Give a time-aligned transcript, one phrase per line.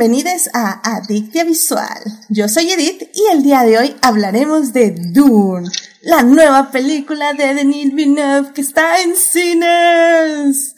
[0.00, 2.00] Bienvenidos a Adictia Visual.
[2.30, 5.68] Yo soy Edith y el día de hoy hablaremos de Dune,
[6.00, 10.74] la nueva película de Denis Villeneuve que está en cines.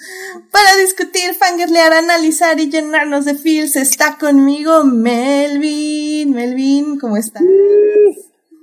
[0.51, 6.33] Para discutir, fangirlear, analizar y llenarnos de feels está conmigo Melvin.
[6.33, 7.45] Melvin, ¿cómo estás?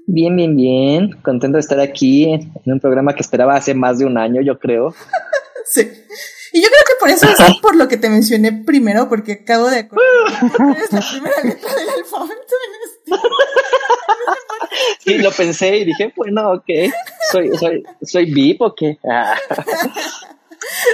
[0.07, 1.11] Bien, bien, bien.
[1.21, 4.59] Contento de estar aquí en un programa que esperaba hace más de un año, yo
[4.59, 4.93] creo.
[5.71, 5.89] sí.
[6.51, 9.69] Y yo creo que por eso es por lo que te mencioné primero, porque acabo
[9.69, 10.05] de acordar
[10.81, 13.27] es la primera letra del alfabeto en este.
[14.99, 16.93] Sí, lo pensé y dije, bueno, ok,
[17.31, 18.97] soy, soy, soy VIP o qué.
[19.03, 19.35] Ah.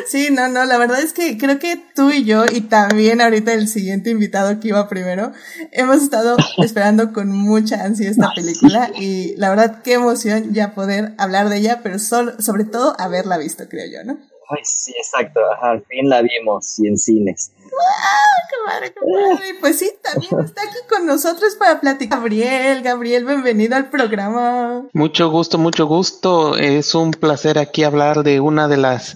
[0.07, 3.53] Sí, no, no, la verdad es que creo que tú y yo, y también ahorita
[3.53, 5.31] el siguiente invitado que iba primero,
[5.71, 11.13] hemos estado esperando con mucha ansia esta película y la verdad qué emoción ya poder
[11.17, 14.19] hablar de ella, pero sobre todo haberla visto, creo yo, ¿no?
[14.49, 15.40] Ay, sí, exacto.
[15.62, 17.51] al fin la vimos y en cines.
[17.57, 19.55] ¡Ah, qué madre, qué madre!
[19.60, 22.20] Pues sí, también está aquí con nosotros para platicar.
[22.20, 24.87] Gabriel, Gabriel, bienvenido al programa.
[24.93, 26.55] Mucho gusto, mucho gusto.
[26.57, 29.15] Es un placer aquí hablar de una de las,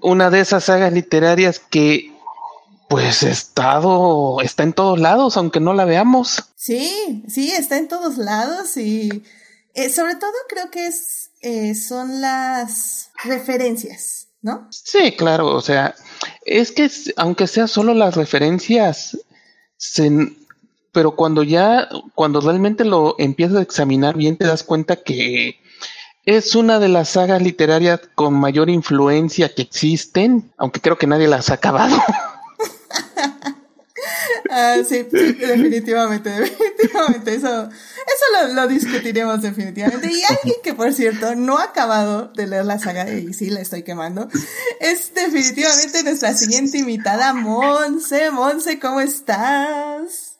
[0.00, 2.12] una de esas sagas literarias que
[2.88, 6.44] pues estado, está en todos lados, aunque no la veamos.
[6.54, 9.24] Sí, sí, está en todos lados y
[9.74, 14.68] eh, sobre todo creo que es, eh, son las referencias ¿no?
[14.70, 15.96] Sí, claro, o sea,
[16.44, 19.18] es que aunque sea solo las referencias,
[20.92, 25.58] pero cuando ya, cuando realmente lo empiezas a examinar bien, te das cuenta que
[26.24, 31.26] es una de las sagas literarias con mayor influencia que existen, aunque creo que nadie
[31.26, 31.96] las ha acabado.
[34.50, 37.34] Ah, sí, definitivamente, definitivamente.
[37.34, 40.06] Eso, eso lo, discutiremos definitivamente.
[40.06, 43.60] Y alguien que, por cierto, no ha acabado de leer la saga, y sí, la
[43.60, 44.28] estoy quemando,
[44.80, 48.30] es definitivamente nuestra siguiente invitada, Monse.
[48.30, 50.38] Monse, ¿cómo estás?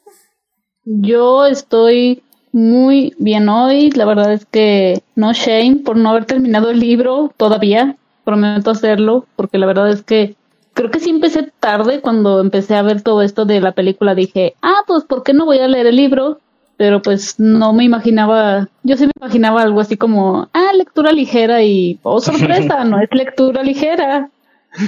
[0.85, 2.23] Yo estoy
[2.53, 3.91] muy bien hoy.
[3.91, 7.97] La verdad es que no shame por no haber terminado el libro todavía.
[8.25, 10.36] Prometo hacerlo, porque la verdad es que
[10.77, 14.15] creo que sí empecé tarde cuando empecé a ver todo esto de la película.
[14.15, 16.39] Dije, ah, pues, ¿por qué no voy a leer el libro?
[16.77, 21.63] Pero pues no me imaginaba, yo sí me imaginaba algo así como, ah, lectura ligera
[21.63, 24.29] y, oh, sorpresa, no es lectura ligera.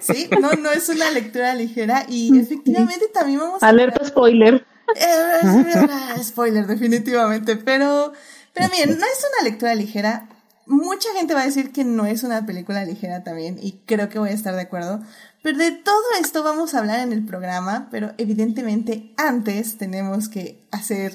[0.00, 3.68] sí, no, no es una lectura ligera y efectivamente también vamos a...
[3.68, 4.64] Alerta spoiler.
[4.96, 8.14] Eh, spoiler, definitivamente, pero,
[8.54, 10.26] pero miren, no es una lectura ligera,
[10.68, 14.18] mucha gente va a decir que no es una película ligera también, y creo que
[14.18, 15.00] voy a estar de acuerdo.
[15.42, 20.62] Pero de todo esto vamos a hablar en el programa, pero evidentemente antes tenemos que
[20.70, 21.12] hacer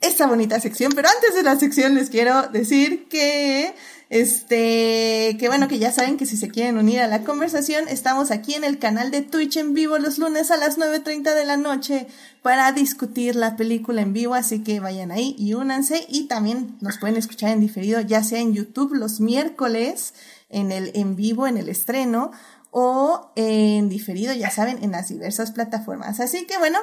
[0.00, 0.92] esta bonita sección.
[0.94, 3.74] Pero antes de la sección les quiero decir que
[4.10, 8.30] este, que bueno, que ya saben que si se quieren unir a la conversación, estamos
[8.30, 11.56] aquí en el canal de Twitch en vivo los lunes a las 9.30 de la
[11.56, 12.06] noche
[12.42, 16.98] para discutir la película en vivo, así que vayan ahí y únanse y también nos
[16.98, 20.14] pueden escuchar en diferido, ya sea en YouTube los miércoles,
[20.50, 22.30] en el en vivo, en el estreno,
[22.76, 26.18] o en diferido, ya saben, en las diversas plataformas.
[26.18, 26.80] Así que bueno,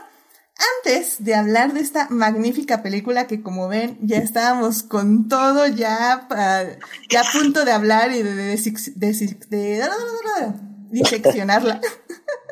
[0.78, 6.28] antes de hablar de esta magnífica película que como ven ya estábamos con todo ya,
[7.10, 8.58] ya a punto de hablar y de, de,
[10.90, 11.82] diseccionarla.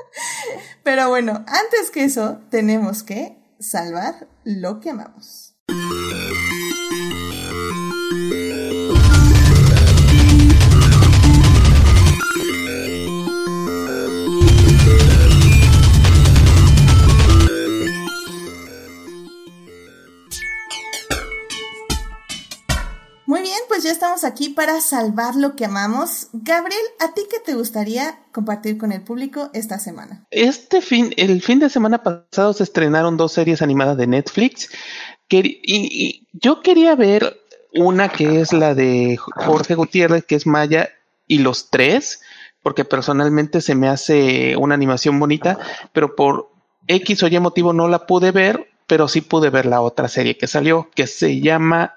[0.84, 5.56] Pero bueno, antes que eso tenemos que salvar lo que amamos.
[24.30, 26.28] Aquí para salvar lo que amamos.
[26.34, 30.26] Gabriel, ¿a ti qué te gustaría compartir con el público esta semana?
[30.32, 34.70] Este fin, el fin de semana pasado se estrenaron dos series animadas de Netflix.
[35.30, 37.38] y, yo quería ver
[37.74, 40.90] una que es la de Jorge Gutiérrez, que es Maya
[41.28, 42.22] y los tres,
[42.64, 45.60] porque personalmente se me hace una animación bonita,
[45.94, 46.50] pero por
[46.88, 50.38] X o Y motivo no la pude ver, pero sí pude ver la otra serie
[50.38, 51.96] que salió, que se llama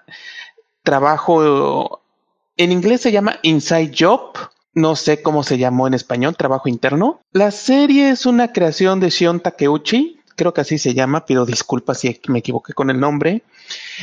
[0.82, 2.01] trabajo,
[2.56, 4.32] en inglés se llama Inside Job,
[4.74, 7.20] no sé cómo se llamó en español, trabajo interno.
[7.32, 12.00] La serie es una creación de Shion Takeuchi, creo que así se llama, pido disculpas
[12.00, 13.42] si me equivoqué con el nombre.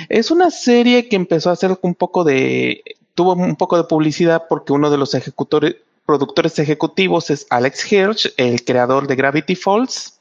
[0.10, 2.84] Es una serie que empezó a hacer un poco de,
[3.16, 5.76] tuvo un poco de publicidad porque uno de los ejecutores,
[6.06, 10.20] productores ejecutivos es Alex Hirsch, el creador de Gravity Falls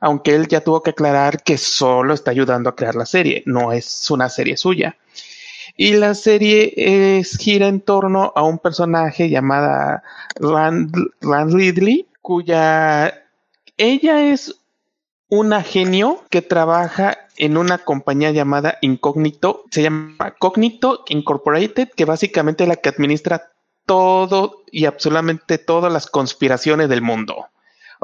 [0.00, 3.72] aunque él ya tuvo que aclarar que solo está ayudando a crear la serie, no
[3.72, 4.96] es una serie suya.
[5.76, 10.02] Y la serie es, gira en torno a un personaje llamada
[10.40, 13.24] Rand, Ridley, cuya
[13.76, 14.56] ella es
[15.28, 22.64] una genio que trabaja en una compañía llamada Incognito, se llama Cognito Incorporated, que básicamente
[22.64, 23.50] es la que administra
[23.84, 27.46] todo y absolutamente todas las conspiraciones del mundo.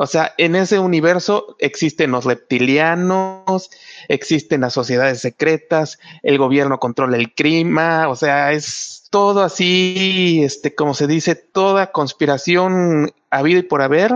[0.03, 3.71] O sea, en ese universo existen los reptilianos,
[4.09, 10.75] existen las sociedades secretas, el gobierno controla el crimen, o sea, es todo así, este,
[10.75, 14.13] como se dice, toda conspiración habida y por haber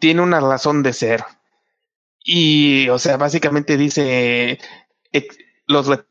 [0.00, 1.22] tiene una razón de ser.
[2.24, 4.58] Y, o sea, básicamente dice,
[5.68, 6.09] los reptilianos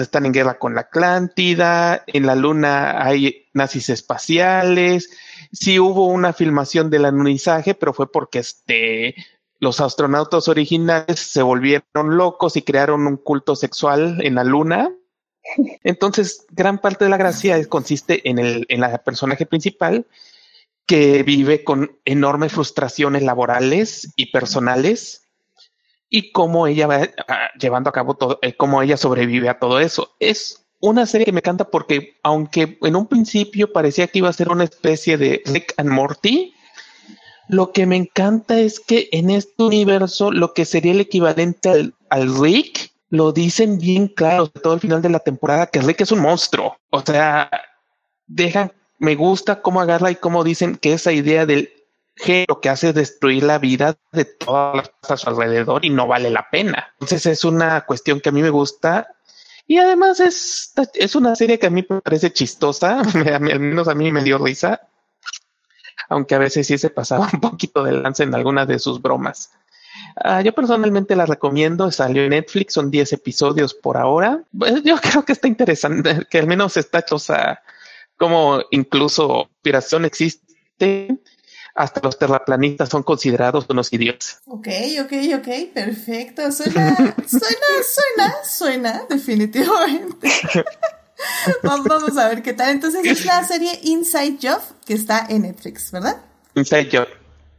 [0.00, 5.10] están en guerra con la Atlántida, en la Luna hay nazis espaciales,
[5.52, 9.14] sí hubo una filmación del alunizaje, pero fue porque este,
[9.58, 14.92] los astronautas originales se volvieron locos y crearon un culto sexual en la Luna.
[15.82, 20.06] Entonces, gran parte de la gracia consiste en el en la personaje principal
[20.86, 25.21] que vive con enormes frustraciones laborales y personales
[26.12, 27.08] y cómo ella va
[27.58, 30.14] llevando a cabo todo, eh, cómo ella sobrevive a todo eso.
[30.20, 34.34] Es una serie que me encanta porque aunque en un principio parecía que iba a
[34.34, 36.54] ser una especie de Rick and Morty,
[37.48, 41.94] lo que me encanta es que en este universo lo que sería el equivalente al,
[42.10, 46.12] al Rick lo dicen bien claro todo el final de la temporada que Rick es
[46.12, 46.76] un monstruo.
[46.90, 47.50] O sea,
[48.26, 51.72] dejan me gusta cómo agarra y cómo dicen que esa idea del
[52.48, 56.06] lo que hace es destruir la vida de todas las a su alrededor y no
[56.06, 56.92] vale la pena.
[56.94, 59.08] Entonces es una cuestión que a mí me gusta
[59.66, 63.94] y además es, es una serie que a mí me parece chistosa, al menos a
[63.94, 64.80] mí me dio risa,
[66.08, 69.52] aunque a veces sí se pasaba un poquito de lance en algunas de sus bromas.
[70.24, 74.42] Uh, yo personalmente la recomiendo, salió en Netflix, son 10 episodios por ahora.
[74.56, 77.62] Pues yo creo que está interesante, que al menos está chosa
[78.16, 81.18] como incluso inspiración existe,
[81.74, 84.42] hasta los terraplanistas son considerados unos idiotas.
[84.46, 84.68] Ok,
[85.00, 86.52] ok, ok, perfecto.
[86.52, 86.96] Suena,
[87.26, 90.30] suena, suena, suena, definitivamente.
[91.62, 92.70] Vamos a ver qué tal.
[92.70, 96.16] Entonces es la serie Inside Job que está en Netflix, ¿verdad?
[96.54, 97.08] Inside Job.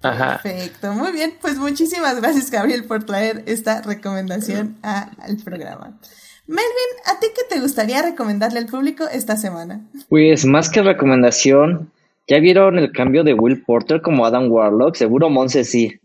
[0.01, 0.41] Ajá.
[0.43, 1.37] Perfecto, muy bien.
[1.39, 5.97] Pues muchísimas gracias, Gabriel, por traer esta recomendación al programa.
[6.45, 6.65] Melvin,
[7.05, 9.79] ¿a ti qué te gustaría recomendarle al público esta semana?
[10.09, 11.89] Pues más que recomendación,
[12.27, 14.95] ¿ya vieron el cambio de Will Porter como Adam Warlock?
[14.95, 15.99] Seguro Monse sí.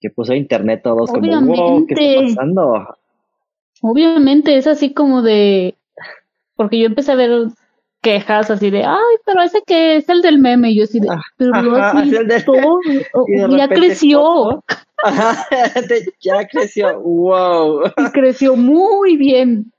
[0.00, 2.86] Que puso a internet todos como, wow, ¿qué está pasando?
[3.82, 5.76] Obviamente, es así como de...
[6.56, 7.48] Porque yo empecé a ver
[8.02, 11.08] quejas así de, ay, pero ese que es el del meme, y yo así de,
[11.08, 11.94] ah, pero lo has
[13.56, 14.62] ya creció.
[15.04, 15.46] Ajá,
[16.20, 17.84] ya creció, wow.
[17.96, 19.72] Y creció muy bien.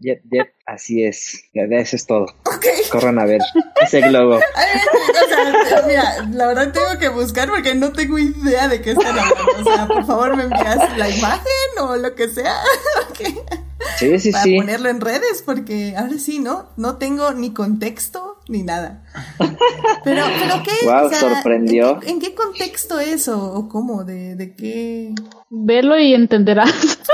[0.00, 1.44] Yep, yep, así es.
[1.52, 2.26] Eso es todo.
[2.90, 3.40] Corran a ver
[3.82, 4.36] ese globo.
[4.36, 9.18] o sea, mira, la verdad tengo que buscar porque no tengo idea de qué están
[9.18, 9.52] hablando.
[9.58, 12.56] O sea, por favor me envías la imagen o lo que sea.
[13.96, 14.56] Sí, sí, para sí.
[14.56, 16.68] ponerlo en redes, porque ahora sí, ¿no?
[16.76, 19.04] No tengo ni contexto ni nada.
[20.04, 20.70] Pero, pero ¿qué?
[20.84, 22.00] Wow, sorprendió.
[22.02, 24.04] ¿en qué, contexto es o, cómo?
[24.04, 25.14] ¿De, ¿De qué?
[25.50, 26.98] Verlo y entenderás.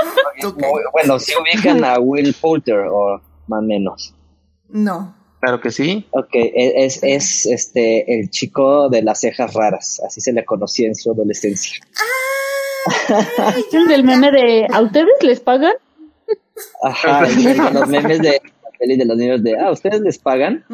[0.91, 4.13] Bueno, si ubican a Will Poulter o más o menos.
[4.69, 5.15] No.
[5.39, 6.05] Claro que sí.
[6.11, 10.87] Ok, e, es, es este el chico de las cejas raras, así se le conocía
[10.87, 11.79] en su adolescencia.
[11.97, 12.35] ¡Ah!
[13.71, 15.73] ¿El del meme de ¿a ustedes les pagan?
[16.81, 17.21] Ajá,
[17.71, 18.41] los memes de
[18.79, 20.65] de los niños de, ah, ¿ustedes les pagan?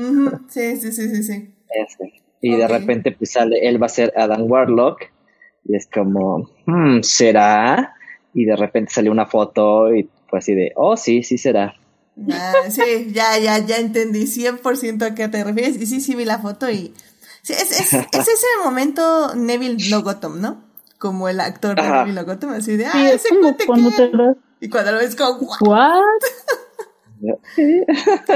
[0.49, 1.53] Sí, sí, sí, sí, sí.
[2.41, 5.01] Y de repente pues sale, él va a ser Adam Warlock
[5.65, 7.95] y es como, hmm, ¿será?
[8.33, 11.75] Y de repente sale una foto y fue así de, oh, sí, sí será.
[12.31, 15.79] Ah, sí, ya, ya, ya entendí 100% a qué te refieres.
[15.79, 16.93] Y sí, sí vi la foto y...
[17.41, 20.63] Sí, es, es, es ese momento Neville Logotom, ¿no?
[20.97, 24.65] Como el actor de Neville Logotom, así de, ah, ese cuate que...
[24.65, 26.01] Y cuando lo ves como, ¿what?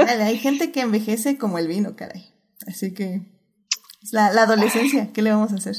[0.02, 2.26] Hay gente que envejece como el vino, caray.
[2.66, 3.22] Así que
[4.02, 5.76] es la, adolescencia, ¿qué le vamos a hacer?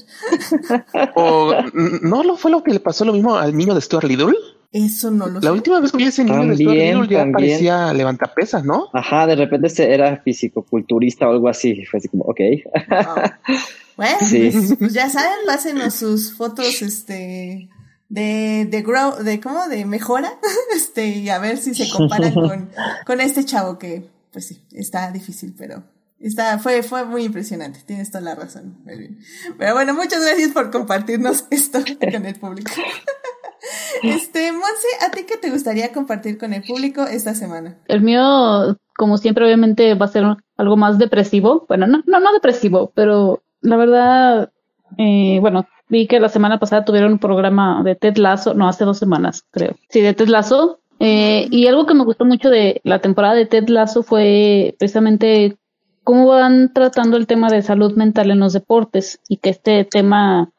[1.15, 1.53] o,
[2.01, 4.33] ¿No lo fue lo que le pasó lo mismo al niño de Stuart Little?
[4.73, 7.93] Eso no lo La última vez que vi ese niño de Stuart Little ya parecía
[7.93, 8.89] levantapesas, ¿no?
[8.93, 11.85] Ajá, de repente era físico-culturista o algo así.
[11.85, 12.39] Fue así como, ok.
[13.97, 17.67] Bueno, pues, pues, ya saben, pásenos sus fotos, este,
[18.09, 20.31] de, de grow, de cómo, de mejora,
[20.75, 22.69] este, y a ver si se comparan con,
[23.05, 25.83] con este chavo que, pues sí, está difícil, pero
[26.19, 28.77] está, fue, fue muy impresionante, tienes toda la razón,
[29.57, 31.79] Pero bueno, muchas gracias por compartirnos esto
[32.11, 32.71] con el público.
[34.03, 37.77] Este, Monse, ¿a ti qué te gustaría compartir con el público esta semana?
[37.87, 40.23] El mío, como siempre, obviamente va a ser
[40.55, 41.65] algo más depresivo.
[41.67, 44.51] Bueno, no, no, no depresivo, pero la verdad,
[44.97, 48.85] eh, bueno, vi que la semana pasada tuvieron un programa de Ted Lasso, no, hace
[48.85, 49.75] dos semanas, creo.
[49.89, 50.79] Sí, de Ted Lasso.
[50.99, 55.57] Eh, y algo que me gustó mucho de la temporada de Ted Lasso fue precisamente
[56.03, 60.49] cómo van tratando el tema de salud mental en los deportes y que este tema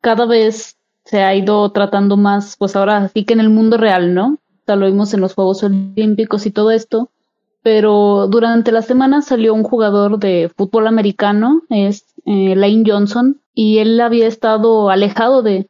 [0.00, 4.14] cada vez se ha ido tratando más, pues ahora sí que en el mundo real,
[4.14, 4.38] ¿no?
[4.38, 7.10] O sea, lo vimos en los Juegos Olímpicos y todo esto,
[7.62, 13.78] pero durante la semana salió un jugador de fútbol americano, es eh, Lane Johnson, y
[13.78, 15.68] él había estado alejado de,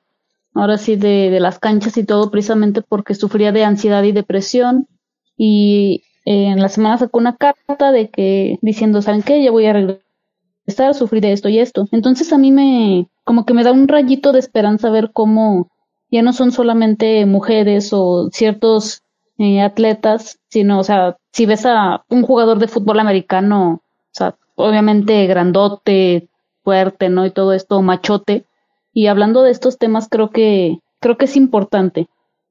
[0.54, 4.88] ahora sí, de, de las canchas y todo, precisamente porque sufría de ansiedad y depresión,
[5.36, 9.42] y en la semana sacó una carta de que diciendo, ¿saben qué?
[9.42, 11.86] Ya voy a regresar a sufrir de esto y esto.
[11.92, 15.70] Entonces a mí me, como que me da un rayito de esperanza ver cómo
[16.10, 19.02] ya no son solamente mujeres o ciertos
[19.38, 24.36] eh, atletas, sino, o sea, si ves a un jugador de fútbol americano, o sea,
[24.54, 26.28] obviamente grandote,
[26.64, 27.26] fuerte, ¿no?
[27.26, 28.46] Y todo esto, machote.
[28.92, 32.08] Y hablando de estos temas, creo que, creo que es importante.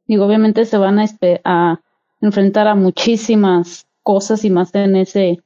[0.07, 1.81] Digo, obviamente se van a,
[2.21, 5.39] enfrentar a muchísimas cosas y más en ese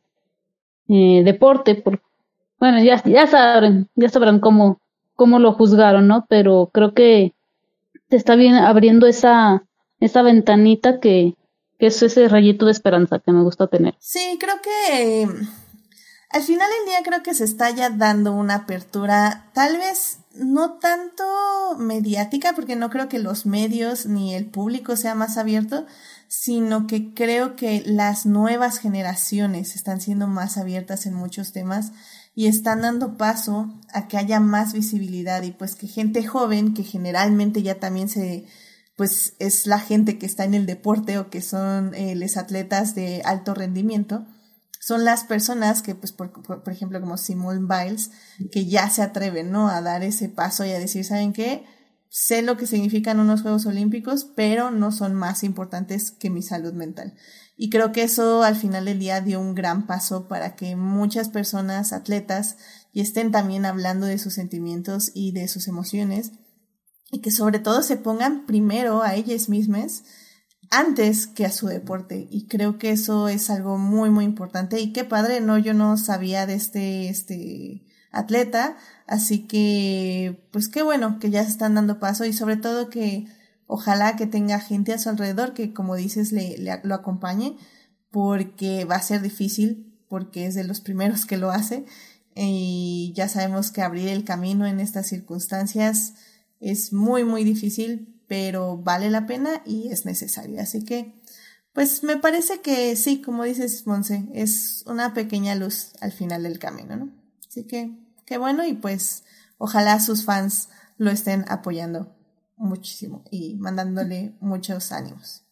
[0.90, 1.76] eh, deporte.
[1.76, 2.02] Por,
[2.60, 4.80] bueno, ya, ya saben, ya sabrán cómo,
[5.16, 6.26] cómo lo juzgaron, ¿no?
[6.30, 7.34] Pero creo que
[8.10, 9.64] se está bien abriendo esa,
[10.00, 11.36] esa ventanita que,
[11.80, 13.96] que es ese rayito de esperanza que me gusta tener.
[14.00, 15.28] Sí, creo que
[16.30, 20.74] al final del día creo que se está ya dando una apertura, tal vez no
[20.74, 21.24] tanto
[21.78, 25.86] mediática, porque no creo que los medios ni el público sea más abierto,
[26.28, 31.92] sino que creo que las nuevas generaciones están siendo más abiertas en muchos temas
[32.36, 36.84] y están dando paso a que haya más visibilidad y pues que gente joven, que
[36.84, 38.46] generalmente ya también se,
[38.96, 42.94] pues es la gente que está en el deporte o que son eh, los atletas
[42.94, 44.28] de alto rendimiento,
[44.80, 48.12] son las personas que, pues, por, por, ejemplo, como Simone Biles,
[48.52, 49.70] que ya se atreven, ¿no?
[49.70, 51.66] A dar ese paso y a decir, ¿saben qué?
[52.10, 56.74] sé lo que significan unos Juegos Olímpicos, pero no son más importantes que mi salud
[56.74, 57.14] mental.
[57.56, 61.30] Y creo que eso al final del día dio un gran paso para que muchas
[61.30, 62.58] personas, atletas,
[62.94, 66.32] y estén también hablando de sus sentimientos y de sus emociones,
[67.12, 70.04] y que sobre todo se pongan primero a ellas mismas
[70.70, 72.28] antes que a su deporte.
[72.30, 74.80] Y creo que eso es algo muy, muy importante.
[74.80, 80.84] Y qué padre, no, yo no sabía de este, este atleta, Así que, pues qué
[80.84, 83.26] bueno que ya se están dando paso y sobre todo que
[83.66, 87.58] ojalá que tenga gente a su alrededor que, como dices, le, lo acompañe,
[88.12, 91.86] porque va a ser difícil, porque es de los primeros que lo hace.
[92.36, 96.16] Y ya sabemos que abrir el camino en estas circunstancias
[96.60, 100.62] es muy, muy difícil, pero vale la pena y es necesario.
[100.62, 101.22] Así que,
[101.74, 106.60] pues me parece que sí, como dices, Monse, es una pequeña luz al final del
[106.60, 107.12] camino, ¿no?
[107.48, 109.24] Así que qué bueno y pues
[109.58, 112.16] ojalá sus fans lo estén apoyando
[112.56, 115.44] muchísimo y mandándole muchos ánimos.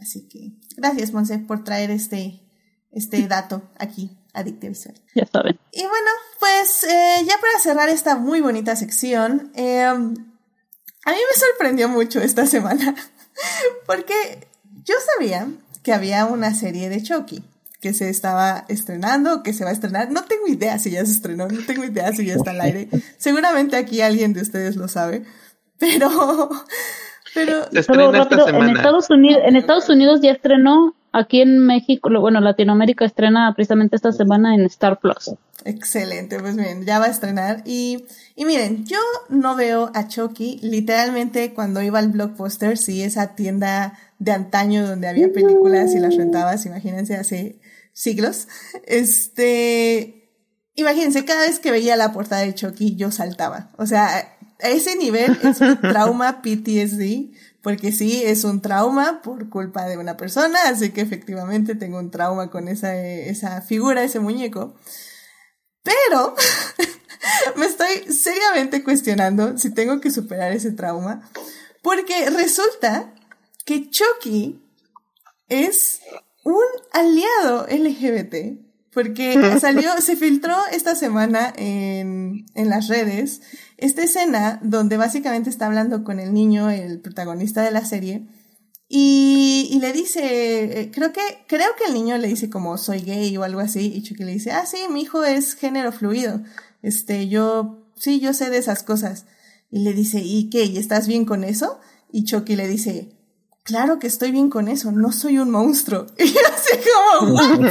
[0.00, 2.40] Así que gracias, Monse, por traer este,
[2.92, 4.94] este dato aquí a Visual.
[5.14, 5.58] Ya saben.
[5.72, 9.86] Y bueno, pues eh, ya para cerrar esta muy bonita sección, eh,
[11.04, 12.94] a mí me sorprendió mucho esta semana
[13.86, 14.48] porque
[14.84, 15.48] yo sabía
[15.82, 17.42] que había una serie de Chucky
[17.80, 20.10] que se estaba estrenando, que se va a estrenar.
[20.10, 22.88] No tengo idea si ya se estrenó, no tengo idea si ya está al aire.
[23.18, 25.24] Seguramente aquí alguien de ustedes lo sabe,
[25.78, 26.50] pero...
[27.34, 27.76] Pero, En,
[28.76, 34.12] Estados Unidos, en Estados Unidos ya estrenó, aquí en México, bueno, Latinoamérica estrena precisamente esta
[34.12, 35.32] semana en Star Plus.
[35.64, 37.62] Excelente, pues bien, ya va a estrenar.
[37.64, 38.04] Y,
[38.36, 38.98] y miren, yo
[39.28, 45.08] no veo a Chucky, literalmente cuando iba al Blockbuster, sí, esa tienda de antaño donde
[45.08, 47.60] había películas y las rentabas, imagínense, hace
[47.92, 48.48] siglos.
[48.86, 50.30] Este,
[50.74, 53.70] imagínense, cada vez que veía la portada de Chucky, yo saltaba.
[53.76, 59.48] O sea, a ese nivel es un trauma PTSD, porque sí, es un trauma por
[59.48, 64.20] culpa de una persona, así que efectivamente tengo un trauma con esa, esa figura, ese
[64.20, 64.74] muñeco.
[65.82, 66.34] Pero
[67.56, 71.28] me estoy seriamente cuestionando si tengo que superar ese trauma,
[71.82, 73.14] porque resulta
[73.64, 74.62] que Chucky
[75.48, 76.00] es
[76.44, 78.60] un aliado LGBT,
[78.92, 83.40] porque salió, se filtró esta semana en, en las redes
[83.78, 88.26] esta escena donde básicamente está hablando con el niño, el protagonista de la serie,
[88.90, 93.00] y, y, le dice, eh, creo que, creo que el niño le dice como soy
[93.00, 96.42] gay o algo así, y Chucky le dice, ah, sí, mi hijo es género fluido.
[96.82, 99.26] Este, yo, sí, yo sé de esas cosas.
[99.70, 100.64] Y le dice, ¿y qué?
[100.64, 101.78] ¿Y estás bien con eso?
[102.10, 103.17] Y Chucky le dice,
[103.68, 106.06] claro que estoy bien con eso, no soy un monstruo.
[106.18, 106.78] Y así
[107.20, 107.66] como, y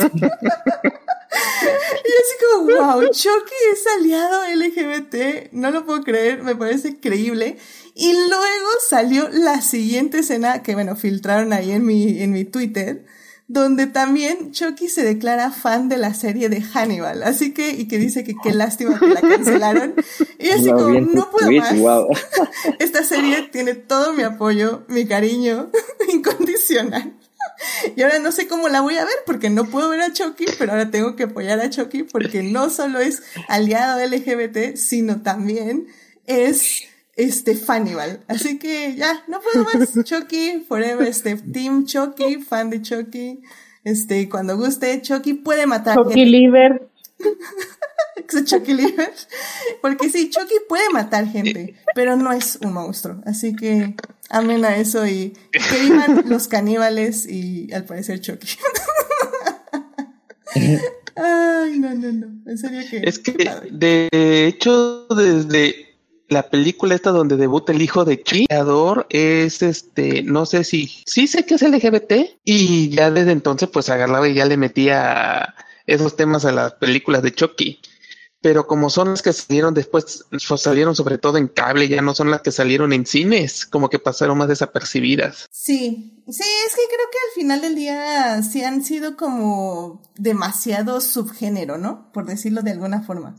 [2.21, 7.57] así como, wow, Chucky es aliado LGBT, no lo puedo creer, me parece increíble.
[7.95, 13.05] Y luego salió la siguiente escena que, bueno, filtraron ahí en mi, en mi Twitter,
[13.47, 17.97] donde también Chucky se declara fan de la serie de Hannibal, así que, y que
[17.97, 19.95] dice que qué lástima que la cancelaron.
[20.37, 21.73] Y así como, no puedo más.
[22.79, 25.71] Esta serie tiene todo mi apoyo, mi cariño
[26.13, 27.13] incondicional.
[27.95, 30.45] Y ahora no sé cómo la voy a ver porque no puedo ver a Chucky,
[30.59, 35.87] pero ahora tengo que apoyar a Chucky porque no solo es aliado LGBT, sino también
[36.25, 36.83] es
[37.17, 38.23] este Fanival.
[38.27, 39.93] Así que ya, no puedo más.
[40.03, 43.41] Chucky, forever, este Team Chucky, fan de Chucky.
[43.83, 45.95] Este, cuando guste, Chucky puede matar.
[45.95, 46.87] Chucky Liver.
[48.45, 49.11] Chucky Liver.
[49.81, 53.21] Porque sí, Chucky puede matar gente, pero no es un monstruo.
[53.25, 53.95] Así que
[54.29, 58.47] amen a eso y que vivan los caníbales y al parecer Chucky.
[61.15, 62.27] Ay, no, no, no.
[62.45, 62.97] En serio que.
[63.03, 63.33] Es que,
[63.71, 65.86] de hecho, desde
[66.29, 71.27] la película esta donde debuta el hijo de Creador es este, no sé si, sí
[71.27, 75.55] sé que es LGBT y ya desde entonces pues agarraba y ya le metía
[75.85, 77.79] esos temas a las películas de Chucky.
[78.39, 80.25] Pero como son las que salieron después,
[80.57, 83.97] salieron sobre todo en cable, ya no son las que salieron en cines, como que
[83.97, 85.47] pasaron más desapercibidas.
[85.51, 91.01] Sí, sí, es que creo que al final del día sí han sido como demasiado
[91.01, 92.11] subgénero, ¿no?
[92.13, 93.35] Por decirlo de alguna forma.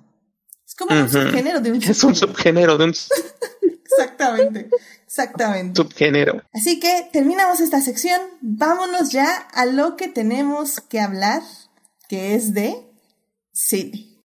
[0.78, 2.90] Es como un subgénero de un Es un subgénero de un.
[3.85, 4.70] exactamente,
[5.04, 5.82] exactamente.
[5.82, 6.42] Subgénero.
[6.52, 8.20] Así que terminamos esta sección.
[8.40, 11.42] Vámonos ya a lo que tenemos que hablar,
[12.08, 12.76] que es de
[13.52, 14.23] cine.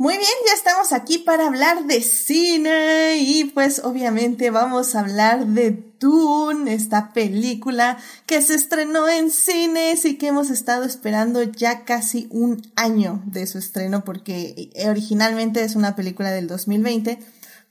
[0.00, 5.44] Muy bien, ya estamos aquí para hablar de cine y pues obviamente vamos a hablar
[5.44, 11.84] de Dune, esta película que se estrenó en cines y que hemos estado esperando ya
[11.84, 17.18] casi un año de su estreno porque originalmente es una película del 2020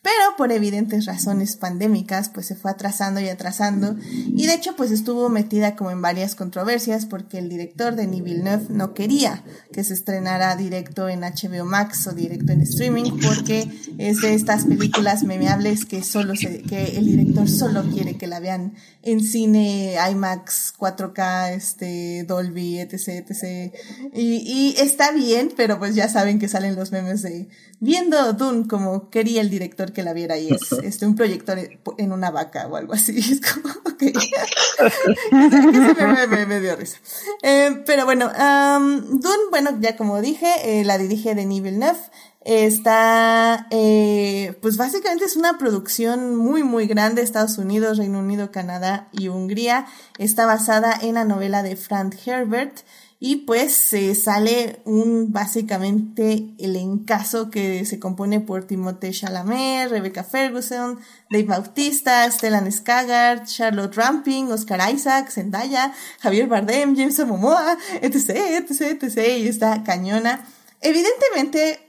[0.07, 3.97] pero por evidentes razones pandémicas pues se fue atrasando y atrasando.
[4.09, 8.67] Y de hecho pues estuvo metida como en varias controversias porque el director de Villeneuve
[8.69, 9.43] no quería
[9.73, 14.63] que se estrenara directo en HBO Max o directo en streaming porque es de estas
[14.63, 18.75] películas memeables que solo se, que el director solo quiere que la vean
[19.07, 23.73] en cine IMAX 4K este Dolby etc etc
[24.13, 27.47] y, y está bien pero pues ya saben que salen los memes de
[27.79, 31.59] viendo Dune como quería el director que la viera y es este, un proyector
[31.97, 33.17] en una vaca o algo así.
[33.27, 34.03] Es como, ok.
[35.97, 36.97] me, me, me, dio risa.
[37.41, 41.99] Eh, pero bueno, um, Dune, bueno, ya como dije, eh, la dirige Denis Villeneuve.
[42.47, 49.09] Está, eh, pues básicamente es una producción muy, muy grande, Estados Unidos, Reino Unido, Canadá
[49.11, 49.85] y Hungría.
[50.17, 52.85] Está basada en la novela de Frank Herbert.
[53.19, 60.23] Y pues se sale un básicamente el encaso que se compone por Timothée Chalamet, Rebecca
[60.23, 68.29] Ferguson, Dave Bautista, Stellan Skaggart, Charlotte Ramping, Oscar Isaac, Zendaya, Javier Bardem, James Momoa, etc,
[68.29, 69.17] etc, etc.
[69.37, 70.47] Y está cañona.
[70.79, 71.86] Evidentemente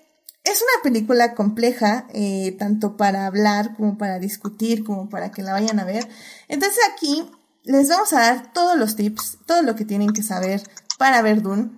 [0.50, 5.52] es una película compleja, eh, tanto para hablar como para discutir, como para que la
[5.52, 6.08] vayan a ver.
[6.48, 7.30] Entonces aquí
[7.64, 10.62] les vamos a dar todos los tips, todo lo que tienen que saber
[10.96, 11.70] para ver Dune.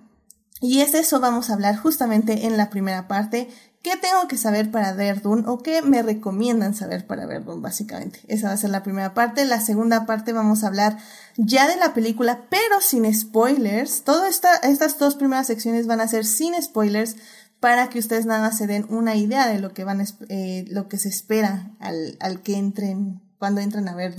[0.61, 3.49] Y es eso vamos a hablar justamente en la primera parte.
[3.81, 7.61] ¿Qué tengo que saber para ver Dune o qué me recomiendan saber para ver Dune,
[7.61, 8.19] básicamente?
[8.27, 9.43] Esa va a ser la primera parte.
[9.45, 10.97] La segunda parte vamos a hablar
[11.35, 14.03] ya de la película, pero sin spoilers.
[14.03, 17.15] Todas esta, estas dos primeras secciones van a ser sin spoilers
[17.61, 20.89] para que ustedes nada más se den una idea de lo que van, eh, lo
[20.89, 24.15] que se espera al, al que entren, cuando entren a ver.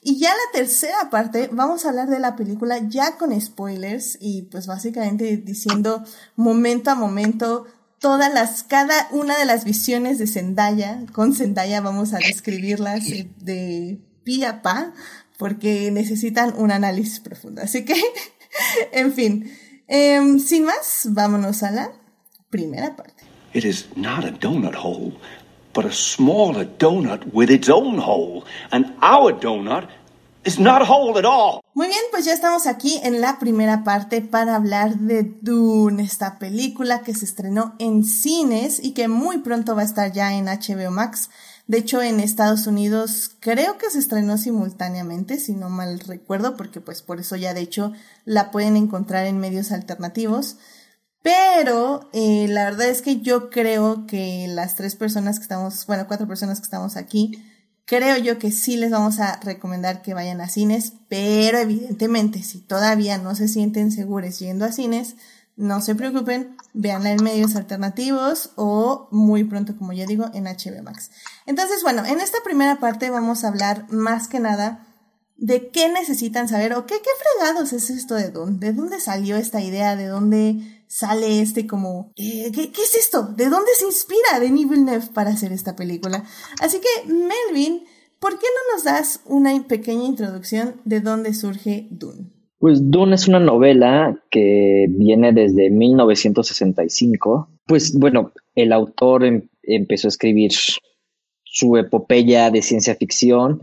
[0.00, 4.42] Y ya la tercera parte vamos a hablar de la película ya con spoilers y
[4.42, 6.04] pues básicamente diciendo
[6.36, 7.66] momento a momento
[7.98, 13.04] todas las, cada una de las visiones de Zendaya, con Zendaya vamos a describirlas
[13.38, 14.94] de pi a pa
[15.36, 17.60] porque necesitan un análisis profundo.
[17.60, 18.00] Así que,
[18.92, 19.52] en fin,
[19.88, 22.01] eh, sin más, vámonos a la
[22.52, 23.24] primera parte.
[23.52, 25.12] It is not a donut hole.
[25.72, 28.44] but a smaller donut with its own hole.
[28.70, 29.88] And our donut
[30.44, 31.60] is not a hole at all.
[31.74, 36.38] Muy bien, pues ya estamos aquí en la primera parte para hablar de Dune, esta
[36.38, 40.46] película que se estrenó en cines y que muy pronto va a estar ya en
[40.46, 41.30] HBO Max.
[41.68, 46.80] De hecho, en Estados Unidos creo que se estrenó simultáneamente, si no mal recuerdo, porque
[46.80, 47.92] pues por eso ya de hecho
[48.24, 50.56] la pueden encontrar en medios alternativos.
[51.22, 56.06] Pero eh, la verdad es que yo creo que las tres personas que estamos, bueno,
[56.08, 57.42] cuatro personas que estamos aquí,
[57.84, 62.58] creo yo que sí les vamos a recomendar que vayan a cines, pero evidentemente si
[62.60, 65.14] todavía no se sienten seguros yendo a cines,
[65.56, 70.82] no se preocupen, véanla en medios alternativos o muy pronto, como yo digo, en HBO
[70.82, 71.10] Max.
[71.46, 74.86] Entonces, bueno, en esta primera parte vamos a hablar más que nada
[75.36, 79.36] de qué necesitan saber o qué, qué fregados es esto de dónde, de dónde salió
[79.36, 83.22] esta idea, de dónde sale este como, eh, ¿qué, ¿qué, es esto?
[83.34, 86.22] ¿De dónde se inspira Denis Villeneuve para hacer esta película?
[86.60, 87.84] Así que, Melvin,
[88.20, 92.26] ¿por qué no nos das una pequeña introducción de dónde surge Dune?
[92.58, 97.48] Pues Dune es una novela que viene desde 1965.
[97.66, 100.52] Pues bueno, el autor em, empezó a escribir
[101.42, 103.62] su epopeya de ciencia ficción,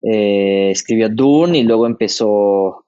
[0.00, 2.86] eh, escribió Dune y luego empezó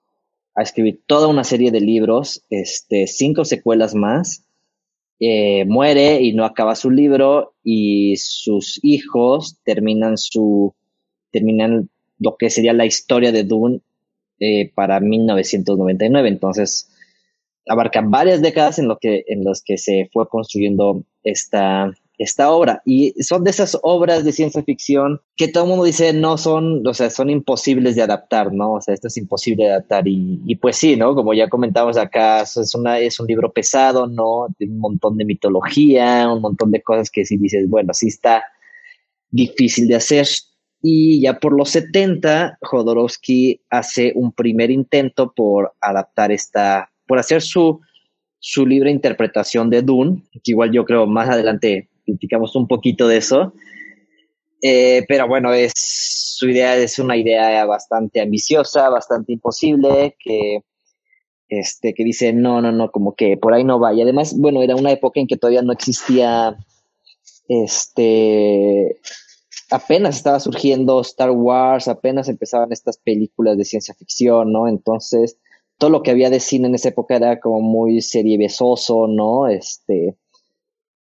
[0.55, 4.45] a escribir toda una serie de libros, este, cinco secuelas más.
[5.23, 10.75] Eh, muere y no acaba su libro y sus hijos terminan su
[11.31, 13.81] terminan lo que sería la historia de Dune
[14.39, 16.29] eh, para 1999.
[16.29, 16.91] Entonces,
[17.69, 22.83] abarca varias décadas en, lo que, en las que se fue construyendo esta, esta obra.
[22.85, 26.87] Y son de esas obras de ciencia ficción que todo el mundo dice no son,
[26.87, 28.75] o sea, son imposibles de adaptar, ¿no?
[28.75, 30.05] O sea, esto es imposible de adaptar.
[30.07, 31.15] Y, pues sí, ¿no?
[31.15, 34.49] Como ya comentamos acá, es, una, es un libro pesado, ¿no?
[34.61, 38.45] Un montón de mitología, un montón de cosas que si dices, bueno, sí está
[39.31, 40.27] difícil de hacer.
[40.83, 47.41] Y ya por los 70, Jodorowsky hace un primer intento por adaptar esta, por hacer
[47.41, 47.81] su,
[48.41, 53.17] su libre interpretación de Dune, que igual yo creo más adelante criticamos un poquito de
[53.19, 53.53] eso.
[54.63, 60.61] Eh, pero bueno, es, su idea es una idea bastante ambiciosa, bastante imposible, que,
[61.49, 63.95] este, que dice, no, no, no, como que por ahí no va.
[63.95, 66.57] Y además, bueno, era una época en que todavía no existía,
[67.49, 69.01] este,
[69.71, 74.69] apenas estaba surgiendo Star Wars, apenas empezaban estas películas de ciencia ficción, ¿no?
[74.69, 75.39] Entonces,
[75.79, 79.49] todo lo que había de cine en esa época era como muy serie besoso, ¿no?
[79.49, 80.17] Este,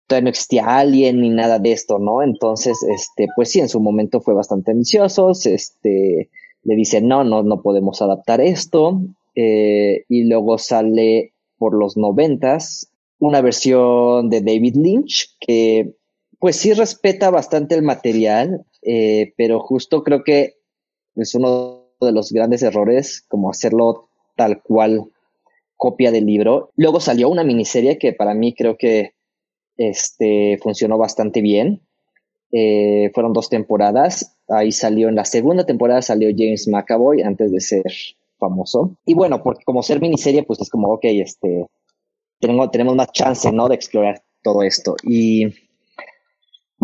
[0.07, 2.23] todavía no existía Alien ni nada de esto, ¿no?
[2.23, 6.31] Entonces, este, pues sí, en su momento fue bastante ambicioso, este,
[6.63, 9.01] le dicen, no, no, no podemos adaptar esto,
[9.35, 15.95] eh, y luego sale por los noventas una versión de David Lynch que
[16.39, 20.57] pues sí respeta bastante el material, eh, pero justo creo que
[21.17, 25.11] es uno de los grandes errores, como hacerlo tal cual
[25.77, 26.71] copia del libro.
[26.77, 29.15] Luego salió una miniserie que para mí creo que
[29.77, 31.83] este, funcionó bastante bien.
[32.53, 34.37] Eh, fueron dos temporadas.
[34.49, 37.85] Ahí salió, en la segunda temporada salió James McAvoy antes de ser
[38.39, 38.97] famoso.
[39.05, 41.67] Y bueno, porque como ser miniserie, pues es como, ok, este,
[42.41, 43.69] tenemos, tenemos más chance, ¿no?
[43.69, 44.97] De explorar todo esto.
[45.03, 45.49] Y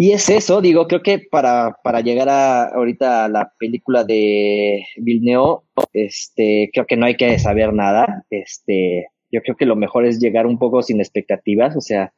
[0.00, 4.87] y es eso, digo, creo que para, para llegar a ahorita a la película de
[4.96, 8.24] Vilneo, este, creo que no hay que saber nada.
[8.31, 12.14] Este, yo creo que lo mejor es llegar un poco sin expectativas, o sea,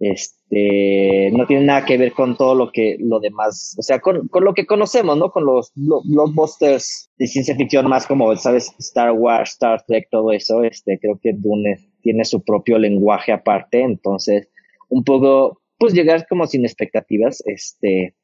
[0.00, 4.28] este, no tiene nada que ver con todo lo que, lo demás, o sea, con,
[4.28, 5.30] con lo que conocemos, ¿no?
[5.30, 8.74] Con los blockbusters de ciencia ficción más como, ¿sabes?
[8.78, 13.82] Star Wars, Star Trek, todo eso, este, creo que Dune tiene su propio lenguaje aparte,
[13.82, 14.48] entonces,
[14.88, 18.14] un poco pues llegar como sin expectativas, este,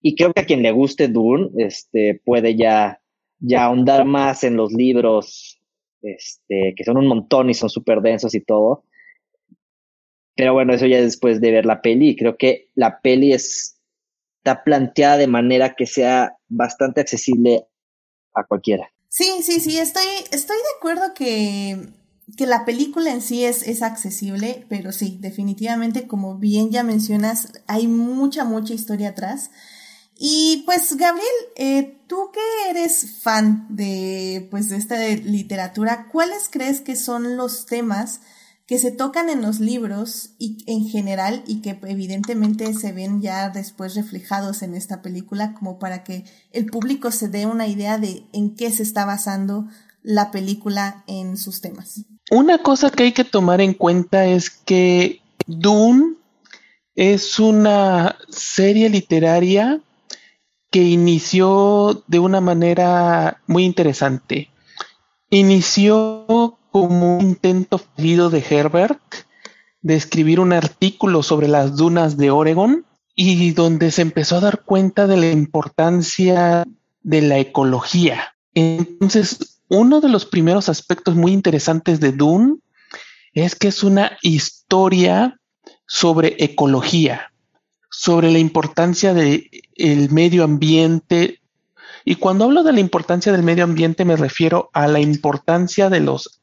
[0.00, 3.00] y creo que a quien le guste Dune, este, puede ya,
[3.38, 5.60] ya ahondar más en los libros,
[6.00, 8.84] este, que son un montón y son súper densos y todo.
[10.34, 13.78] Pero bueno, eso ya después de ver la peli, creo que la peli es,
[14.38, 17.66] está planteada de manera que sea bastante accesible
[18.34, 18.90] a cualquiera.
[19.08, 21.92] Sí, sí, sí, estoy, estoy de acuerdo que
[22.36, 27.48] que la película en sí es, es accesible, pero sí, definitivamente, como bien ya mencionas,
[27.66, 29.50] hay mucha, mucha historia atrás.
[30.16, 36.80] Y pues, Gabriel, eh, tú que eres fan de, pues, de esta literatura, ¿cuáles crees
[36.80, 38.20] que son los temas
[38.72, 43.50] que se tocan en los libros y en general y que evidentemente se ven ya
[43.50, 48.22] después reflejados en esta película como para que el público se dé una idea de
[48.32, 49.68] en qué se está basando
[50.02, 52.06] la película en sus temas?
[52.30, 56.14] Una cosa que hay que tomar en cuenta es que Dune
[56.94, 59.82] es una serie literaria
[60.70, 64.48] que inició de una manera muy interesante.
[65.28, 69.00] Inició como un intento fallido de Herbert
[69.82, 74.62] de escribir un artículo sobre las dunas de Oregon y donde se empezó a dar
[74.62, 76.64] cuenta de la importancia
[77.02, 78.34] de la ecología.
[78.54, 82.56] Entonces, uno de los primeros aspectos muy interesantes de Dune
[83.34, 85.38] es que es una historia
[85.86, 87.32] sobre ecología,
[87.90, 89.48] sobre la importancia del
[90.10, 91.40] medio ambiente.
[92.04, 96.00] Y cuando hablo de la importancia del medio ambiente me refiero a la importancia de
[96.00, 96.41] los,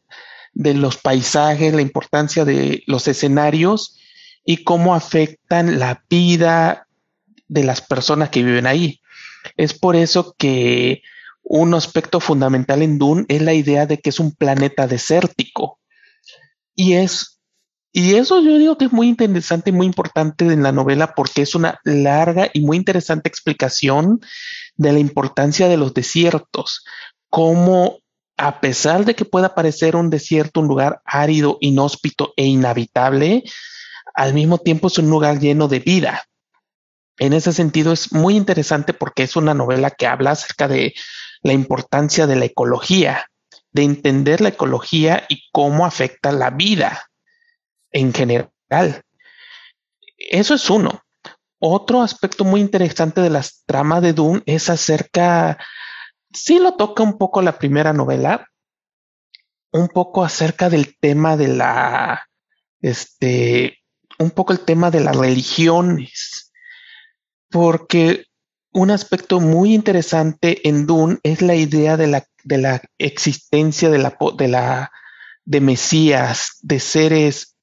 [0.53, 3.97] de los paisajes, la importancia de los escenarios
[4.45, 6.87] y cómo afectan la vida
[7.47, 9.01] de las personas que viven ahí.
[9.57, 11.01] Es por eso que
[11.43, 15.79] un aspecto fundamental en Dune es la idea de que es un planeta desértico.
[16.75, 17.39] Y es
[17.91, 21.41] y eso yo digo que es muy interesante y muy importante en la novela porque
[21.41, 24.21] es una larga y muy interesante explicación
[24.75, 26.85] de la importancia de los desiertos,
[27.29, 27.99] cómo
[28.39, 33.43] a pesar de que pueda parecer un desierto un lugar árido, inhóspito e inhabitable,
[34.13, 36.23] al mismo tiempo es un lugar lleno de vida.
[37.17, 40.93] En ese sentido es muy interesante porque es una novela que habla acerca de
[41.41, 43.25] la importancia de la ecología,
[43.73, 47.09] de entender la ecología y cómo afecta la vida
[47.91, 49.03] en general.
[50.17, 51.01] Eso es uno.
[51.59, 55.57] Otro aspecto muy interesante de las tramas de Dune es acerca,
[56.33, 58.47] sí lo toca un poco la primera novela,
[59.71, 62.27] un poco acerca del tema de la,
[62.81, 63.79] este,
[64.17, 66.51] un poco el tema de las religiones,
[67.49, 68.25] porque
[68.71, 73.97] un aspecto muy interesante en Dune es la idea de la, de la existencia de
[73.97, 74.91] la, de la,
[75.45, 77.55] de Mesías, de seres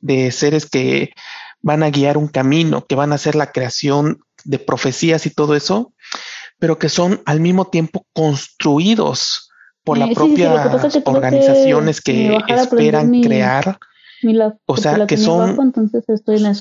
[0.00, 1.12] de seres que
[1.60, 5.56] van a guiar un camino, que van a hacer la creación de profecías y todo
[5.56, 5.92] eso,
[6.58, 9.50] pero que son al mismo tiempo construidos
[9.84, 13.78] por las propias organizaciones que, esperan crear.
[14.66, 15.72] o sea, que son,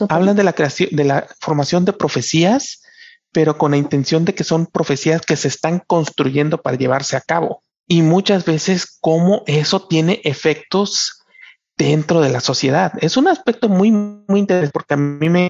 [0.10, 2.84] hablan de la creación, de la formación de profecías,
[3.32, 7.22] pero con la intención de que son profecías que se están construyendo para llevarse a
[7.22, 7.64] cabo.
[7.88, 11.24] Y muchas veces cómo eso tiene efectos
[11.78, 12.94] dentro de la sociedad.
[13.02, 15.50] Es un aspecto muy, muy interesante porque a mí me,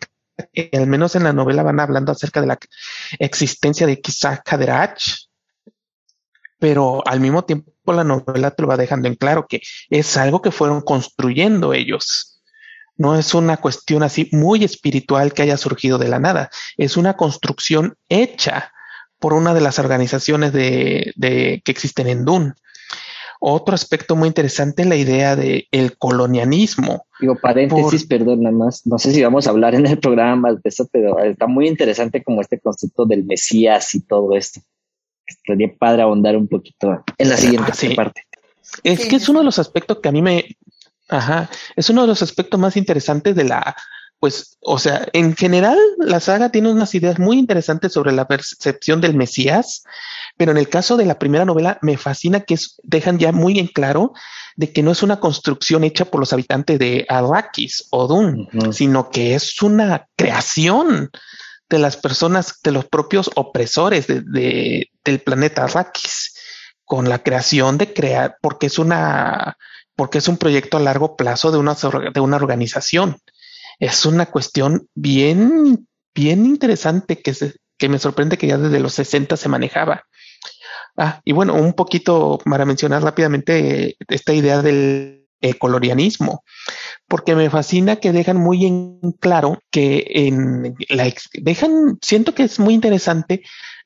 [0.74, 2.60] al menos en la novela van hablando acerca de la
[3.20, 5.28] existencia de quizá Kaderach,
[6.60, 10.42] pero al mismo tiempo la novela te lo va dejando en claro que es algo
[10.42, 12.42] que fueron construyendo ellos.
[12.98, 16.50] No es una cuestión así muy espiritual que haya surgido de la nada.
[16.78, 18.72] Es una construcción hecha
[19.20, 22.54] por una de las organizaciones de que existen en Dune.
[23.48, 27.06] Otro aspecto muy interesante es la idea del el colonialismo.
[27.20, 28.88] Digo, paréntesis, perdón, nada más.
[28.88, 32.24] No sé si vamos a hablar en el programa de eso, pero está muy interesante
[32.24, 34.62] como este concepto del Mesías y todo esto.
[35.28, 38.24] Estaría padre ahondar un poquito en la siguiente ah, parte.
[38.84, 40.46] Es que es uno de los aspectos que a mí me,
[41.08, 43.76] ajá, es uno de los aspectos más interesantes de la,
[44.26, 49.00] pues, o sea, en general la saga tiene unas ideas muy interesantes sobre la percepción
[49.00, 49.84] del Mesías,
[50.36, 53.68] pero en el caso de la primera novela me fascina que dejan ya muy en
[53.68, 54.14] claro
[54.56, 59.12] de que no es una construcción hecha por los habitantes de Arrakis o Dune, sino
[59.12, 61.12] que es una creación
[61.70, 66.34] de las personas, de los propios opresores de, del planeta Arrakis,
[66.84, 69.56] con la creación de crear, porque es una,
[69.96, 71.76] porque es un proyecto a largo plazo de una,
[72.12, 73.18] de una organización.
[73.80, 77.34] Es una cuestión bien, bien interesante que,
[77.78, 80.06] que me sorprende que ya desde los 60 se manejaba.
[80.98, 85.28] Ah, y bueno, un poquito para mencionar rápidamente esta idea del
[85.60, 86.44] colonialismo,
[87.08, 92.60] porque me fascina que dejan muy en claro que en la dejan, siento que es
[92.60, 93.44] muy interesante.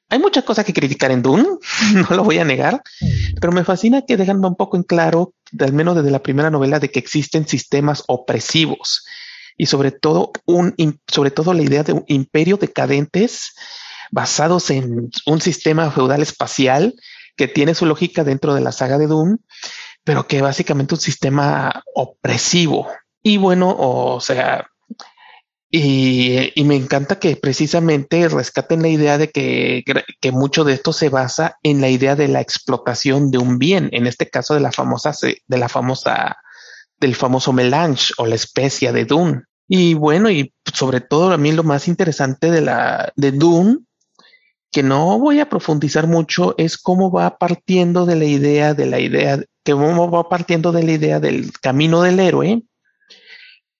[0.10, 1.46] Hay muchas cosas que criticar en Dune,
[2.10, 2.82] no lo voy a negar,
[3.42, 6.80] pero me fascina que dejan un poco en claro, al menos desde la primera novela,
[6.80, 9.04] de que existen sistemas opresivos
[9.60, 10.74] y sobre todo un,
[11.06, 13.54] sobre todo la idea de un imperio decadentes
[14.10, 16.96] basados en un sistema feudal espacial
[17.36, 19.38] que tiene su lógica dentro de la saga de Doom,
[20.06, 22.88] pero que básicamente un sistema opresivo.
[23.22, 24.70] Y bueno, o sea,
[25.70, 29.84] y, me encanta que precisamente rescaten la idea de que,
[30.22, 33.90] que, mucho de esto se basa en la idea de la explotación de un bien,
[33.92, 36.38] en este caso de la famosa, de la famosa,
[36.98, 39.44] del famoso melange o la especia de Dune.
[39.72, 43.78] Y bueno, y sobre todo a mí lo más interesante de la de Dune
[44.72, 49.00] que no voy a profundizar mucho es cómo va partiendo de la idea de la
[49.00, 52.64] idea que cómo va partiendo de la idea del camino del héroe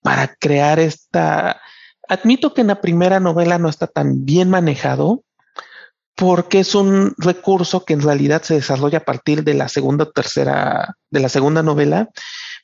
[0.02, 1.60] para crear esta
[2.08, 5.24] admito que en la primera novela no está tan bien manejado
[6.16, 10.12] porque es un recurso que en realidad se desarrolla a partir de la segunda o
[10.12, 12.10] tercera de la segunda novela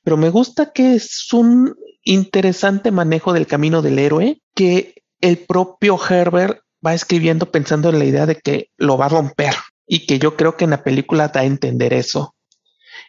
[0.03, 5.99] pero me gusta que es un interesante manejo del camino del héroe que el propio
[6.09, 9.55] Herbert va escribiendo pensando en la idea de que lo va a romper
[9.87, 12.35] y que yo creo que en la película da a entender eso.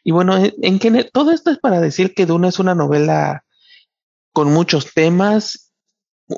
[0.02, 3.44] Y bueno, en, que todo esto es para decir que Duna es una novela
[4.32, 5.72] con muchos temas,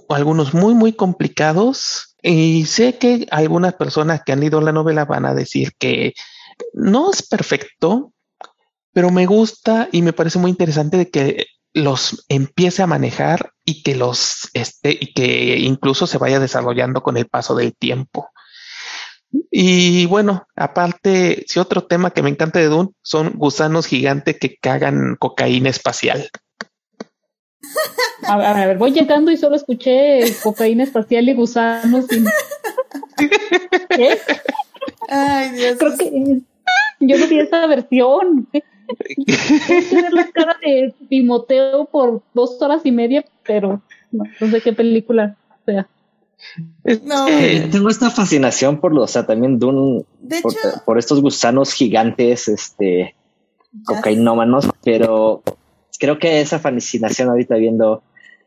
[0.09, 2.16] algunos muy, muy complicados.
[2.23, 6.14] Y sé que algunas personas que han leído la novela van a decir que
[6.73, 8.12] no es perfecto,
[8.92, 11.47] pero me gusta y me parece muy interesante de que
[11.79, 17.17] los empiece a manejar y que los esté y que incluso se vaya desarrollando con
[17.17, 18.31] el paso del tiempo.
[19.51, 24.57] Y bueno, aparte, si otro tema que me encanta de Dune son gusanos gigantes que
[24.57, 26.31] cagan cocaína espacial.
[28.23, 32.07] A ver, a ver, voy llegando y solo escuché cocaína espacial y gusanos.
[33.91, 34.19] ¿Qué?
[35.09, 35.77] Ay, Dios.
[35.79, 36.41] Creo que
[37.01, 38.49] yo no vi esa versión.
[39.90, 45.37] Tener la cara de Timoteo por dos horas y media, pero no, sé qué película
[45.66, 45.88] sea.
[47.05, 47.27] No,
[47.70, 50.05] tengo esta fascinación por los, o sea, también Dune,
[50.85, 53.14] por, estos gusanos gigantes, este,
[53.85, 55.42] cocainómanos, pero
[55.98, 58.03] creo que esa fascinación ahorita viendo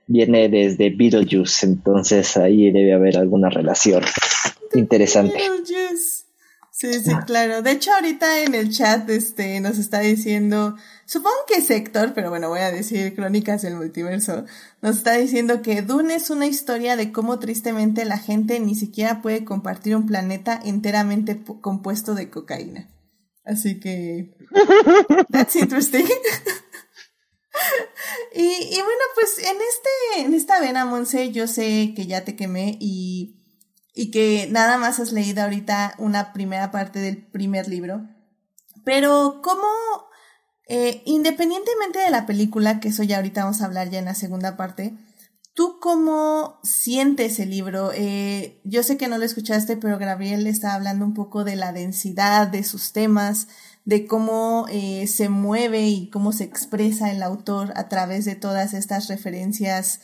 [0.07, 4.03] viene desde Beetlejuice, entonces ahí debe haber alguna relación
[4.73, 5.39] interesante.
[6.81, 7.61] Sí, sí, claro.
[7.61, 12.31] De hecho, ahorita en el chat este, nos está diciendo, supongo que es Héctor, pero
[12.31, 14.45] bueno, voy a decir Crónicas del Multiverso,
[14.81, 19.21] nos está diciendo que Dune es una historia de cómo tristemente la gente ni siquiera
[19.21, 22.89] puede compartir un planeta enteramente compuesto de cocaína.
[23.45, 24.35] Así que...
[25.29, 26.01] That's interesting.
[28.33, 32.35] y, y bueno, pues en este, en esta vena, Monse, yo sé que ya te
[32.35, 33.40] quemé y
[33.93, 38.07] y que nada más has leído ahorita una primera parte del primer libro.
[38.85, 39.67] Pero ¿cómo,
[40.67, 44.15] eh, independientemente de la película, que eso ya ahorita vamos a hablar ya en la
[44.15, 44.97] segunda parte,
[45.53, 47.91] ¿tú cómo sientes el libro?
[47.93, 51.73] Eh, yo sé que no lo escuchaste, pero Gabriel está hablando un poco de la
[51.73, 53.47] densidad de sus temas,
[53.83, 58.73] de cómo eh, se mueve y cómo se expresa el autor a través de todas
[58.73, 60.01] estas referencias,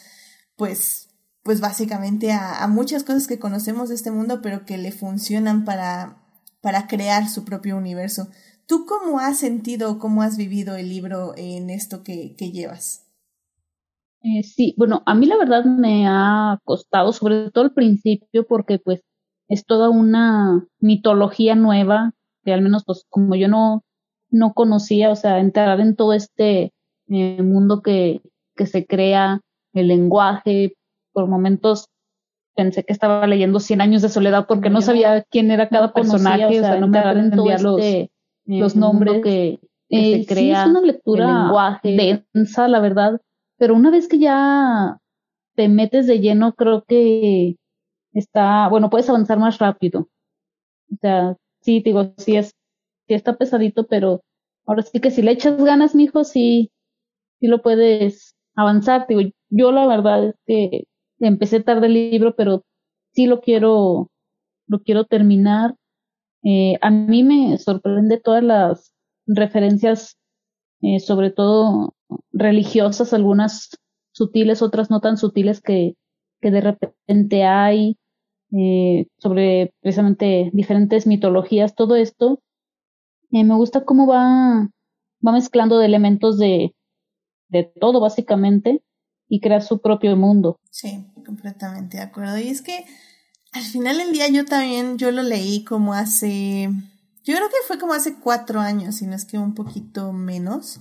[0.55, 1.06] pues
[1.47, 6.17] pues básicamente a, muchas cosas que conocemos de este mundo, pero que le funcionan para,
[6.59, 8.27] para crear su propio universo.
[8.67, 13.07] ¿Tú cómo has sentido, cómo has vivido el libro en esto que, que llevas?
[14.23, 18.77] Eh, sí, bueno, a mí la verdad me ha costado, sobre todo al principio, porque
[18.77, 18.99] pues
[19.47, 22.11] es toda una mitología nueva,
[22.43, 23.85] que al menos pues como yo no,
[24.29, 26.73] no conocía, o sea, entrar en todo este
[27.07, 28.21] eh, mundo que,
[28.57, 29.39] que se crea,
[29.71, 30.73] el lenguaje,
[31.17, 31.89] por momentos
[32.55, 36.59] pensé que estaba leyendo Cien años de soledad porque no sabía quién era cada personaje,
[36.59, 38.11] o sea, no me entendía los, este,
[38.45, 40.61] los nombres que, se crea.
[40.61, 42.21] es una lectura lenguaje.
[42.35, 43.19] densa, la verdad,
[43.57, 44.99] pero una vez que ya
[45.55, 47.55] te metes de lleno, creo que
[48.13, 50.09] está, bueno, puedes avanzar más rápido.
[50.93, 52.53] O sea, sí, digo, sí es,
[53.07, 54.21] sí está pesadito, pero
[54.67, 56.69] ahora sí que si le echas ganas, mijo, sí,
[57.39, 59.07] sí lo puedes avanzar.
[59.07, 60.83] Digo, yo la verdad es que
[61.19, 62.63] empecé tarde el libro, pero
[63.13, 64.11] sí lo quiero,
[64.67, 65.75] lo quiero terminar.
[66.43, 68.93] Eh, a mí me sorprende todas las
[69.25, 70.17] referencias,
[70.81, 71.95] eh, sobre todo
[72.31, 73.69] religiosas, algunas
[74.11, 75.95] sutiles, otras no tan sutiles que,
[76.41, 77.97] que de repente hay,
[78.51, 82.39] eh, sobre precisamente diferentes mitologías, todo esto.
[83.31, 84.69] Eh, me gusta cómo va,
[85.25, 86.73] va mezclando de elementos de,
[87.49, 88.81] de todo, básicamente
[89.29, 90.59] y crear su propio mundo.
[90.71, 92.37] Sí, completamente de acuerdo.
[92.37, 92.85] Y es que
[93.51, 96.69] al final del día yo también, yo lo leí como hace,
[97.23, 100.79] yo creo que fue como hace cuatro años, si no es que un poquito menos.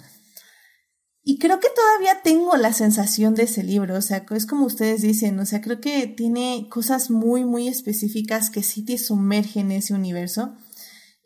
[1.28, 5.02] Y creo que todavía tengo la sensación de ese libro, o sea, es como ustedes
[5.02, 9.78] dicen, o sea, creo que tiene cosas muy, muy específicas que sí te sumergen en
[9.78, 10.54] ese universo.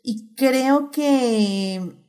[0.01, 2.00] Y creo que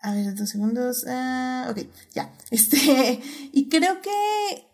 [0.00, 1.04] a ver, dos segundos.
[1.04, 1.78] Uh, ok,
[2.14, 2.32] ya.
[2.50, 3.20] Este,
[3.52, 4.68] y creo que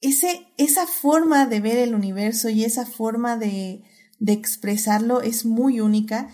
[0.00, 3.82] ese, esa forma de ver el universo y esa forma de,
[4.18, 6.28] de expresarlo es muy única.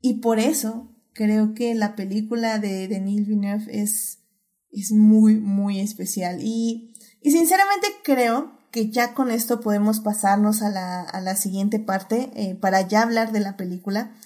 [0.00, 4.20] Y por eso creo que la película de Denis Villeneuve es,
[4.70, 6.38] es muy, muy especial.
[6.40, 11.78] Y, y sinceramente creo que ya con esto podemos pasarnos a la, a la siguiente
[11.78, 14.16] parte eh, para ya hablar de la película.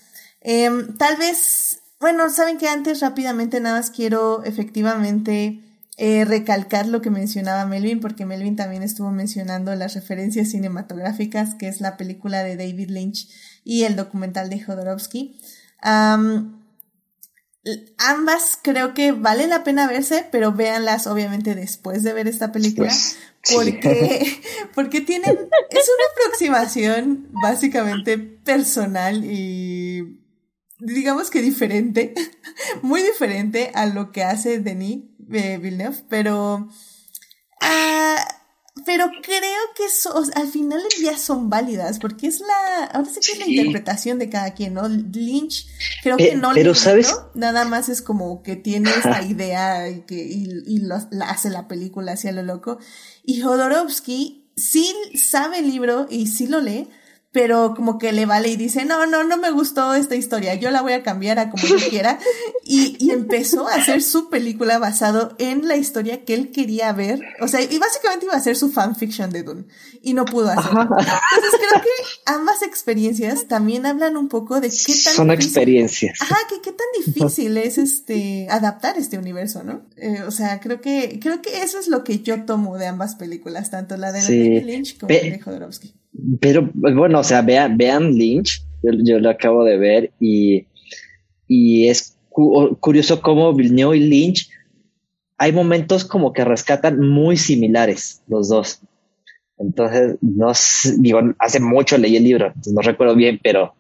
[0.41, 5.63] Eh, tal vez bueno, saben que antes rápidamente nada más quiero efectivamente
[5.99, 11.69] eh, recalcar lo que mencionaba Melvin, porque Melvin también estuvo mencionando las referencias cinematográficas, que
[11.69, 13.29] es la película de David Lynch
[13.65, 15.41] y el documental de Jodorowsky.
[15.83, 16.29] ambas
[18.63, 22.93] creo que vale la pena verse, pero véanlas obviamente después de ver esta película,
[23.55, 24.39] porque,
[24.75, 25.39] porque tienen, es
[25.89, 30.26] una aproximación básicamente personal y
[30.79, 32.15] digamos que diferente,
[32.83, 36.69] muy diferente a lo que hace Denis eh, Villeneuve, pero...
[37.61, 38.17] ah,
[38.85, 43.21] pero creo que so- al final del día son válidas, porque es la, ahora sí
[43.21, 44.87] que es la interpretación de cada quien, ¿no?
[44.87, 45.67] Lynch,
[46.03, 46.75] creo Pe- que no pero, le
[47.35, 51.49] nada más es como que tiene esa idea y que, y, y lo- la hace
[51.51, 52.79] la película hacia lo loco.
[53.25, 56.89] Y Jodorowsky sí sabe el libro y sí lo lee,
[57.37, 60.71] pero como que le vale y dice, no, no, no me gustó esta historia, yo
[60.71, 62.19] la voy a cambiar a como yo quiera.
[62.65, 67.21] Y, y empezó a hacer su película basado en la historia que él quería ver.
[67.43, 69.65] O sea, y básicamente iba a ser su fanfiction de Dune.
[70.01, 70.81] Y no pudo hacerlo.
[70.83, 71.91] Entonces creo que
[72.25, 76.23] ambas experiencias también hablan un poco de qué tan Son difícil- experiencias.
[76.23, 79.83] Ajá, que qué tan difícil es este adaptar este universo, ¿no?
[79.99, 83.15] Eh, o sea, creo que creo que eso es lo que yo tomo de ambas
[83.17, 84.61] películas, tanto la de Sí.
[84.63, 85.95] Lynch como Pe- la de Jodorowsky.
[86.41, 90.67] Pero bueno, o sea, vean, vean Lynch, yo, yo lo acabo de ver y,
[91.49, 94.51] y es cu- curioso cómo Villeneuve y Lynch
[95.39, 98.81] hay momentos como que rescatan muy similares los dos.
[99.59, 103.75] Entonces, no sé, digo, hace mucho leí el libro, no recuerdo bien, pero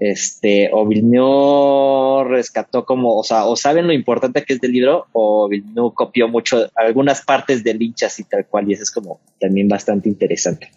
[0.00, 5.06] este, o Villeneuve rescató como, o sea, o saben lo importante que es del libro,
[5.12, 9.20] o Villeneuve copió mucho algunas partes de Lynch así tal cual, y eso es como
[9.40, 10.70] también bastante interesante.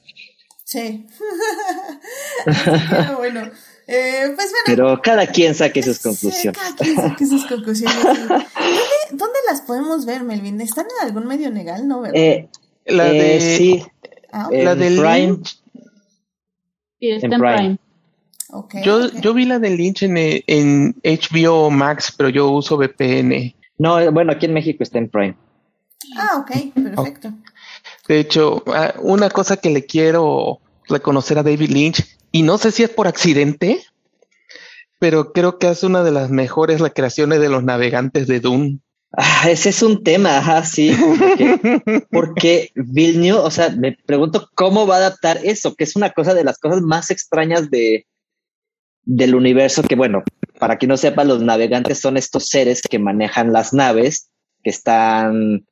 [0.71, 1.05] Sí.
[2.45, 3.41] Pero bueno,
[3.87, 4.63] eh, pues bueno.
[4.65, 6.57] Pero cada quien saque sus sí, conclusiones.
[6.57, 8.01] cada quien saque sus conclusiones.
[8.01, 8.45] ¿Dónde,
[9.11, 10.61] dónde las podemos ver, Melvin?
[10.61, 11.85] ¿Están en algún medio legal?
[11.89, 12.15] No, ¿verdad?
[12.15, 12.47] Eh,
[12.85, 13.83] La eh, de sí,
[14.31, 15.27] ah, la del Prime.
[15.27, 15.61] Lynch,
[16.99, 17.77] Y está en Prime.
[18.85, 23.53] Yo, yo vi la de Lynch en, en HBO Max, pero yo uso VPN.
[23.77, 25.35] No, bueno, aquí en México está en Prime.
[26.15, 27.33] Ah, ok, perfecto.
[28.11, 30.59] De hecho, ah, una cosa que le quiero
[30.89, 33.85] reconocer a David Lynch, y no sé si es por accidente,
[34.99, 38.79] pero creo que es una de las mejores recreaciones de los navegantes de Dune.
[39.13, 40.93] Ah, ese es un tema, ajá, sí.
[40.93, 46.09] Porque, porque Villeneuve, o sea, me pregunto cómo va a adaptar eso, que es una
[46.09, 48.05] cosa de las cosas más extrañas de
[49.03, 50.21] del universo, que bueno,
[50.59, 54.29] para quien no sepa, los navegantes son estos seres que manejan las naves,
[54.63, 55.65] que están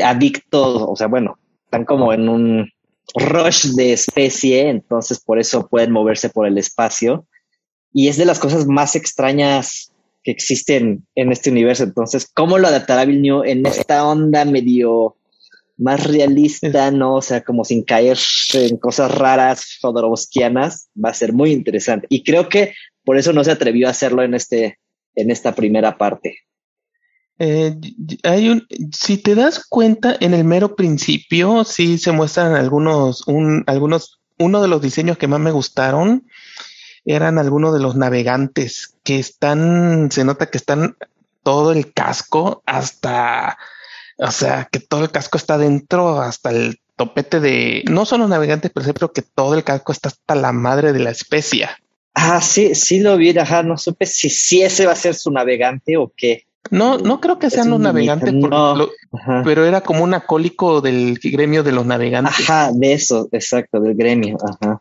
[0.00, 1.36] adictos, o sea, bueno,
[1.68, 2.70] están como en un
[3.14, 7.26] rush de especie, entonces por eso pueden moverse por el espacio.
[7.92, 9.92] Y es de las cosas más extrañas
[10.24, 11.84] que existen en este universo.
[11.84, 15.16] Entonces, ¿cómo lo adaptará Villeneuve en esta onda medio
[15.76, 17.16] más realista, no?
[17.16, 18.16] O sea, como sin caer
[18.54, 22.06] en cosas raras, jodorowskianas, va a ser muy interesante.
[22.08, 22.72] Y creo que
[23.04, 24.78] por eso no se atrevió a hacerlo en este,
[25.14, 26.38] en esta primera parte.
[27.38, 27.76] Eh,
[28.24, 33.64] hay un, si te das cuenta, en el mero principio sí se muestran algunos, un,
[33.66, 36.24] algunos, uno de los diseños que más me gustaron
[37.04, 40.96] eran algunos de los navegantes que están, se nota que están
[41.42, 43.56] todo el casco hasta,
[44.18, 48.28] o sea, que todo el casco está dentro hasta el topete de, no son los
[48.28, 51.78] navegantes, pero creo que todo el casco está hasta la madre de la especia.
[52.12, 55.30] Ah, sí, sí lo vi, ajá, no supe si, si ese va a ser su
[55.30, 56.47] navegante o qué.
[56.70, 58.76] No, no creo que sean los un navegantes, mito, por no.
[58.76, 59.42] lo- Ajá.
[59.44, 62.48] pero era como un acólico del gremio de los navegantes.
[62.48, 64.80] Ajá, de eso, exacto, del gremio, ajá.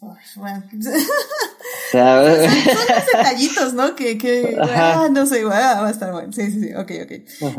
[0.00, 0.62] Uf, bueno.
[1.88, 3.94] O sea, Son los detallitos, ¿no?
[3.94, 6.32] Que, que, ah, no sé, ah, va a estar bueno.
[6.32, 7.10] Sí, sí, sí, ok, ok.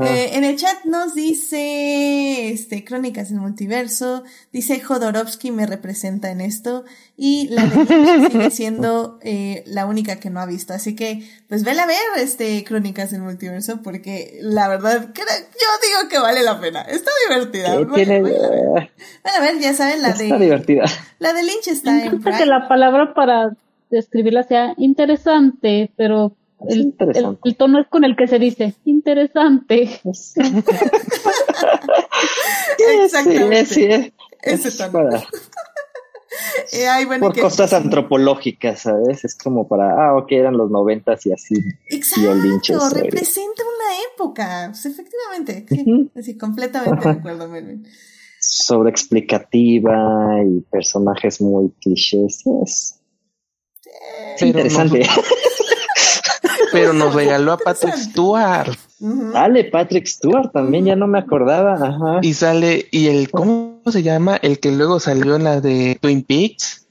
[0.05, 6.41] Eh, en el chat nos dice, este, Crónicas del Multiverso, dice Jodorowsky me representa en
[6.41, 6.85] esto,
[7.17, 10.73] y la de Lynch sigue siendo eh, la única que no ha visto.
[10.73, 15.67] Así que, pues vela a ver, este, Crónicas del Multiverso, porque la verdad, era- yo
[15.99, 16.81] digo que vale la pena.
[16.81, 17.75] Está divertida.
[17.75, 20.85] Vale- tiene, Van a ver, ya saben, la está de, divertida.
[21.19, 23.51] la de Lynch está en que la palabra para
[23.89, 26.35] describirla sea interesante, pero
[26.67, 27.39] el, interesante.
[27.43, 29.89] el- el tono es con el que se dice interesante.
[33.03, 33.65] Exactamente.
[33.65, 34.91] Sí, sí, Ese es tono.
[34.91, 35.23] para-
[36.71, 39.25] Eh, ay, bueno, por que- cosas antropológicas, ¿sabes?
[39.25, 41.55] Es como para, ah, ok, eran los noventas y así.
[41.89, 44.67] Exacto, Lynch es, eh, representa una época.
[44.71, 46.11] Pues, efectivamente, sí, Ujú.
[46.17, 47.85] así, completamente de acuerdo, Melvin.
[48.39, 52.43] sobre explicativa y personajes muy clichés.
[52.63, 52.98] Es
[54.37, 55.07] Pero interesante.
[56.71, 57.95] Pero nos regaló a Patrick.
[57.95, 58.75] Stewart.
[58.99, 61.73] Dale, Patrick Stewart, también ya no me acordaba.
[61.73, 62.19] Ajá.
[62.21, 64.37] y sale, y el, ¿cómo se llama?
[64.41, 66.85] El que luego salió en la de Twin Peaks.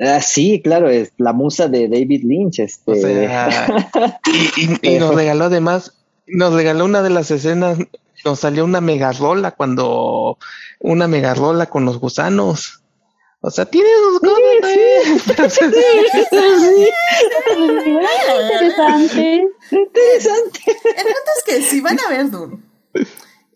[0.00, 2.60] Ah, sí, claro, es la musa de David Lynch.
[2.60, 2.90] Este.
[2.92, 3.66] O sea,
[4.56, 5.92] y, y- y nos regaló además,
[6.26, 7.78] nos regaló una de las escenas,
[8.24, 10.38] nos salió una megarola cuando,
[10.80, 12.80] una megarola con los gusanos.
[13.46, 15.60] O sea, tiene sus cosas
[17.50, 19.48] interesante.
[19.70, 20.60] Interesante.
[20.66, 22.58] El punto es que si van a ver Dune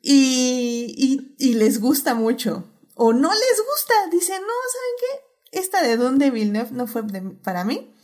[0.02, 2.64] y, y, y les gusta mucho
[2.94, 5.58] o no les gusta, dicen, no, ¿saben qué?
[5.60, 7.94] Esta de Dune de Villeneuve no fue de- para mí.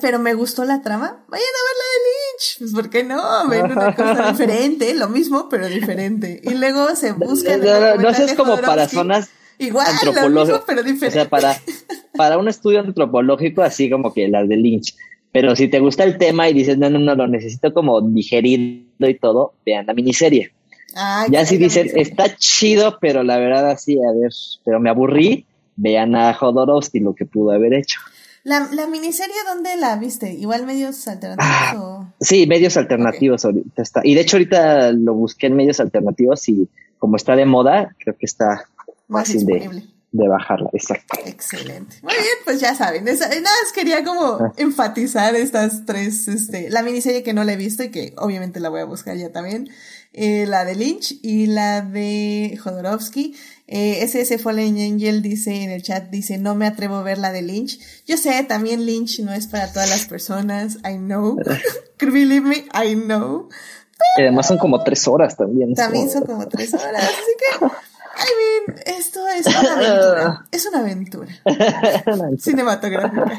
[0.00, 1.22] Pero me gustó la trama.
[1.28, 2.58] Vayan a ver la de Lynch.
[2.60, 3.48] Pues, ¿por qué no?
[3.48, 6.40] Ven una cosa diferente, lo mismo, pero diferente.
[6.42, 7.60] Y luego se buscan.
[7.60, 9.28] No, no, como para zonas
[9.60, 11.10] Igual, lo mismo, pero O diferente.
[11.10, 11.54] sea, para,
[12.16, 14.94] para un estudio antropológico, así como que las de Lynch.
[15.32, 19.08] Pero si te gusta el tema y dices, no, no, no, lo necesito como digerido
[19.08, 20.52] y todo, vean la miniserie.
[20.96, 24.32] Ah, Ya si dicen, está chido, pero la verdad así, a ver,
[24.64, 25.46] pero me aburrí,
[25.76, 28.00] vean a Jodorowsky lo que pudo haber hecho.
[28.42, 30.32] La, la miniserie, ¿dónde la viste?
[30.32, 32.12] ¿Igual medios alternativos Ah, o...?
[32.20, 34.00] Sí, medios alternativos ahorita está.
[34.02, 36.66] Y de hecho ahorita lo busqué en medios alternativos y
[36.98, 38.64] como está de moda, creo que está
[39.10, 39.86] Más fácil de, disponible.
[40.12, 40.70] de bajarla.
[40.72, 41.18] Exacto.
[41.26, 41.96] Excelente.
[42.02, 43.06] Muy bien, pues ya saben.
[43.08, 44.52] esa- nada más quería como Ah.
[44.56, 48.68] enfatizar estas tres, este, la miniserie que no la he visto y que obviamente la
[48.70, 49.68] voy a buscar ya también.
[50.12, 53.36] eh, la de Lynch y la de Jodorowsky.
[53.68, 57.30] Eh, SS Fallen Angel dice en el chat, dice, no me atrevo a ver la
[57.30, 57.78] de Lynch.
[58.08, 60.78] Yo sé, también Lynch no es para todas las personas.
[60.78, 61.36] I know.
[62.00, 63.48] Believe me, I know.
[64.18, 65.74] Y además son como tres horas también.
[65.74, 67.66] También son como tres horas, así que,
[68.16, 70.46] I mean, esto es una aventura.
[70.50, 71.28] Es una aventura
[72.38, 73.38] cinematográfica.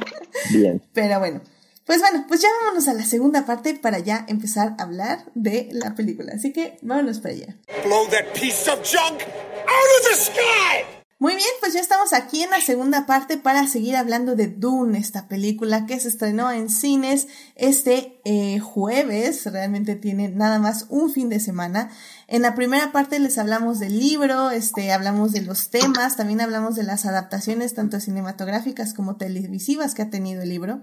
[0.51, 0.81] Bien.
[0.93, 1.41] Pero bueno,
[1.85, 5.69] pues bueno, pues ya vámonos a la segunda parte para ya empezar a hablar de
[5.71, 6.33] la película.
[6.35, 7.57] Así que vámonos para allá.
[7.83, 11.00] Blow that piece of junk out of the sky!
[11.21, 14.97] Muy bien, pues ya estamos aquí en la segunda parte para seguir hablando de Dune,
[14.97, 19.45] esta película que se estrenó en cines este eh, jueves.
[19.45, 21.91] Realmente tiene nada más un fin de semana.
[22.27, 26.75] En la primera parte les hablamos del libro, este, hablamos de los temas, también hablamos
[26.75, 30.81] de las adaptaciones tanto cinematográficas como televisivas que ha tenido el libro.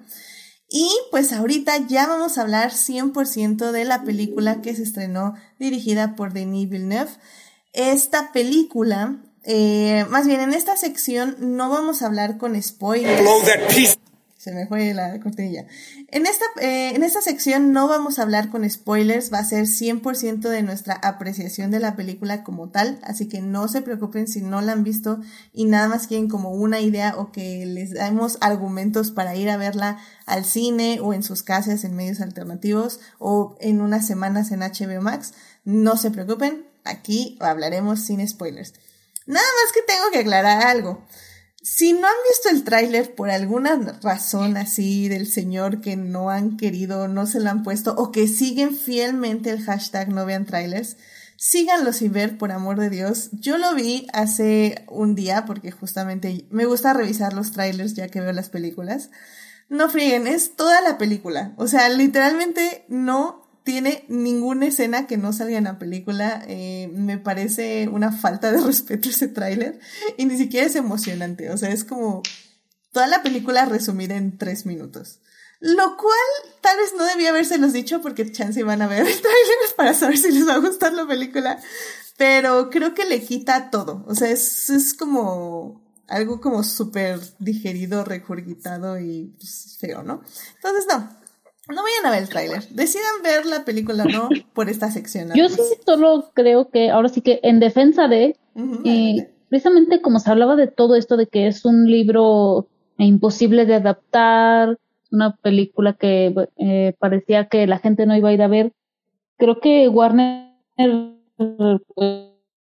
[0.68, 6.14] Y pues ahorita ya vamos a hablar 100% de la película que se estrenó dirigida
[6.14, 7.10] por Denis Villeneuve.
[7.72, 13.22] Esta película, eh, más bien en esta sección no vamos a hablar con spoilers.
[14.38, 15.66] Se me fue la cortinilla.
[16.06, 19.66] En esta, eh, en esta sección no vamos a hablar con spoilers, va a ser
[19.66, 24.40] 100% de nuestra apreciación de la película como tal, así que no se preocupen si
[24.40, 25.18] no la han visto
[25.52, 29.56] y nada más quieren como una idea o que les damos argumentos para ir a
[29.56, 34.60] verla al cine o en sus casas en medios alternativos o en unas semanas en
[34.60, 35.34] HBO Max.
[35.64, 38.72] No se preocupen, aquí hablaremos sin spoilers.
[39.28, 41.04] Nada más que tengo que aclarar algo.
[41.62, 46.56] Si no han visto el tráiler por alguna razón así del señor que no han
[46.56, 50.96] querido, no se lo han puesto o que siguen fielmente el hashtag no vean trailers,
[51.36, 53.28] síganlo sin ver, por amor de Dios.
[53.32, 58.22] Yo lo vi hace un día porque justamente me gusta revisar los trailers ya que
[58.22, 59.10] veo las películas.
[59.68, 61.52] No frieguen, es toda la película.
[61.58, 66.42] O sea, literalmente no tiene ninguna escena que no salga en la película.
[66.48, 69.78] Eh, me parece una falta de respeto ese tráiler.
[70.16, 71.50] Y ni siquiera es emocionante.
[71.50, 72.22] O sea, es como
[72.92, 75.20] toda la película resumida en tres minutos.
[75.60, 79.58] Lo cual tal vez no debía habérselos dicho porque chance van a ver el tráiler
[79.76, 81.60] para saber si les va a gustar la película.
[82.16, 84.02] Pero creo que le quita todo.
[84.08, 90.22] O sea, es, es como algo como súper digerido, recurgitado y pues, feo, ¿no?
[90.54, 91.17] Entonces, no.
[91.68, 92.66] No vayan a ver el tráiler.
[92.70, 95.30] Decidan ver la película o no por esta sección.
[95.34, 98.36] Yo sí solo creo que ahora sí que en defensa de,
[98.84, 102.66] eh, precisamente como se hablaba de todo esto de que es un libro
[102.96, 104.78] imposible de adaptar,
[105.10, 108.72] una película que eh, parecía que la gente no iba a ir a ver,
[109.36, 110.52] creo que Warner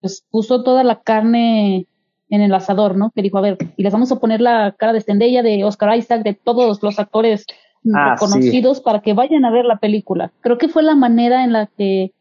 [0.01, 1.86] pues, puso toda la carne
[2.30, 3.11] en el asador, ¿no?
[3.11, 5.96] Que dijo, a ver, y les vamos a poner la cara de Zendaya, de Oscar
[5.98, 7.44] Isaac, de todos los actores
[7.95, 10.33] Ah, reconocidos para que vayan a ver la película.
[10.41, 12.12] Creo que fue la manera en la que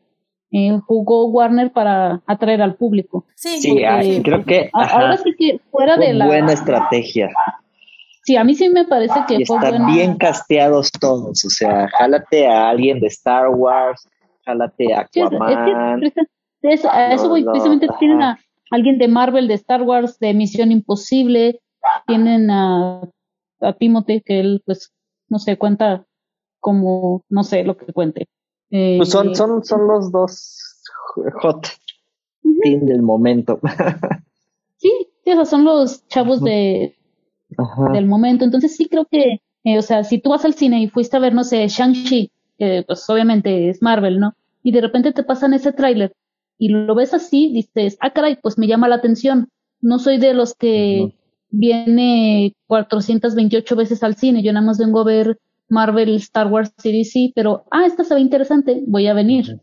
[0.52, 3.26] eh, jugó Warner para atraer al público.
[3.36, 6.26] Sí, Sí, porque- creo que A- Ahora sí que fuera fue de la...
[6.28, 7.30] buena estrategia.
[8.24, 9.94] Sí, a mí sí me parece que Y fue están buena.
[9.94, 11.44] bien casteados todos.
[11.46, 14.08] O sea, jálate a alguien de Star Wars,
[14.46, 16.04] jálate a Sí, es- es que Aquaman.
[16.64, 18.00] es- a eso voy, no, precisamente ajá.
[18.00, 18.40] tienen a
[18.72, 21.60] alguien de Marvel, de Star Wars, de Misión Imposible,
[22.08, 23.02] tienen a,
[23.62, 24.92] a Timothy, que él, pues,
[25.30, 26.06] no sé, cuenta
[26.60, 28.28] como, no sé, lo que cuente.
[28.72, 30.84] Eh, Pues son, son, son los dos
[31.42, 31.68] hot
[32.64, 33.60] team del momento.
[34.82, 36.96] Sí, sea, son los chavos de,
[37.58, 37.92] Ajá.
[37.92, 38.46] del momento.
[38.46, 41.20] Entonces sí creo que, eh, o sea, si tú vas al cine y fuiste a
[41.20, 44.36] ver, no sé, Shang-Chi, que pues obviamente es Marvel, ¿no?
[44.64, 46.14] Y de repente te pasan ese tráiler
[46.58, 49.50] y lo ves así, dices, ah, caray, pues me llama la atención.
[49.82, 51.14] No soy de los que
[51.50, 54.44] viene 428 veces al cine.
[54.44, 58.22] Yo nada más vengo a ver Marvel, Star Wars, CDC, pero, ah, esta se ve
[58.22, 59.62] interesante, voy a venir.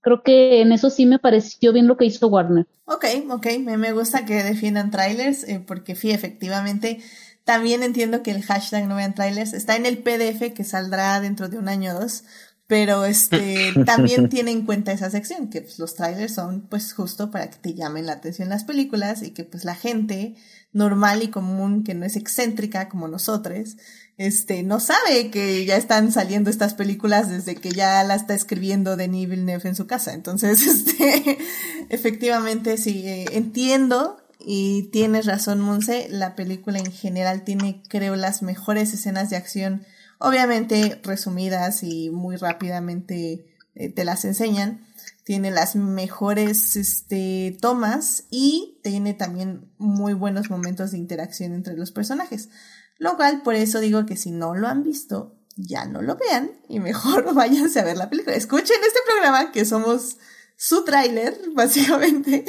[0.00, 2.66] Creo que en eso sí me pareció bien lo que hizo Warner.
[2.84, 7.00] Ok, ok, me, me gusta que defiendan trailers, eh, porque sí, efectivamente,
[7.44, 11.48] también entiendo que el hashtag no vean trailers está en el PDF que saldrá dentro
[11.48, 12.24] de un año o dos,
[12.66, 17.30] pero este también tiene en cuenta esa sección, que pues, los trailers son pues justo
[17.30, 20.34] para que te llamen la atención las películas y que pues la gente
[20.74, 23.76] normal y común que no es excéntrica como nosotros,
[24.18, 28.96] este, no sabe que ya están saliendo estas películas desde que ya la está escribiendo
[28.96, 30.12] Denis Villeneuve en su casa.
[30.12, 31.38] Entonces, este,
[31.88, 38.42] efectivamente sí, eh, entiendo y tienes razón, Monse, la película en general tiene, creo, las
[38.42, 39.84] mejores escenas de acción,
[40.18, 44.86] obviamente resumidas y muy rápidamente eh, te las enseñan.
[45.24, 51.90] Tiene las mejores este, tomas y tiene también muy buenos momentos de interacción entre los
[51.90, 52.50] personajes.
[52.98, 56.52] Lo cual, por eso digo que si no lo han visto, ya no lo vean
[56.68, 58.36] y mejor váyanse a ver la película.
[58.36, 60.18] Escuchen este programa que somos
[60.56, 62.44] su tráiler, básicamente.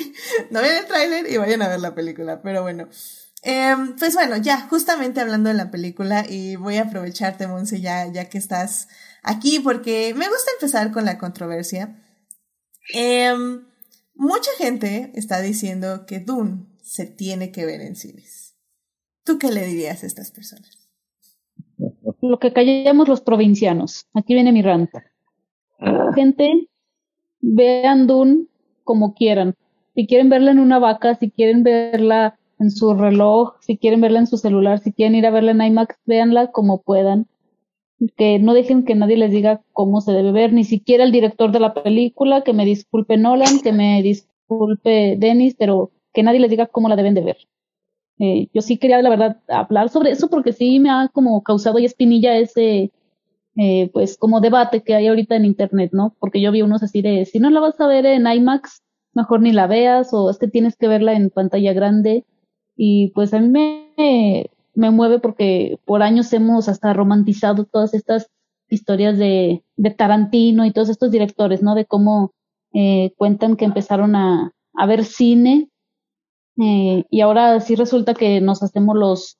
[0.52, 2.88] no vean el tráiler y vayan a ver la película, pero bueno.
[3.42, 8.08] Em, pues bueno, ya, justamente hablando de la película, y voy a aprovecharte, Monse, ya,
[8.12, 8.88] ya que estás
[9.22, 11.96] aquí, porque me gusta empezar con la controversia.
[12.94, 13.66] Em,
[14.14, 18.56] mucha gente está diciendo que Dune se tiene que ver en cines.
[19.24, 20.88] ¿Tú qué le dirías a estas personas?
[22.22, 24.08] Lo que callamos los provincianos.
[24.14, 25.04] Aquí viene mi ranta.
[25.80, 26.12] Ah.
[26.14, 26.70] Gente,
[27.42, 28.46] vean Dune
[28.84, 29.56] como quieran.
[29.96, 34.20] Si quieren verla en una vaca, si quieren verla en su reloj, si quieren verla
[34.20, 37.28] en su celular, si quieren ir a verla en IMAX, véanla como puedan.
[38.18, 41.52] Que no dejen que nadie les diga cómo se debe ver, ni siquiera el director
[41.52, 46.50] de la película, que me disculpe Nolan, que me disculpe Dennis, pero que nadie les
[46.50, 47.38] diga cómo la deben de ver.
[48.20, 51.80] Eh, yo sí quería, la verdad, hablar sobre eso porque sí me ha como causado
[51.80, 52.92] y espinilla ese,
[53.58, 56.16] eh, pues, como debate que hay ahorita en Internet, ¿no?
[56.20, 58.84] Porque yo vi unos así de, si no la vas a ver en IMAX,
[59.14, 62.26] mejor ni la veas, o es que tienes que verla en pantalla grande.
[62.76, 68.28] Y pues a mí me, me mueve porque por años hemos hasta romantizado todas estas
[68.70, 69.64] historias de,
[69.98, 71.76] Tarantino y todos estos directores, ¿no?
[71.76, 72.34] De cómo
[72.74, 75.70] eh, cuentan que empezaron a, a ver cine
[76.58, 79.38] eh, y ahora sí resulta que nos hacemos los,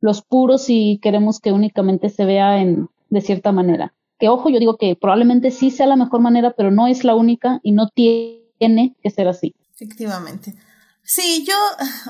[0.00, 3.94] los puros y queremos que únicamente se vea en, de cierta manera.
[4.18, 7.14] Que ojo, yo digo que probablemente sí sea la mejor manera, pero no es la
[7.14, 9.54] única y no tiene que ser así.
[9.74, 10.54] Efectivamente.
[11.02, 11.54] Sí, yo,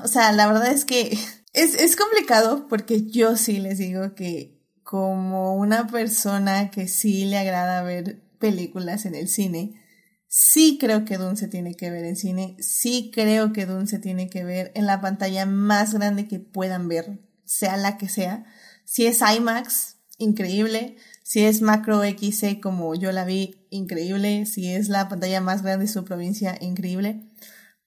[0.03, 1.17] o sea, la verdad es que
[1.53, 7.37] es, es complicado porque yo sí les digo que como una persona que sí le
[7.37, 9.81] agrada ver películas en el cine,
[10.33, 13.99] Sí creo que Dune se tiene que ver en cine, sí creo que Dune se
[13.99, 18.45] tiene que ver en la pantalla más grande que puedan ver, sea la que sea.
[18.85, 20.95] Si es IMAX, increíble.
[21.23, 24.45] Si es Macro XC como yo la vi, increíble.
[24.45, 27.29] Si es la pantalla más grande de su provincia, increíble.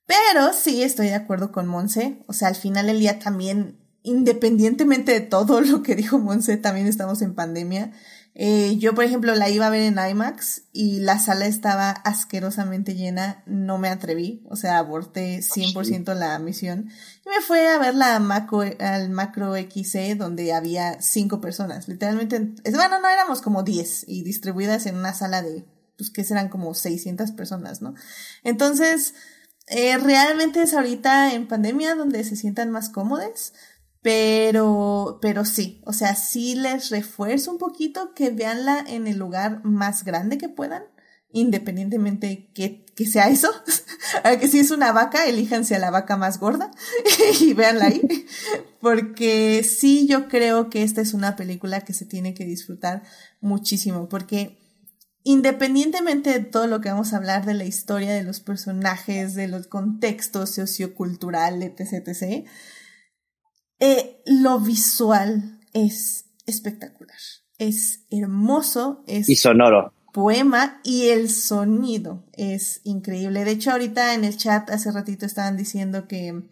[0.06, 2.22] Pero sí estoy de acuerdo con Monse.
[2.26, 6.86] O sea, al final del día también, independientemente de todo lo que dijo Monse, también
[6.86, 7.92] estamos en pandemia.
[8.36, 12.96] Eh, yo, por ejemplo, la iba a ver en IMAX y la sala estaba asquerosamente
[12.96, 16.90] llena, no me atreví, o sea, aborté 100% la misión.
[17.24, 22.40] Y me fui a ver la macro, al macro XC donde había cinco personas, literalmente,
[22.72, 25.64] bueno, no éramos como 10 y distribuidas en una sala de,
[25.96, 27.94] pues que serán como 600 personas, ¿no?
[28.42, 29.14] Entonces,
[29.66, 33.52] eh, realmente es ahorita en pandemia donde se sientan más cómodos
[34.04, 39.64] pero, pero sí, o sea, sí les refuerzo un poquito que veanla en el lugar
[39.64, 40.82] más grande que puedan,
[41.32, 43.48] independientemente que, que sea eso.
[44.40, 46.70] que si es una vaca, elíjanse a la vaca más gorda
[47.40, 48.26] y véanla ahí.
[48.82, 53.04] Porque sí, yo creo que esta es una película que se tiene que disfrutar
[53.40, 54.58] muchísimo, porque
[55.24, 59.48] independientemente de todo lo que vamos a hablar de la historia de los personajes, de
[59.48, 62.46] los contextos socioculturales, etc., etc.,
[63.80, 67.18] eh, lo visual es espectacular.
[67.58, 69.28] Es hermoso, es...
[69.28, 69.92] Y sonoro.
[70.12, 73.44] Poema y el sonido es increíble.
[73.44, 76.50] De hecho, ahorita en el chat hace ratito estaban diciendo que,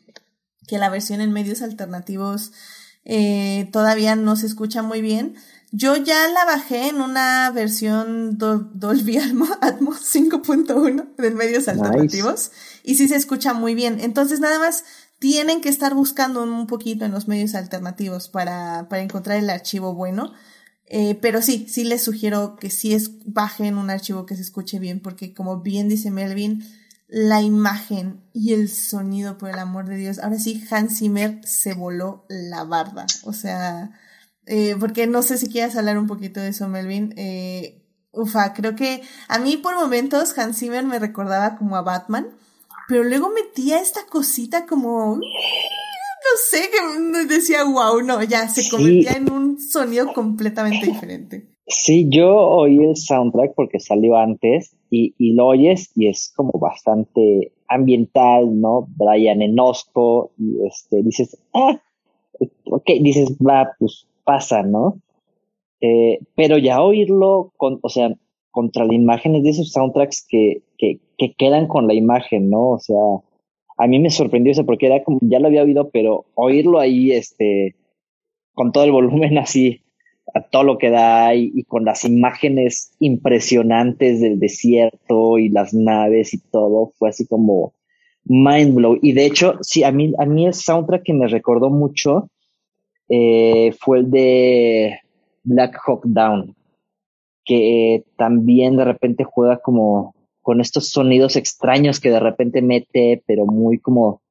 [0.67, 2.51] que la versión en medios alternativos
[3.05, 5.37] eh, todavía no se escucha muy bien.
[5.75, 12.53] Yo ya la bajé en una versión Dolby Atmos 5.1 de medios alternativos
[12.85, 13.99] y sí se escucha muy bien.
[14.01, 14.85] Entonces nada más
[15.19, 19.95] tienen que estar buscando un poquito en los medios alternativos para, para encontrar el archivo
[19.95, 20.35] bueno.
[20.87, 24.79] Eh, pero sí, sí les sugiero que sí es, bajen un archivo que se escuche
[24.79, 26.67] bien, porque como bien dice Melvin,
[27.09, 30.19] la imagen y el sonido, por el amor de Dios.
[30.19, 33.07] Ahora sí, Hans Zimmer se voló la barda.
[33.25, 33.93] O sea,
[34.47, 37.15] eh, porque no sé si quieras hablar un poquito de eso, Melvin.
[37.17, 37.83] Eh,
[38.13, 42.29] ufa, creo que a mí por momentos Hans Zimmer me recordaba como a Batman,
[42.89, 45.21] pero luego metía esta cosita como
[46.23, 51.49] no sé, que decía, wow, no, ya se convertía en un sonido completamente diferente.
[51.67, 56.53] Sí, yo oí el soundtrack porque salió antes y, y lo oyes y es como
[56.59, 58.87] bastante ambiental, ¿no?
[58.97, 61.81] Brian Enosco y este, dices, ah,
[62.67, 65.01] ok, dices, va, pues pasa, ¿no?
[65.81, 68.15] Eh, pero ya oírlo, con, o sea,
[68.51, 72.71] contra la imagen es de esos soundtracks que, que, que quedan con la imagen, ¿no?
[72.71, 72.97] O sea,
[73.79, 77.13] a mí me sorprendió eso porque era como, ya lo había oído, pero oírlo ahí,
[77.13, 77.75] este,
[78.55, 79.83] con todo el volumen así,
[80.35, 85.75] a todo lo que da y, y, con las imágenes impresionantes del desierto y las
[85.75, 87.75] naves y todo, fue así como
[88.25, 88.99] mind blow.
[89.03, 92.31] Y de hecho, sí, a mí, a mí el soundtrack que me recordó mucho
[93.15, 94.99] eh, fue el de
[95.45, 96.57] Black Hawk Down,
[97.45, 103.45] que también de repente juega como con estos sonidos extraños que de repente mete, pero
[103.45, 104.23] muy como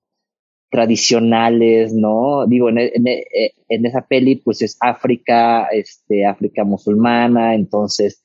[0.72, 2.48] tradicionales, ¿no?
[2.48, 8.24] Digo, en, en, en, esa peli, pues es África, este, África musulmana, entonces,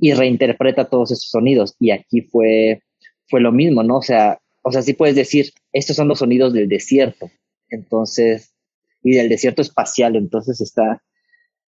[0.00, 1.76] y reinterpreta todos esos sonidos.
[1.78, 2.80] Y aquí fue,
[3.28, 3.98] fue lo mismo, ¿no?
[3.98, 7.30] O sea, o sea, sí puedes decir, estos son los sonidos del desierto.
[7.68, 8.49] Entonces,
[9.02, 11.02] y del desierto espacial, entonces está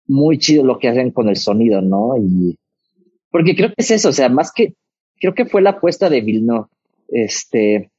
[0.07, 2.17] muy chido lo que hacen con el sonido, ¿no?
[2.17, 2.59] Y,
[3.31, 4.75] porque creo que es eso, o sea, más que
[5.21, 6.69] creo que fue la apuesta de Villeneuve.
[7.09, 7.91] Este,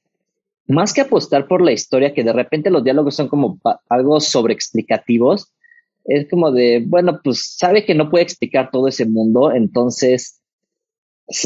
[0.67, 3.59] más que apostar por la historia, que de repente los diálogos son como
[3.89, 5.51] algo sobreexplicativos,
[6.05, 10.41] es como de, bueno, pues sabe que no puede explicar todo ese mundo, entonces,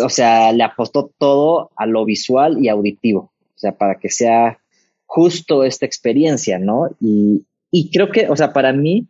[0.03, 4.59] o sea, le apostó todo a lo visual y auditivo, o sea, para que sea
[5.05, 6.89] justo esta experiencia, ¿no?
[6.99, 7.45] Y,
[7.75, 9.07] y creo que, o sea, para mí,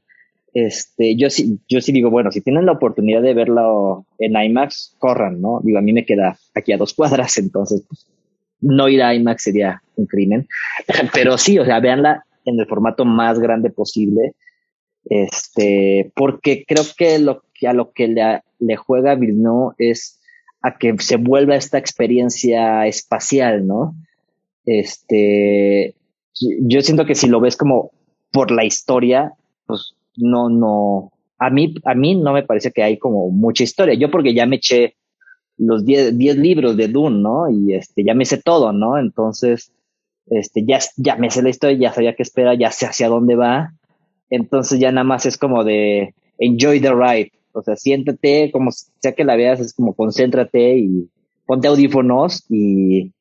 [0.53, 4.95] este, yo sí, yo sí digo, bueno, si tienen la oportunidad de verlo en IMAX,
[4.99, 5.59] corran, ¿no?
[5.61, 8.07] Digo, a mí me queda aquí a dos cuadras, entonces, pues,
[8.61, 10.47] no ir a IMAX sería un crimen.
[11.13, 14.33] Pero sí, o sea, véanla en el formato más grande posible.
[15.03, 20.21] Este, porque creo que lo que a lo que le, le juega Villeneuve es
[20.61, 23.93] a que se vuelva esta experiencia espacial, ¿no?
[24.65, 25.95] Este,
[26.61, 27.91] yo siento que si lo ves como
[28.33, 29.31] por la historia,
[29.67, 33.93] pues no, no, a mí, a mí no me parece que hay como mucha historia.
[33.93, 34.95] Yo porque ya me eché
[35.57, 37.49] los 10 libros de Dune, ¿no?
[37.49, 38.97] Y este, ya me sé todo, ¿no?
[38.97, 39.71] Entonces,
[40.25, 43.35] este, ya, ya me sé la historia, ya sabía qué espera, ya sé hacia dónde
[43.35, 43.73] va.
[44.31, 47.31] Entonces ya nada más es como de enjoy the ride.
[47.51, 51.07] O sea, siéntate, como sea que la veas, es como concéntrate y
[51.45, 53.13] ponte audífonos y,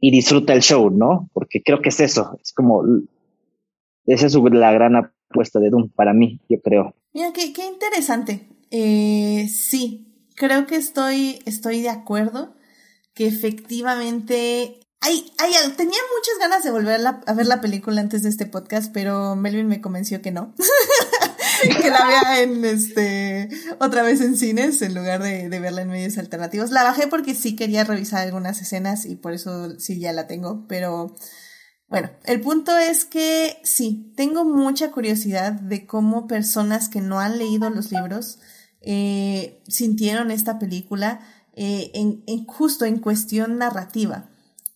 [0.00, 1.30] y disfruta el show, ¿no?
[1.32, 2.36] Porque creo que es eso.
[2.42, 2.82] Es como,
[4.08, 6.94] esa es la gran puesta de Doom para mí, yo creo.
[7.12, 8.48] Mira, qué, qué interesante.
[8.70, 12.54] Eh, sí, creo que estoy, estoy de acuerdo
[13.14, 18.28] que efectivamente hay, hay, tenía muchas ganas de volver a, ver la película antes de
[18.28, 20.54] este podcast, pero Melvin me convenció que no.
[21.82, 23.48] que la vea en este,
[23.78, 26.70] otra vez en cines en lugar de, de, verla en medios alternativos.
[26.70, 30.66] La bajé porque sí quería revisar algunas escenas y por eso sí ya la tengo,
[30.68, 31.14] pero
[31.88, 37.38] bueno, el punto es que sí, tengo mucha curiosidad de cómo personas que no han
[37.38, 38.38] leído los libros
[38.82, 41.20] eh, sintieron esta película
[41.54, 44.30] eh, en, en, justo en cuestión narrativa.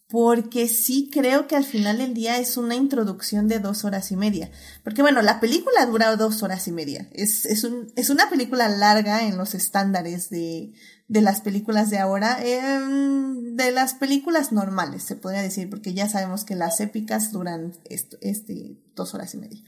[0.09, 4.17] Porque sí creo que al final del día es una introducción de dos horas y
[4.17, 4.51] media.
[4.85, 7.09] Porque bueno, la película dura dos horas y media.
[7.13, 10.75] Es, es, un, es una película larga en los estándares de,
[11.13, 16.09] de las películas de ahora, eh, de las películas normales, se podría decir, porque ya
[16.09, 19.63] sabemos que las épicas duran esto, este, dos horas y media.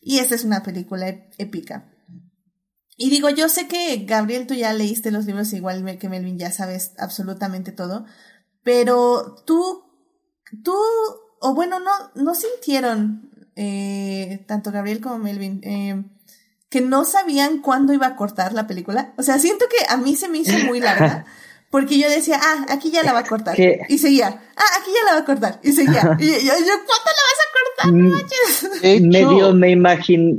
[0.00, 1.08] Y esta es una película
[1.38, 1.92] épica.
[2.96, 6.52] Y digo, yo sé que Gabriel, tú ya leíste los libros igual que Melvin, ya
[6.52, 8.06] sabes absolutamente todo,
[8.62, 9.82] pero tú,
[10.62, 10.76] tú,
[11.40, 16.04] o bueno, no, no sintieron, eh, tanto Gabriel como Melvin, eh,
[16.76, 19.14] que no sabían cuándo iba a cortar la película.
[19.16, 21.24] O sea, siento que a mí se me hizo muy larga.
[21.70, 23.56] Porque yo decía, ah, aquí ya la va a cortar.
[23.88, 25.58] Y seguía, ah, aquí ya la va a cortar.
[25.62, 26.18] Y seguía.
[26.20, 26.52] Y yo,
[26.84, 27.92] ¿cuándo la vas a cortar?
[29.00, 30.36] Mm, medio me imagino.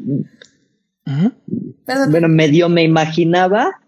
[2.11, 3.81] Bueno, medio me imaginaba.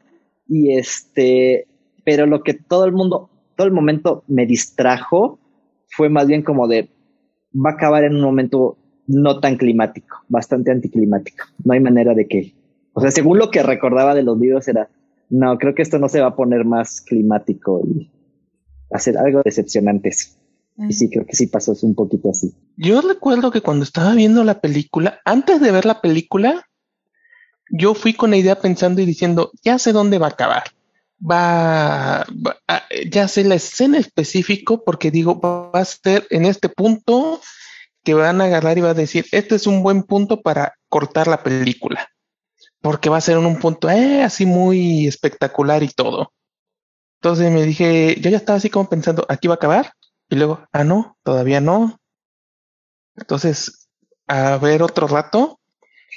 [0.48, 1.68] Y este,
[2.04, 5.40] pero lo que todo el mundo, todo el momento me distrajo
[5.92, 6.90] fue más bien como de,
[7.54, 8.80] va a acabar en un momento
[9.10, 11.46] no tan climático, bastante anticlimático.
[11.64, 12.54] No hay manera de que,
[12.94, 14.88] o sea, según lo que recordaba de los libros era,
[15.30, 17.82] no, creo que esto no se va a poner más climático.
[18.92, 20.36] hacer algo decepcionantes.
[20.78, 22.54] Y sí, creo que sí pasó un poquito así.
[22.78, 26.68] Yo recuerdo que cuando estaba viendo la película, antes de ver la película,
[27.72, 30.64] yo fui con la idea pensando y diciendo, ya sé dónde va a acabar.
[31.20, 36.70] Va, va a- ya sé la escena específico porque digo, va a ser en este
[36.70, 37.42] punto
[38.04, 41.28] que van a agarrar y va a decir, este es un buen punto para cortar
[41.28, 42.08] la película.
[42.82, 46.32] Porque va a ser en un punto eh, así muy espectacular y todo.
[47.22, 49.94] Entonces me dije, yo ya estaba así como pensando, aquí va a acabar.
[50.30, 52.00] Y luego, ah, no, todavía no.
[53.16, 53.90] Entonces,
[54.28, 55.60] a ver otro rato.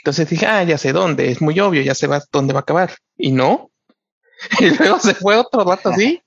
[0.01, 2.95] Entonces dije, ah, ya sé dónde, es muy obvio, ya sé dónde va a acabar.
[3.16, 3.70] Y no.
[4.61, 6.20] Y luego se fue otro rato así.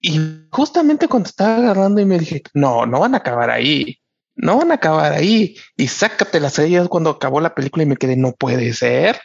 [0.00, 0.18] Y
[0.50, 4.01] justamente cuando estaba agarrando y me dije, no, no van a acabar ahí.
[4.34, 5.56] No van a acabar ahí.
[5.76, 9.20] Y sácate las sellas cuando acabó la película y me quedé, no puede ser.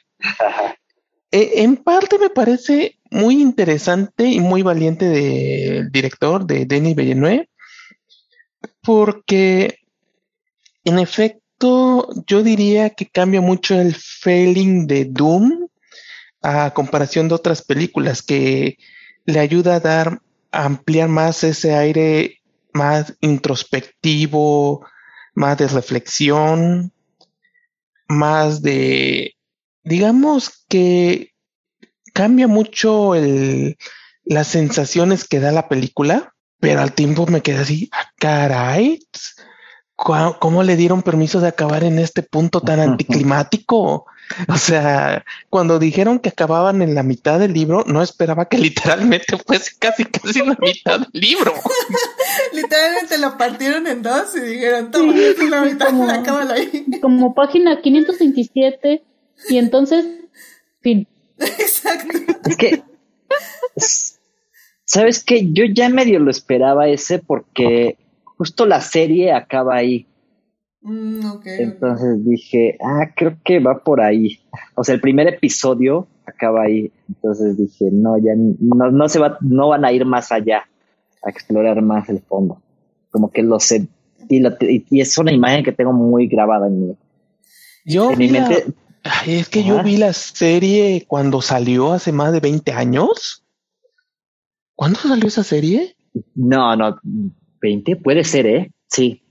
[1.31, 7.49] Eh, en parte me parece muy interesante y muy valiente del director, de Denis Villeneuve,
[8.81, 9.79] porque
[10.83, 15.67] en efecto yo diría que cambia mucho el feeling de Doom
[16.41, 18.77] a comparación de otras películas que
[19.25, 22.39] le ayuda a dar, a ampliar más ese aire
[22.73, 24.85] más introspectivo,
[25.37, 26.91] más de reflexión,
[28.07, 29.35] más de,
[29.83, 31.31] digamos que
[32.13, 33.77] cambia mucho el,
[34.25, 38.99] las sensaciones que da la película, pero al tiempo me quedé así, "Ah, caray,
[39.95, 44.05] ¿cu- ¿cómo le dieron permiso de acabar en este punto tan anticlimático?
[44.47, 49.37] O sea, cuando dijeron que acababan en la mitad del libro, no esperaba que literalmente
[49.37, 51.53] fuese casi casi la mitad del libro.
[52.53, 56.85] Literalmente lo partieron en dos y dijeron, toma, es la mitad, Como- acábalo ahí.
[57.01, 59.03] Como página 527
[59.49, 60.05] y entonces,
[60.81, 61.07] fin.
[61.39, 62.17] Exacto.
[62.45, 62.83] Es que,
[64.85, 65.47] ¿sabes qué?
[65.51, 70.07] Yo ya medio lo esperaba ese porque justo la serie acaba ahí.
[70.81, 71.19] Mm.
[71.45, 74.39] Entonces dije, ah, creo que va por ahí.
[74.75, 76.91] O sea, el primer episodio acaba ahí.
[77.09, 80.63] Entonces dije, no, ya no, no se va, no van a ir más allá
[81.23, 82.61] a explorar más el fondo.
[83.11, 83.87] Como que lo sé.
[84.29, 86.95] Y, lo- y- y es una imagen que tengo muy grabada en mi,
[87.85, 88.65] Yo en mi la- mente.
[89.03, 93.45] Ay, es que yo vi la serie cuando salió hace más de 20 años.
[94.75, 95.95] ¿Cuándo salió esa serie?
[96.35, 96.97] No, no,
[97.61, 98.71] 20 puede ser, ¿eh?
[98.87, 99.23] Sí.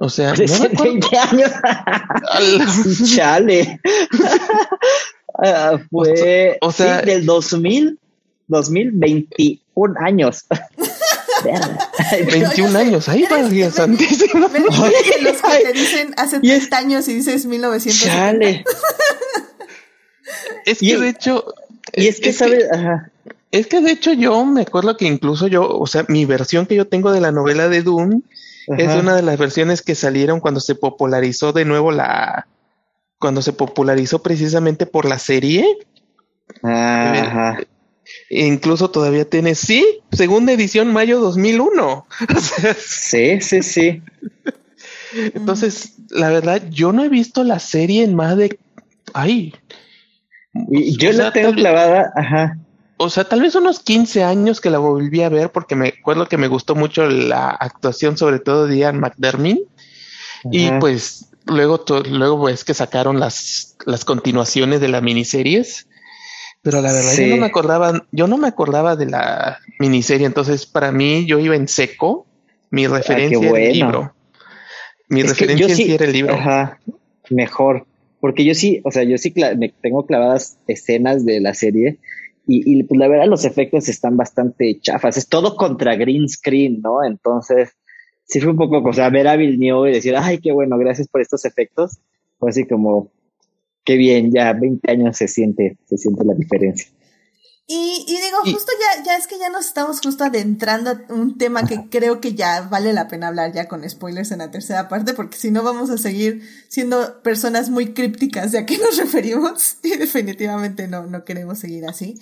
[0.00, 1.50] O sea, Puede no ser recuerdo- 20 años.
[2.30, 3.80] Al- Sí, Chale.
[5.42, 7.98] Ah, fue O sea- sí, del 2000,
[8.48, 10.44] 2021 años.
[11.44, 11.90] Verga.
[12.30, 14.48] 21 años, ahí va Dios santísimo.
[14.48, 18.02] Me refiero que los que te dicen hace Y es- 30 años y dices 1900.
[18.02, 18.64] Chale.
[20.64, 21.44] Es que Y- de hecho,
[21.94, 22.70] Y es que, es ¿sabes?
[22.72, 23.10] Ajá.
[23.50, 26.74] Es que de hecho yo me acuerdo que incluso yo, o sea, mi versión que
[26.76, 28.22] yo tengo de la novela de Doom
[28.66, 29.00] es Ajá.
[29.00, 32.46] una de las versiones que salieron cuando se popularizó de nuevo la,
[33.18, 35.64] cuando se popularizó precisamente por la serie.
[36.62, 37.58] Ajá.
[38.30, 42.06] E incluso todavía tiene, sí, segunda edición mayo 2001.
[42.36, 44.02] O sea, Sí, sí, sí.
[45.34, 48.58] entonces, la verdad, yo no he visto la serie en más de,
[49.14, 49.54] ay,
[50.52, 52.58] yo O sea, la tengo clavada, ajá.
[53.02, 56.28] O sea, tal vez unos 15 años que la volví a ver porque me acuerdo
[56.28, 59.58] que me gustó mucho la actuación, sobre todo de Ian McDermott.
[60.50, 65.86] Y pues luego, luego es que sacaron las, las continuaciones de las miniseries.
[66.62, 67.28] Pero la verdad, Sí.
[67.28, 70.26] yo no me acordaba, yo no me acordaba de la miniserie.
[70.26, 72.26] Entonces, para mí, yo iba en seco.
[72.70, 73.66] Mi referencia era Ah, bueno.
[73.66, 74.14] el libro.
[75.08, 76.34] Mi Es referencia sí era el libro.
[76.34, 76.78] Ajá,
[77.30, 77.86] mejor.
[78.20, 81.98] Porque yo sí, o sea, yo sí cla- me tengo clavadas escenas de la serie
[82.46, 85.16] y, y pues la verdad los efectos están bastante chafas.
[85.16, 87.04] Es todo contra green screen, ¿no?
[87.04, 87.70] Entonces,
[88.24, 91.08] sí fue un poco, o sea, ver a Villeneuve y decir, ay, qué bueno, gracias
[91.08, 91.98] por estos efectos.
[92.38, 93.10] Fue así como,
[93.84, 96.90] qué bien, ya 20 años se siente, se siente la diferencia.
[97.66, 101.00] Y, y digo, Y- justo ya, ya es que ya nos estamos justo adentrando a
[101.12, 104.50] un tema que creo que ya vale la pena hablar ya con spoilers en la
[104.50, 108.78] tercera parte, porque si no vamos a seguir siendo personas muy crípticas de a qué
[108.78, 112.20] nos referimos, y definitivamente no, no queremos seguir así.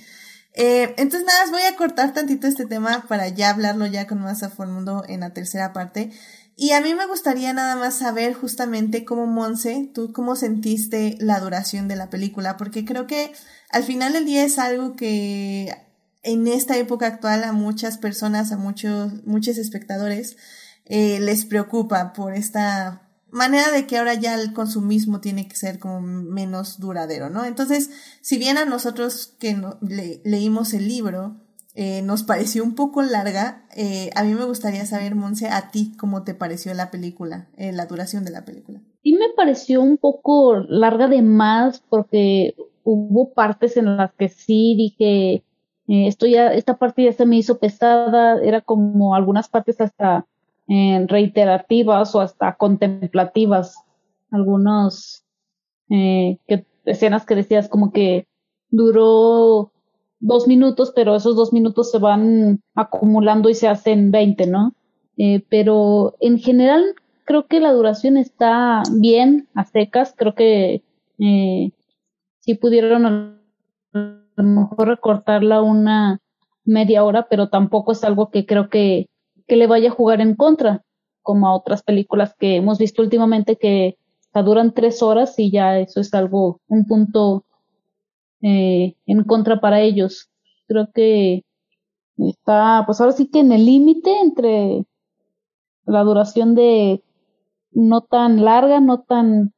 [0.53, 4.43] Eh, entonces nada, voy a cortar tantito este tema para ya hablarlo ya con más
[4.43, 6.11] a fondo en la tercera parte.
[6.62, 11.40] Y a mí me gustaría nada más saber justamente cómo Monse, tú cómo sentiste la
[11.40, 13.32] duración de la película, porque creo que
[13.70, 15.74] al final del día es algo que
[16.22, 20.36] en esta época actual a muchas personas, a muchos, muchos espectadores,
[20.84, 25.78] eh, les preocupa por esta manera de que ahora ya el consumismo tiene que ser
[25.78, 27.46] como menos duradero, ¿no?
[27.46, 27.88] Entonces,
[28.20, 31.40] si bien a nosotros que no, le, leímos el libro,
[31.74, 33.64] eh, nos pareció un poco larga.
[33.76, 37.72] Eh, a mí me gustaría saber, Monse, a ti cómo te pareció la película, eh,
[37.72, 38.80] la duración de la película.
[39.02, 44.74] Sí me pareció un poco larga de más porque hubo partes en las que sí
[44.76, 45.44] dije,
[45.86, 50.26] esto ya, esta parte ya se me hizo pesada, era como algunas partes hasta
[50.68, 53.76] reiterativas o hasta contemplativas,
[54.30, 55.24] algunos
[55.88, 58.28] que, escenas que decías como que
[58.70, 59.72] duró
[60.20, 64.74] dos minutos, pero esos dos minutos se van acumulando y se hacen veinte, ¿no?
[65.16, 66.94] Eh, pero en general
[67.24, 70.82] creo que la duración está bien a secas, creo que
[71.18, 71.72] eh,
[72.40, 73.36] sí pudieron a
[74.36, 76.20] lo mejor recortarla una
[76.64, 79.08] media hora, pero tampoco es algo que creo que,
[79.46, 80.82] que le vaya a jugar en contra,
[81.22, 83.96] como a otras películas que hemos visto últimamente que
[84.32, 87.44] duran tres horas y ya eso es algo, un punto
[88.43, 90.30] eh, en contra para ellos.
[90.66, 91.45] Creo que
[92.16, 94.84] está, pues ahora sí que en el límite entre
[95.84, 97.03] la duración de
[97.72, 99.53] no tan larga, no tan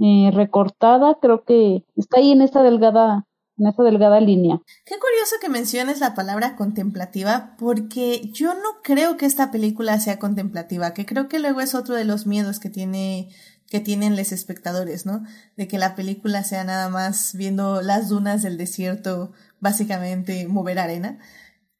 [0.00, 3.28] eh, recortada, creo que está ahí en esa delgada
[3.58, 4.60] en esa delgada línea.
[4.84, 10.18] Qué curioso que menciones la palabra contemplativa, porque yo no creo que esta película sea
[10.18, 13.28] contemplativa, que creo que luego es otro de los miedos que tiene
[13.68, 15.24] que tienen los espectadores, ¿no?
[15.56, 21.18] De que la película sea nada más viendo las dunas del desierto, básicamente mover arena.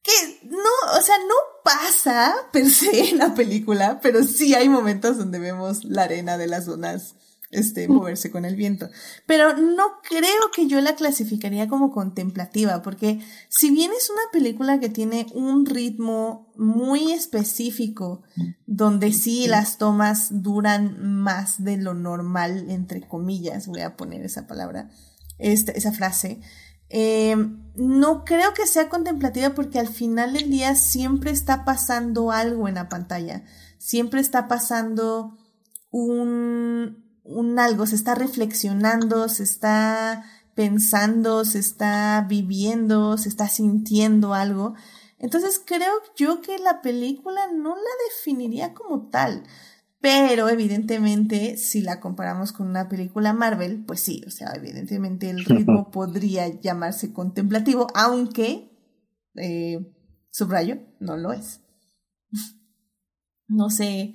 [0.03, 1.35] Que no, o sea, no
[1.65, 6.47] pasa per se en la película, pero sí hay momentos donde vemos la arena de
[6.47, 7.15] las dunas
[7.51, 8.89] este, moverse con el viento.
[9.27, 14.81] Pero no creo que yo la clasificaría como contemplativa, porque si bien es una película
[14.81, 18.23] que tiene un ritmo muy específico,
[18.67, 24.47] donde sí las tomas duran más de lo normal, entre comillas, voy a poner esa
[24.47, 24.91] palabra,
[25.39, 26.41] esta, esa frase,
[26.91, 27.37] eh,
[27.75, 32.77] no creo que sea contemplativa porque al final del día siempre está pasando algo en
[32.77, 33.45] la pantalla,
[33.79, 35.37] siempre está pasando
[35.91, 40.25] un, un algo, se está reflexionando, se está
[40.55, 44.75] pensando, se está viviendo, se está sintiendo algo.
[45.19, 49.45] Entonces creo yo que la película no la definiría como tal.
[50.01, 55.45] Pero evidentemente, si la comparamos con una película Marvel, pues sí, o sea, evidentemente el
[55.45, 58.71] ritmo podría llamarse contemplativo, aunque,
[59.35, 59.79] eh,
[60.31, 61.61] subrayo, no lo es.
[63.49, 64.15] no sé,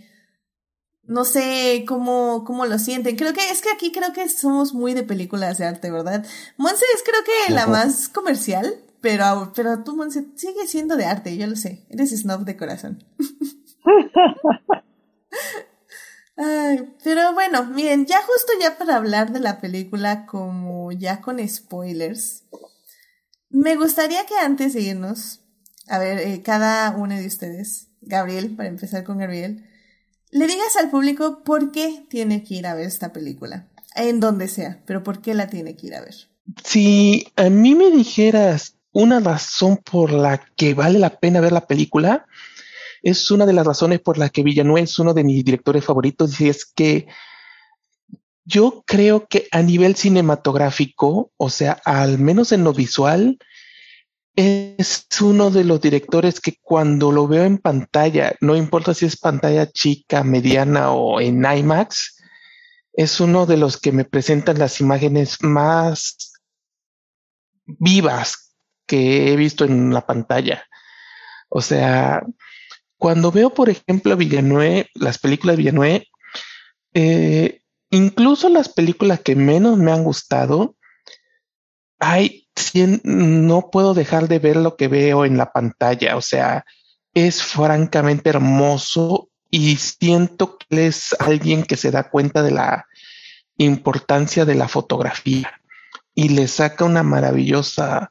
[1.06, 3.16] no sé cómo, cómo lo sienten.
[3.16, 6.26] Creo que es que aquí creo que somos muy de películas de arte, ¿verdad?
[6.58, 11.36] Monse es creo que la más comercial, pero, pero tú, Monse, sigue siendo de arte,
[11.38, 11.86] yo lo sé.
[11.90, 13.04] Eres snob de corazón.
[16.36, 21.48] Ay, pero bueno, miren, ya justo ya para hablar de la película como ya con
[21.48, 22.46] spoilers,
[23.50, 25.42] me gustaría que antes de irnos,
[25.88, 29.70] a ver, eh, cada uno de ustedes, Gabriel, para empezar con Gabriel,
[30.34, 34.48] le digas al público por qué tiene que ir a ver esta película, en donde
[34.48, 36.16] sea, pero por qué la tiene que ir a ver.
[36.64, 41.68] Si a mí me dijeras una razón por la que vale la pena ver la
[41.68, 42.26] película,
[43.04, 46.40] es una de las razones por las que Villanueva es uno de mis directores favoritos
[46.42, 47.08] y es que
[48.46, 53.38] yo creo que a nivel cinematográfico, o sea, al menos en lo visual,
[54.36, 59.18] es uno de los directores que cuando lo veo en pantalla, no importa si es
[59.18, 62.18] pantalla chica, mediana o en IMAX,
[62.94, 66.34] es uno de los que me presentan las imágenes más
[67.66, 68.56] vivas
[68.86, 70.66] que he visto en la pantalla.
[71.50, 72.24] O sea,
[72.98, 76.04] cuando veo, por ejemplo, Villanueva, las películas de Villanueva,
[76.94, 80.76] eh, incluso las películas que menos me han gustado,
[82.00, 82.43] hay
[83.04, 86.18] no puedo dejar de ver lo que veo en la pantalla.
[86.18, 86.66] O sea,
[87.14, 92.88] es francamente hermoso y siento que es alguien que se da cuenta de la
[93.58, 95.62] importancia de la fotografía
[96.16, 98.10] y le saca una maravillosa,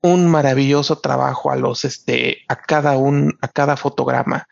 [0.00, 4.48] un maravilloso trabajo a los, este, a cada un, a cada fotograma.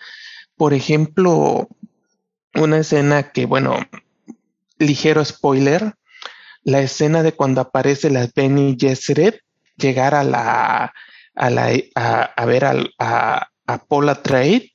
[0.56, 1.68] Por ejemplo,
[2.54, 3.78] una escena que, bueno,
[4.78, 5.94] ligero spoiler,
[6.62, 9.36] la escena de cuando aparece la Benny Gesserit
[9.76, 10.92] llegar a la
[11.34, 14.72] a la a, ver a, a Paula Trade,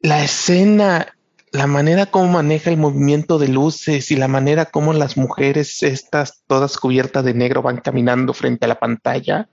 [0.00, 1.14] la escena,
[1.52, 6.42] la manera como maneja el movimiento de luces y la manera como las mujeres estas
[6.46, 9.48] todas cubiertas de negro van caminando frente a la pantalla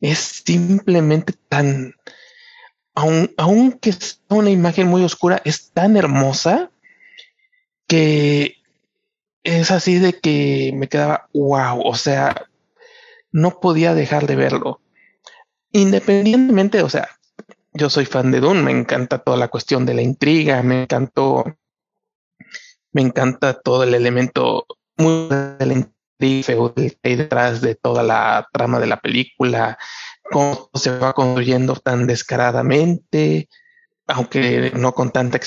[0.00, 1.94] es simplemente tan
[2.94, 6.70] aunque es una imagen muy oscura, es tan hermosa
[7.86, 8.56] que
[9.42, 12.46] es así de que me quedaba wow, o sea,
[13.32, 14.80] no podía dejar de verlo.
[15.72, 17.08] independientemente, o sea,
[17.72, 21.44] yo soy fan de Dune, me encanta toda la cuestión de la intriga, me encantó,
[22.92, 24.66] me encanta todo el elemento
[24.96, 25.28] muy
[25.58, 29.78] del intriga que hay detrás de toda la trama de la película,
[30.30, 33.48] cómo se va construyendo tan descaradamente,
[34.06, 35.40] aunque no con tanta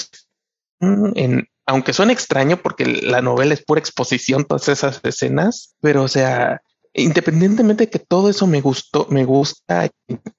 [0.80, 6.08] en, aunque suene extraño porque la novela es pura exposición, todas esas escenas, pero o
[6.08, 6.62] sea,
[6.94, 9.90] independientemente de que todo eso me gustó, me gusta,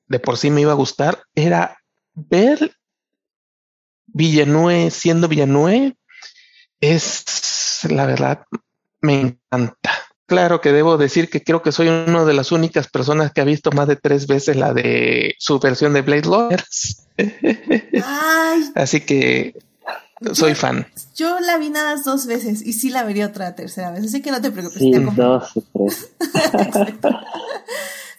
[0.06, 1.78] de por sí me iba a gustar, era
[2.14, 2.76] ver
[4.06, 5.96] Villeneuve siendo Villeneuve,
[6.80, 7.24] es
[7.88, 8.44] la verdad,
[9.00, 9.90] me encanta.
[10.26, 13.44] Claro que debo decir que creo que soy una de las únicas personas que ha
[13.44, 17.06] visto más de tres veces la de su versión de Blade Lawyers.
[18.74, 19.54] Así que
[20.32, 20.86] soy fan.
[21.14, 24.22] Yo la vi nada más dos veces y sí la vería otra tercera vez, así
[24.22, 24.78] que no te preocupes.
[24.78, 26.10] Sí, dos o tres.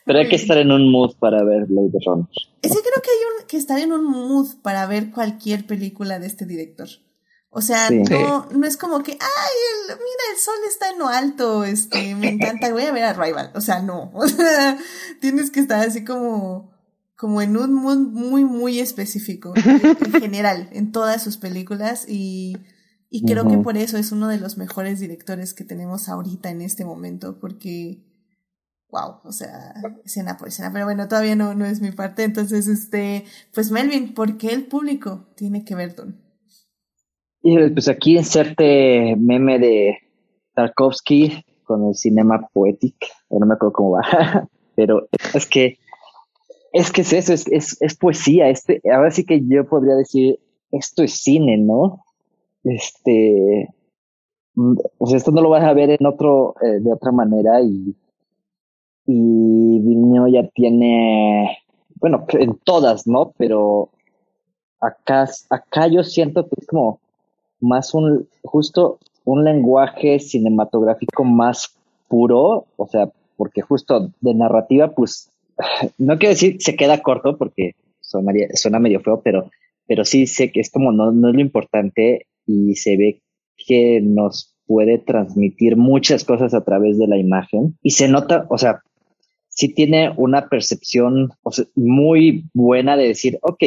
[0.06, 2.28] Pero hay que estar en un mood para ver Blade Runner.
[2.62, 6.46] Sí, creo que hay que estar en un mood para ver cualquier película de este
[6.46, 6.88] director.
[7.58, 9.18] O sea, no, no es como que, ay,
[9.88, 13.52] mira, el sol está en lo alto, este, me encanta, voy a ver a Rival.
[13.56, 14.12] O sea, no.
[14.14, 14.78] O sea,
[15.22, 16.75] tienes que estar así como,
[17.18, 22.58] como en un mood muy, muy específico, en general, en todas sus películas y,
[23.10, 26.62] y creo que por eso es uno de los mejores directores que tenemos ahorita en
[26.62, 28.04] este momento, porque,
[28.90, 32.68] wow, o sea, escena por escena, pero bueno, todavía no, no es mi parte, entonces,
[32.68, 36.22] este, pues Melvin, ¿por qué el público tiene que ver Don?
[37.42, 39.98] Pues aquí inserte meme de
[40.54, 44.02] Tarkovsky con el cinema poético, no me acuerdo cómo va,
[44.76, 45.78] pero es que
[46.76, 48.50] es que es eso, es, es, es poesía.
[48.50, 50.40] Este, ahora sí que yo podría decir,
[50.72, 52.04] esto es cine, ¿no?
[52.66, 53.70] Este,
[54.56, 54.76] mm,
[55.08, 57.96] sea, esto no lo vas a ver en otro, eh, de otra manera y,
[59.06, 59.80] y
[60.34, 61.60] ya tiene,
[62.02, 63.32] bueno, en todas, ¿no?
[63.38, 63.92] Pero
[64.82, 67.00] acá, acá yo siento que es como
[67.62, 71.74] más un, justo un lenguaje cinematográfico más
[72.10, 75.32] puro, o sea, porque justo de narrativa, pues
[75.98, 79.50] no quiero decir se queda corto porque suena medio feo, pero,
[79.88, 83.22] pero sí sé que es como no, no es lo importante y se ve
[83.58, 88.58] que nos puede transmitir muchas cosas a través de la imagen y se nota, o
[88.58, 88.82] sea,
[89.50, 91.30] sí tiene una percepción
[91.76, 93.64] muy buena de decir, ok,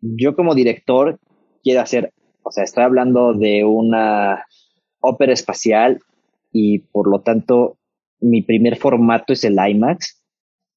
[0.00, 1.18] yo como director
[1.62, 2.12] quiero hacer,
[2.42, 4.44] o sea, estoy hablando de una
[5.00, 6.00] ópera espacial
[6.52, 7.76] y por lo tanto
[8.20, 10.17] mi primer formato es el IMAX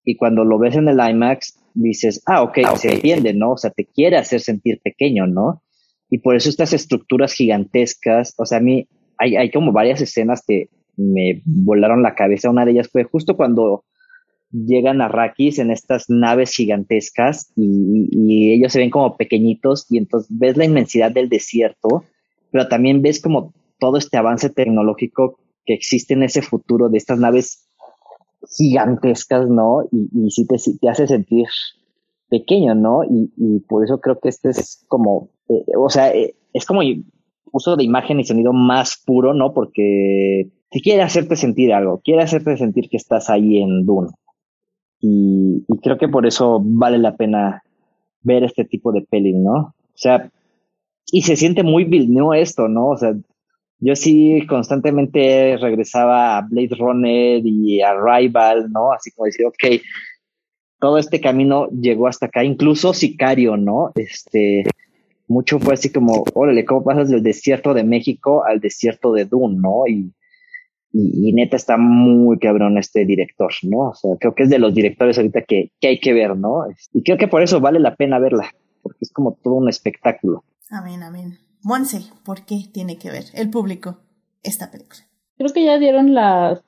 [0.03, 3.51] y cuando lo ves en el IMAX dices, ah, ok, ah, se entiende, ¿no?
[3.51, 5.61] O sea, te quiere hacer sentir pequeño, ¿no?
[6.09, 8.87] Y por eso estas estructuras gigantescas, o sea, a mí
[9.17, 12.49] hay, hay como varias escenas que me volaron la cabeza.
[12.49, 13.85] Una de ellas fue justo cuando
[14.51, 19.97] llegan a Rakis en estas naves gigantescas y, y, ellos se ven como pequeñitos y
[19.97, 22.03] entonces ves la inmensidad del desierto,
[22.51, 27.19] pero también ves como todo este avance tecnológico que existe en ese futuro de estas
[27.19, 27.69] naves
[28.57, 29.83] gigantescas, ¿no?
[29.91, 31.47] Y, y sí te, te, hace sentir
[32.29, 33.03] pequeño, ¿no?
[33.03, 36.81] Y, y, por eso creo que este es como, eh, o sea, eh, es como
[37.51, 39.53] uso de imagen y sonido más puro, ¿no?
[39.53, 44.09] Porque te quiere hacerte sentir algo, quiere hacerte sentir que estás ahí en Dune.
[44.99, 47.63] Y, y creo que por eso vale la pena
[48.21, 49.53] ver este tipo de peli, ¿no?
[49.53, 50.31] O sea,
[51.11, 52.87] y se siente muy Villeneuve esto, ¿no?
[52.87, 53.13] O sea,
[53.81, 58.93] yo sí constantemente regresaba a Blade Runner y a Rival, ¿no?
[58.93, 59.81] Así como decir, ok,
[60.79, 63.91] todo este camino llegó hasta acá, incluso Sicario, ¿no?
[63.95, 64.63] Este,
[65.27, 69.57] mucho fue así como, órale, ¿cómo pasas del desierto de México al desierto de Dune,
[69.59, 69.87] ¿no?
[69.87, 70.13] Y,
[70.93, 73.89] y, neta está muy cabrón este director, ¿no?
[73.89, 76.65] O sea, creo que es de los directores ahorita que, que hay que ver, ¿no?
[76.93, 78.53] Y creo que por eso vale la pena verla,
[78.83, 80.43] porque es como todo un espectáculo.
[80.69, 81.50] Amén, amén.
[81.63, 83.97] Monse, ¿por qué tiene que ver el público
[84.43, 85.01] esta película?
[85.37, 86.61] Creo que ya dieron las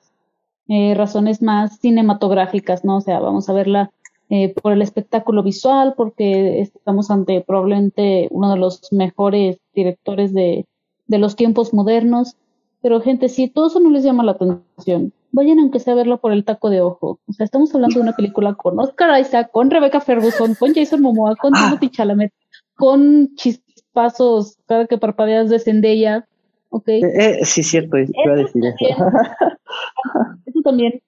[0.68, 2.98] eh, razones más cinematográficas, ¿no?
[2.98, 3.90] O sea, vamos a verla
[4.30, 10.66] eh, por el espectáculo visual, porque estamos ante probablemente uno de los mejores directores de,
[11.06, 12.36] de los tiempos modernos.
[12.80, 16.20] Pero gente, si todo eso no les llama la atención, vayan aunque sea a verlo
[16.20, 17.18] por el taco de ojo.
[17.26, 21.02] O sea, estamos hablando de una película con Oscar Isaac, con Rebecca Ferguson, con Jason
[21.02, 21.64] Momoa, con ah.
[21.64, 22.32] Timothy Chalamet,
[22.76, 23.63] con Chis
[23.94, 26.28] pasos cada que parpadeas de Zendaya,
[26.68, 26.88] ¿ok?
[26.88, 28.76] Eh, eh, sí, cierto, iba a decir eso.
[30.46, 31.00] eso también,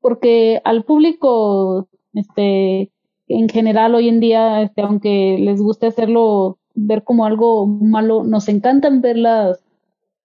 [0.00, 2.90] porque al público, este,
[3.26, 8.48] en general hoy en día, este, aunque les guste hacerlo ver como algo malo, nos
[8.48, 9.60] encantan ver las,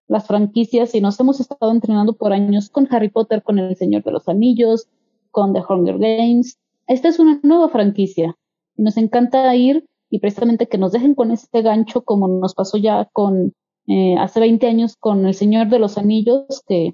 [0.07, 4.03] las franquicias y nos hemos estado entrenando por años con Harry Potter, con El Señor
[4.03, 4.87] de los Anillos,
[5.31, 8.35] con The Hunger Games, esta es una nueva franquicia
[8.75, 12.77] y nos encanta ir y precisamente que nos dejen con este gancho como nos pasó
[12.77, 13.55] ya con
[13.87, 16.93] eh, hace 20 años con El Señor de los Anillos, que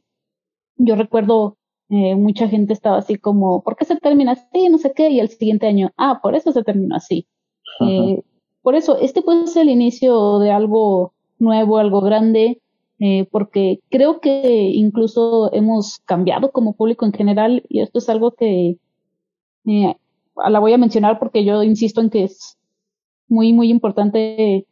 [0.77, 1.57] yo recuerdo
[1.89, 4.69] eh, mucha gente estaba así como, ¿por qué se termina así?
[4.69, 7.27] No sé qué, y el siguiente año, ah, por eso se terminó así.
[7.81, 8.23] Eh,
[8.61, 12.61] por eso, este puede ser el inicio de algo nuevo, algo grande,
[12.99, 18.31] eh, porque creo que incluso hemos cambiado como público en general, y esto es algo
[18.31, 18.77] que
[19.65, 22.58] la voy a mencionar porque yo insisto en que es
[23.29, 24.65] muy, muy importante eh,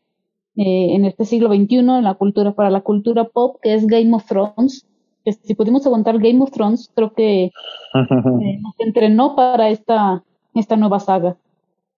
[0.55, 4.25] en este siglo XXI, en la cultura, para la cultura pop, que es Game of
[4.25, 4.87] Thrones.
[5.23, 7.43] Que si pudimos aguantar Game of Thrones, creo que
[7.93, 10.23] eh, nos entrenó para esta,
[10.53, 11.37] esta nueva saga.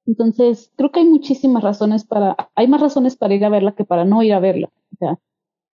[0.06, 3.86] Entonces, creo que hay muchísimas razones para, hay más razones para ir a verla que
[3.86, 4.70] para no ir a verla.
[4.94, 5.20] O sea,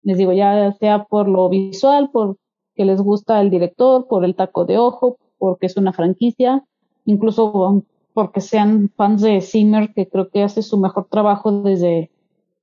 [0.02, 2.38] les digo, ya sea por lo visual, por
[2.76, 6.66] que les gusta el director, por el taco de ojo, porque es una franquicia,
[7.06, 12.12] incluso porque sean fans de Zimmer, que creo que hace su mejor trabajo desde,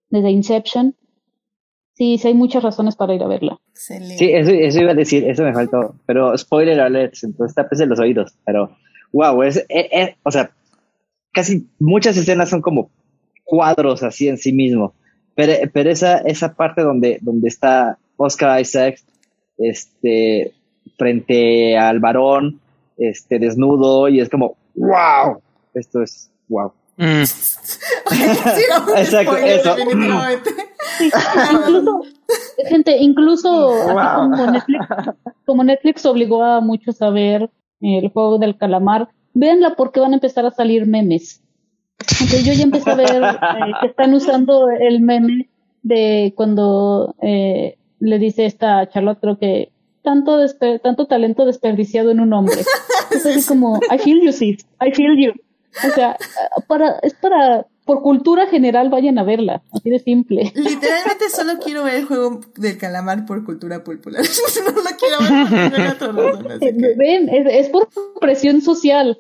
[0.09, 0.95] desde Inception.
[1.95, 3.59] Sí, sí hay muchas razones para ir a verla.
[3.73, 4.17] Excelente.
[4.17, 5.95] Sí, eso, eso iba a decir, eso me faltó.
[6.07, 8.33] Pero spoiler alert, entonces tápese los oídos.
[8.45, 8.71] Pero,
[9.13, 10.51] wow, es, es- es- o sea,
[11.33, 12.91] casi muchas escenas son como
[13.45, 14.95] cuadros así en sí mismo.
[15.35, 19.01] Pero, pero esa, esa parte donde, donde está Oscar Isaac,
[19.59, 20.55] este,
[20.97, 22.61] frente al varón,
[22.97, 25.41] este, desnudo, y es como, wow,
[25.75, 26.73] esto es wow.
[26.97, 27.23] Mm.
[28.11, 29.75] Sí, no, un Exacto, eso.
[29.77, 30.51] definitivamente.
[31.53, 32.03] incluso,
[32.69, 34.87] gente, incluso así como Netflix,
[35.47, 40.17] como Netflix obligó a muchos a ver el juego del calamar, véanla porque van a
[40.17, 41.43] empezar a salir memes.
[42.01, 45.49] Entonces yo ya empecé a ver eh, que están usando el meme
[45.83, 49.73] de cuando eh, le dice esta Charlotte, creo que
[50.03, 50.39] tanto
[50.83, 52.57] tanto talento desperdiciado en un hombre.
[53.17, 55.33] Es así como, I feel you, sis, I feel you.
[55.89, 56.17] O sea,
[56.67, 60.51] para, es para, por cultura general vayan a verla, así de simple.
[60.55, 64.23] Literalmente solo quiero ver el juego del calamar por cultura popular.
[64.65, 65.19] no lo quiero
[65.71, 66.59] ver por otra razón.
[66.61, 67.89] Que, Ven, es, es por
[68.21, 69.19] presión social.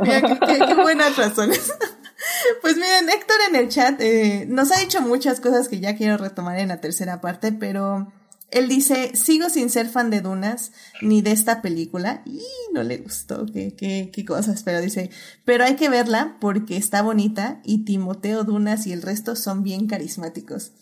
[0.00, 1.72] mira, qué, qué- qué buenas razones.
[2.60, 6.16] Pues miren, Héctor en el chat eh, nos ha dicho muchas cosas que ya quiero
[6.18, 8.12] retomar en la tercera parte, pero
[8.52, 12.22] él dice, sigo sin ser fan de Dunas ni de esta película.
[12.26, 12.42] Y
[12.72, 15.10] no le gustó, qué, qué, qué cosas, pero dice,
[15.44, 19.86] pero hay que verla porque está bonita y Timoteo Dunas y el resto son bien
[19.86, 20.72] carismáticos.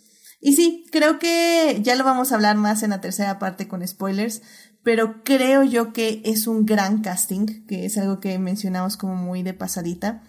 [0.41, 3.87] Y sí, creo que ya lo vamos a hablar más en la tercera parte con
[3.87, 4.43] spoilers,
[4.83, 9.43] pero creo yo que es un gran casting, que es algo que mencionamos como muy
[9.43, 10.23] de pasadita.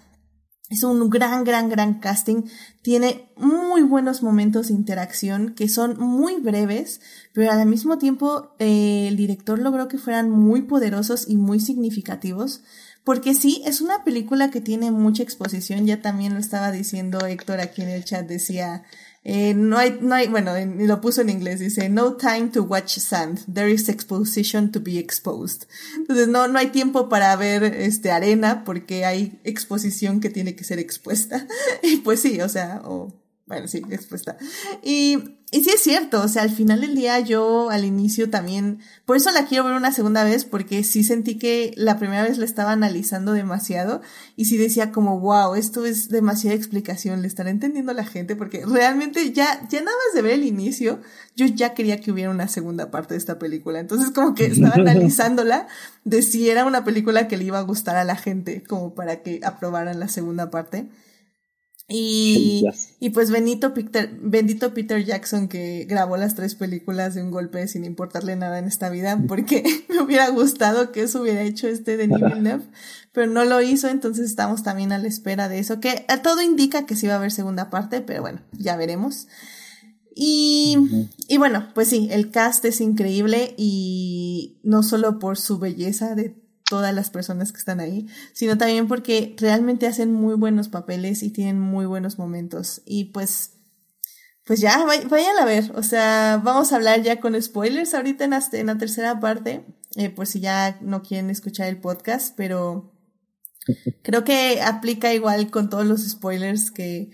[0.71, 2.43] Es un gran, gran, gran casting.
[2.81, 7.01] Tiene muy buenos momentos de interacción que son muy breves,
[7.33, 12.63] pero al mismo tiempo eh, el director logró que fueran muy poderosos y muy significativos.
[13.03, 15.85] Porque sí, es una película que tiene mucha exposición.
[15.85, 18.25] Ya también lo estaba diciendo Héctor aquí en el chat.
[18.25, 18.83] Decía,
[19.23, 22.63] eh, no hay, no hay, bueno, en- lo puso en inglés, dice, no time to
[22.63, 25.63] watch sand, there is exposition to be exposed.
[25.95, 30.63] Entonces no, no hay tiempo para ver este arena porque hay exposición que tiene que
[30.63, 31.47] ser expuesta.
[31.83, 33.13] Y pues sí, o sea, o,
[33.51, 34.37] bueno, sí, expuesta.
[34.81, 35.17] Y,
[35.51, 39.17] y sí es cierto, o sea, al final del día yo al inicio también, por
[39.17, 42.45] eso la quiero ver una segunda vez porque sí sentí que la primera vez la
[42.45, 44.01] estaba analizando demasiado
[44.37, 48.37] y sí decía como, wow, esto es demasiada explicación, le estará entendiendo a la gente
[48.37, 51.01] porque realmente ya, ya nada más de ver el inicio,
[51.35, 53.81] yo ya quería que hubiera una segunda parte de esta película.
[53.81, 55.67] Entonces como que estaba analizándola
[56.05, 59.21] de si era una película que le iba a gustar a la gente como para
[59.23, 60.87] que aprobaran la segunda parte.
[61.93, 62.63] Y,
[63.01, 67.67] y pues Benito Peter, bendito Peter Jackson que grabó las tres películas de un golpe
[67.67, 71.97] sin importarle nada en esta vida, porque me hubiera gustado que eso hubiera hecho este
[71.97, 72.63] de Villeneuve,
[73.11, 76.85] pero no lo hizo, entonces estamos también a la espera de eso, que todo indica
[76.85, 79.27] que sí va a haber segunda parte, pero bueno, ya veremos.
[80.15, 80.77] Y,
[81.27, 86.40] y bueno, pues sí, el cast es increíble y no solo por su belleza de
[86.71, 91.29] todas las personas que están ahí, sino también porque realmente hacen muy buenos papeles y
[91.31, 92.81] tienen muy buenos momentos.
[92.85, 93.57] Y pues,
[94.45, 95.71] pues ya, vay- vayan a ver.
[95.75, 99.65] O sea, vamos a hablar ya con spoilers ahorita en la, en la tercera parte,
[99.97, 102.93] eh, por si ya no quieren escuchar el podcast, pero
[104.03, 107.09] creo que aplica igual con todos los spoilers que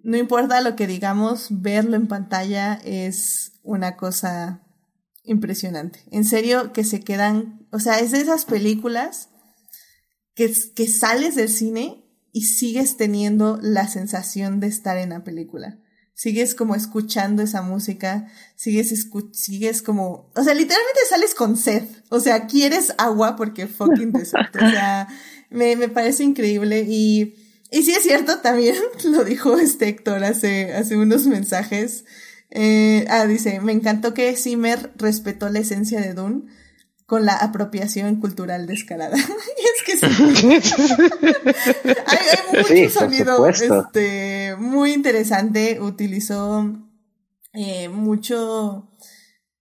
[0.00, 4.62] no importa lo que digamos, verlo en pantalla es una cosa
[5.28, 6.00] impresionante.
[6.10, 9.28] En serio, que se quedan, o sea, es de esas películas
[10.34, 15.78] que, que sales del cine y sigues teniendo la sensación de estar en la película.
[16.14, 18.26] sigues como escuchando esa música,
[18.56, 24.10] sigues, sigues como, o sea, literalmente sales con sed, o sea, quieres agua porque fucking
[24.12, 25.06] desierto, o sea,
[25.48, 27.36] me, me parece increíble y,
[27.70, 28.74] y sí es cierto, también
[29.04, 32.04] lo dijo este Héctor hace, hace unos mensajes,
[32.50, 36.44] eh, ah, dice, me encantó que Zimmer respetó la esencia de Dune
[37.08, 39.16] con la apropiación cultural descarada.
[39.16, 39.20] y
[39.76, 40.06] es que sí.
[42.06, 42.18] hay,
[42.52, 45.80] hay, mucho sonido este, muy interesante.
[45.80, 46.70] Utilizó
[47.54, 48.90] eh, mucho,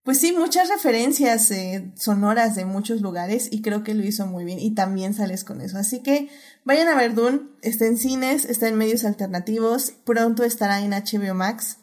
[0.03, 4.43] pues sí, muchas referencias eh, sonoras de muchos lugares y creo que lo hizo muy
[4.43, 5.77] bien y también sales con eso.
[5.77, 6.29] Así que
[6.65, 11.33] vayan a ver Dune, está en cines, está en medios alternativos, pronto estará en HBO
[11.33, 11.77] Max.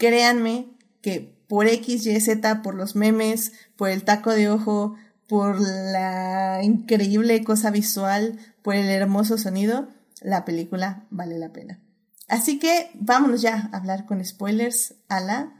[0.00, 0.66] Créanme
[1.02, 4.96] que por X, Y, Z, por los memes, por el taco de ojo,
[5.28, 9.88] por la increíble cosa visual, por el hermoso sonido,
[10.22, 11.80] la película vale la pena.
[12.28, 15.59] Así que vámonos ya a hablar con spoilers a la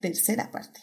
[0.00, 0.80] tercera parte.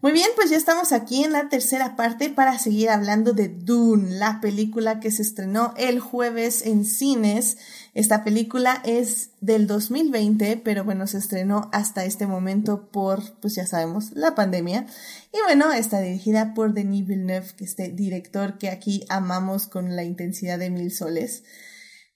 [0.00, 4.12] Muy bien, pues ya estamos aquí en la tercera parte para seguir hablando de Dune,
[4.12, 7.58] la película que se estrenó el jueves en cines.
[7.94, 13.66] Esta película es del 2020, pero bueno, se estrenó hasta este momento por, pues ya
[13.66, 14.86] sabemos, la pandemia.
[15.32, 19.96] Y bueno, está dirigida por Denis Villeneuve, que es este director que aquí amamos con
[19.96, 21.42] la intensidad de mil soles.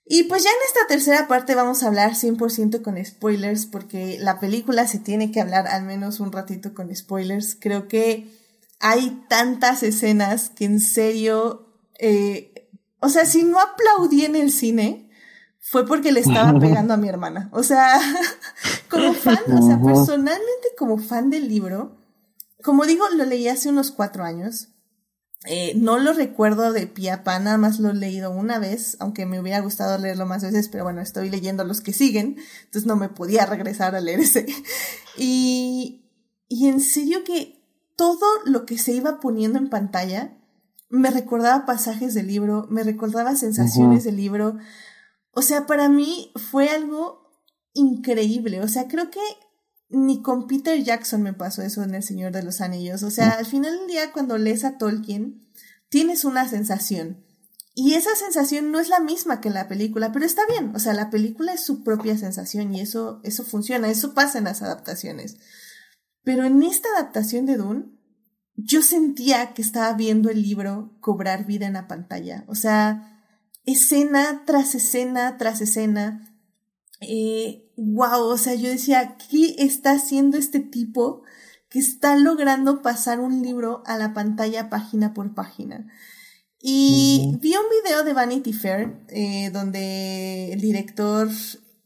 [0.04, 4.40] Y pues ya en esta tercera parte vamos a hablar 100% con spoilers porque la
[4.40, 7.56] película se tiene que hablar al menos un ratito con spoilers.
[7.58, 8.28] Creo que
[8.80, 11.68] hay tantas escenas que en serio,
[11.98, 12.68] eh,
[12.98, 15.08] o sea, si no aplaudí en el cine,
[15.60, 17.48] fue porque le estaba pegando a mi hermana.
[17.52, 18.00] O sea,
[18.90, 21.96] como fan, o sea, personalmente como fan del libro,
[22.62, 24.71] como digo, lo leí hace unos cuatro años.
[25.44, 29.26] Eh, no lo recuerdo de pie a nada más lo he leído una vez, aunque
[29.26, 32.94] me hubiera gustado leerlo más veces, pero bueno, estoy leyendo los que siguen, entonces no
[32.94, 34.46] me podía regresar a leer ese.
[35.18, 36.06] Y,
[36.48, 37.62] y en serio que
[37.96, 40.38] todo lo que se iba poniendo en pantalla
[40.88, 44.58] me recordaba pasajes del libro, me recordaba sensaciones del libro.
[45.32, 47.30] O sea, para mí fue algo
[47.74, 48.60] increíble.
[48.60, 49.20] O sea, creo que
[49.92, 53.02] ni con Peter Jackson me pasó eso en El Señor de los Anillos.
[53.02, 55.46] O sea, al final del día, cuando lees a Tolkien,
[55.88, 57.24] tienes una sensación.
[57.74, 60.74] Y esa sensación no es la misma que la película, pero está bien.
[60.74, 64.44] O sea, la película es su propia sensación y eso, eso funciona, eso pasa en
[64.44, 65.36] las adaptaciones.
[66.22, 67.84] Pero en esta adaptación de Dune,
[68.56, 72.44] yo sentía que estaba viendo el libro cobrar vida en la pantalla.
[72.46, 73.24] O sea,
[73.64, 76.31] escena tras escena tras escena.
[77.02, 81.22] Eh, wow, o sea, yo decía, ¿qué está haciendo este tipo
[81.68, 85.86] que está logrando pasar un libro a la pantalla página por página?
[86.64, 91.28] Y vi un video de Vanity Fair eh, donde el director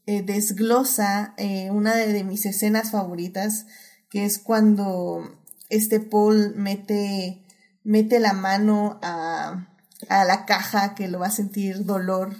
[0.05, 3.65] eh, desglosa eh, una de, mis escenas favoritas,
[4.11, 7.43] que es cuando este Paul mete,
[7.83, 9.67] mete la mano a,
[10.09, 12.35] a la caja que lo va a sentir dolor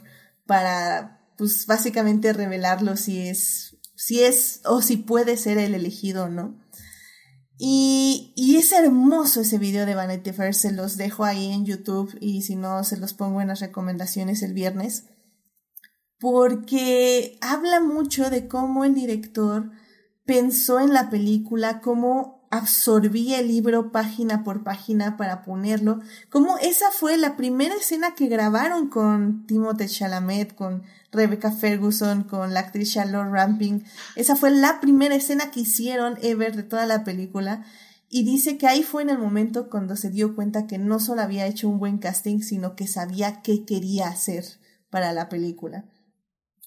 [0.45, 6.59] para pues básicamente revelarlo si es, si es o si puede ser el elegido no.
[7.59, 12.15] Y, y es hermoso ese video de Vanity Fair, se los dejo ahí en YouTube
[12.21, 15.05] y si no, se los pongo en las recomendaciones el viernes,
[16.19, 19.71] porque habla mucho de cómo el director
[20.25, 25.99] pensó en la película, cómo absorbí el libro página por página para ponerlo,
[26.29, 32.53] como esa fue la primera escena que grabaron con Timothée Chalamet, con Rebecca Ferguson, con
[32.53, 33.83] la actriz Charlotte Ramping.
[34.15, 37.65] Esa fue la primera escena que hicieron ever de toda la película.
[38.09, 41.21] Y dice que ahí fue en el momento cuando se dio cuenta que no solo
[41.21, 44.45] había hecho un buen casting, sino que sabía qué quería hacer
[44.89, 45.85] para la película.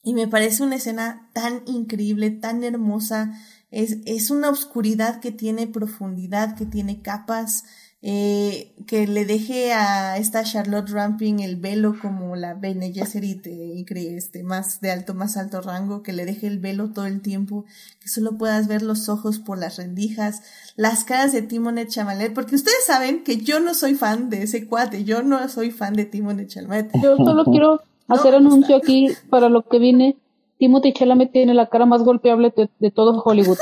[0.02, 3.32] Y me parece una escena tan increíble, tan hermosa,
[3.70, 7.64] es, es una oscuridad que tiene profundidad, que tiene capas,
[8.02, 14.42] eh, que le deje a esta Charlotte Ramping el velo como la Bene Gesserit este,
[14.42, 17.66] más de alto, más alto rango, que le deje el velo todo el tiempo,
[18.00, 20.42] que solo puedas ver los ojos por las rendijas,
[20.76, 24.66] las caras de Timonet Chalamet, porque ustedes saben que yo no soy fan de ese
[24.66, 26.90] cuate, yo no soy fan de Timonet Chalamet.
[27.02, 30.16] Yo solo quiero hacer anuncio aquí para lo que viene
[30.60, 33.58] Timothy Chalamet tiene la cara más golpeable de, todo Hollywood.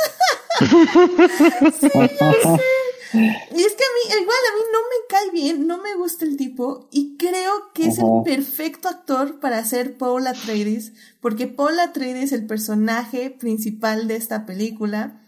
[3.11, 6.27] Y es que a mí, igual a mí no me cae bien, no me gusta
[6.27, 11.81] el tipo y creo que es el perfecto actor para ser Paul Atreides, porque Paul
[11.81, 15.23] Atreides, el personaje principal de esta película,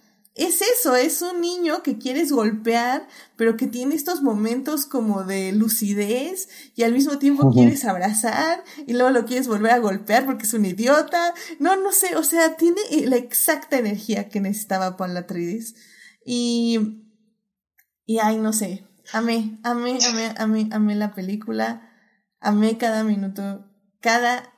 [0.44, 3.06] es eso, es un niño que quieres golpear,
[3.36, 8.92] pero que tiene estos momentos como de lucidez y al mismo tiempo quieres abrazar y
[8.94, 11.34] luego lo quieres volver a golpear porque es un idiota.
[11.58, 15.74] No, no sé, o sea, tiene la exacta energía que necesitaba Paul Atreides.
[16.24, 17.04] Y,
[18.06, 21.90] y ay, no sé, amé, amé, amé, amé, amé la película,
[22.40, 23.66] amé cada minuto,
[24.00, 24.54] cada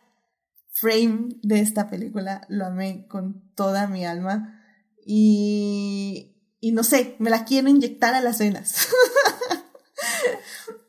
[0.72, 4.61] frame de esta película, lo amé con toda mi alma.
[5.04, 8.88] Y, y no sé, me la quiero inyectar a las venas.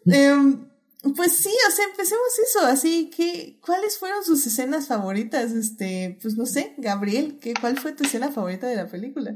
[0.06, 0.68] Em,
[1.16, 5.52] pues sí, o sea, empecemos eso, así que, ¿cuáles fueron sus escenas favoritas?
[5.52, 9.34] Este, pues no sé, Gabriel, ¿qué, ¿cuál fue tu escena favorita de la película?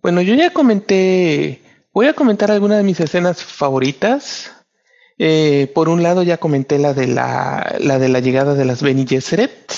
[0.00, 1.60] Bueno, yo ya comenté,
[1.92, 4.50] voy a comentar algunas de mis escenas favoritas.
[5.18, 8.82] Eh, por un lado ya comenté la de la, la de la llegada de las
[8.82, 9.70] Bene Gesserit.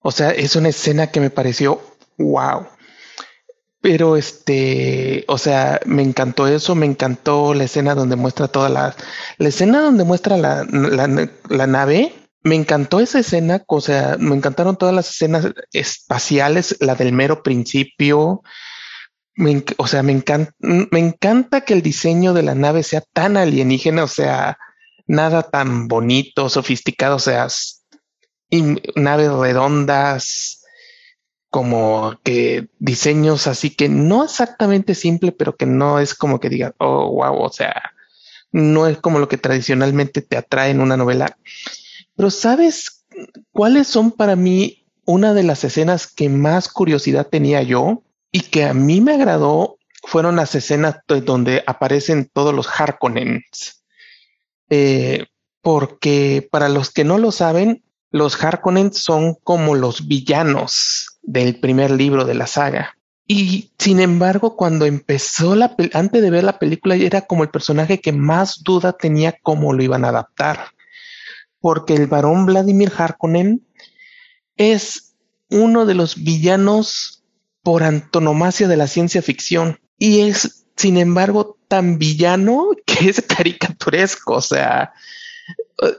[0.00, 1.80] O sea, es una escena que me pareció
[2.18, 2.66] wow.
[3.84, 8.96] Pero este, o sea, me encantó eso, me encantó la escena donde muestra toda la,
[9.36, 12.14] la escena donde muestra la, la, nave.
[12.42, 17.42] Me encantó esa escena, o sea, me encantaron todas las escenas espaciales, la del mero
[17.42, 18.42] principio.
[19.76, 24.04] o sea, me encanta, me encanta que el diseño de la nave sea tan alienígena,
[24.04, 24.56] o sea,
[25.06, 27.48] nada tan bonito, sofisticado, o sea,
[28.96, 30.63] naves redondas,
[31.54, 36.74] como que diseños así que no exactamente simple, pero que no es como que diga,
[36.78, 37.92] oh, wow, o sea,
[38.50, 41.38] no es como lo que tradicionalmente te atrae en una novela.
[42.16, 43.06] Pero ¿sabes
[43.52, 48.02] cuáles son para mí una de las escenas que más curiosidad tenía yo
[48.32, 49.78] y que a mí me agradó?
[50.02, 53.84] Fueron las escenas donde aparecen todos los Harkonnens.
[54.70, 55.26] Eh,
[55.62, 61.90] porque para los que no lo saben, los Harkonnen son como los villanos del primer
[61.90, 62.96] libro de la saga.
[63.26, 68.00] Y sin embargo, cuando empezó la antes de ver la película, era como el personaje
[68.00, 70.66] que más duda tenía cómo lo iban a adaptar.
[71.60, 73.66] Porque el varón Vladimir Harkonnen
[74.56, 75.14] es
[75.50, 77.22] uno de los villanos
[77.62, 79.80] por antonomasia de la ciencia ficción.
[79.98, 84.34] Y es, sin embargo, tan villano que es caricaturesco.
[84.34, 84.92] O sea,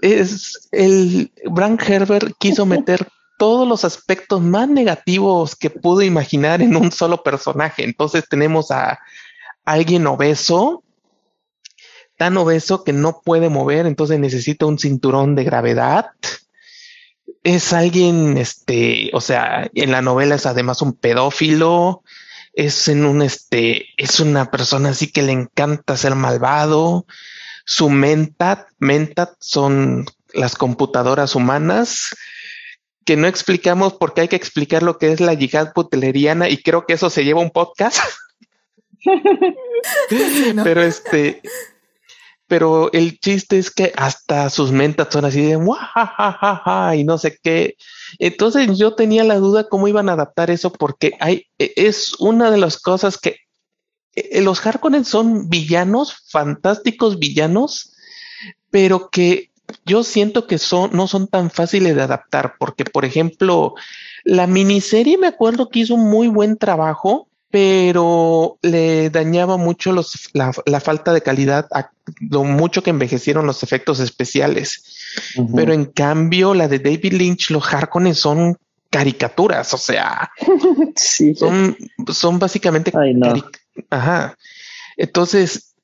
[0.01, 6.75] es el Frank Herbert quiso meter todos los aspectos más negativos que pudo imaginar en
[6.75, 7.83] un solo personaje.
[7.83, 8.99] Entonces tenemos a
[9.65, 10.83] alguien obeso,
[12.17, 16.11] tan obeso que no puede mover, entonces necesita un cinturón de gravedad.
[17.43, 22.03] Es alguien, este, o sea, en la novela es además un pedófilo,
[22.53, 27.05] es en un, este, es una persona así que le encanta ser malvado.
[27.65, 32.15] Su mentat, mentat son las computadoras humanas
[33.05, 36.85] que no explicamos porque hay que explicar lo que es la yihad butleriana y creo
[36.85, 37.99] que eso se lleva un podcast.
[40.63, 41.41] Pero este,
[42.47, 45.59] pero el chiste es que hasta sus mentas son así de
[46.95, 47.75] y no sé qué.
[48.19, 52.51] Entonces yo tenía la duda cómo iban a adaptar eso porque hay, e, es una
[52.51, 53.37] de las cosas que
[54.13, 57.93] e, los Harkonnen son villanos, fantásticos villanos,
[58.69, 59.51] pero que
[59.85, 63.75] yo siento que son, no son tan fáciles de adaptar, porque, por ejemplo,
[64.23, 70.29] la miniserie me acuerdo que hizo un muy buen trabajo, pero le dañaba mucho los,
[70.33, 70.51] la,
[70.81, 74.83] falta de calidad a lo mucho que envejecieron los efectos especiales.
[75.55, 78.57] Pero en cambio, la de David Lynch, los Harkonnen son
[78.89, 80.31] caricaturas, o sea,
[81.35, 81.77] son,
[82.11, 82.91] son básicamente,
[83.89, 84.37] ajá.
[84.97, 85.74] Entonces,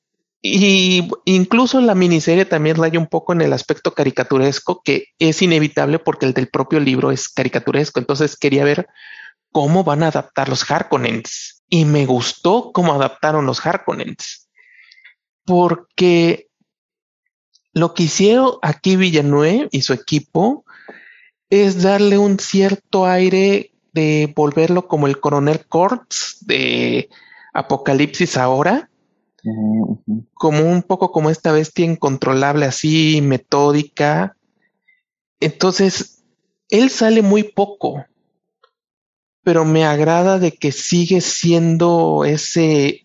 [0.42, 6.00] y incluso la miniserie también raya un poco en el aspecto caricaturesco, que es inevitable
[6.00, 8.00] porque el del propio libro es caricaturesco.
[8.00, 8.88] Entonces quería ver
[9.52, 11.62] cómo van a adaptar los Harkonnens.
[11.70, 14.50] Y me gustó cómo adaptaron los Harkonnens.
[15.46, 16.48] Porque
[17.74, 20.66] lo que hicieron aquí Villanueva y su equipo
[21.52, 27.10] es darle un cierto aire de volverlo como el coronel Kurtz de
[27.54, 28.91] Apocalipsis ahora
[30.34, 34.38] como un poco como esta bestia incontrolable, así metódica.
[35.40, 36.24] Entonces,
[36.70, 38.06] él sale muy poco,
[39.44, 43.02] pero me agrada de que sigue siendo ese,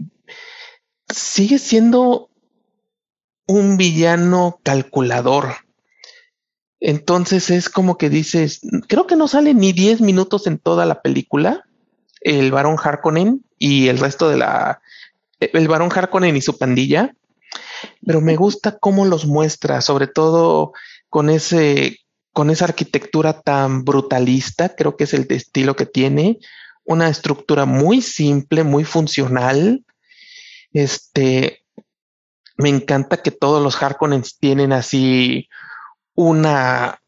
[1.09, 2.31] sigue siendo
[3.47, 5.55] un villano calculador.
[6.79, 11.01] Entonces es como que dices, creo que no sale ni 10 minutos en toda la
[11.01, 11.65] película,
[12.21, 14.83] el varón Harkonnen y el resto de la
[15.41, 17.15] el varón Harkonnen y su pandilla,
[18.05, 20.73] pero me gusta cómo los muestra, sobre todo
[21.09, 21.99] con ese,
[22.33, 26.39] con esa arquitectura tan brutalista, creo que es el estilo que tiene,
[26.85, 29.85] una estructura muy simple, muy funcional.
[30.73, 31.65] Este,
[32.57, 35.49] me encanta que todos los Harkonnens tienen así
[36.15, 37.01] una,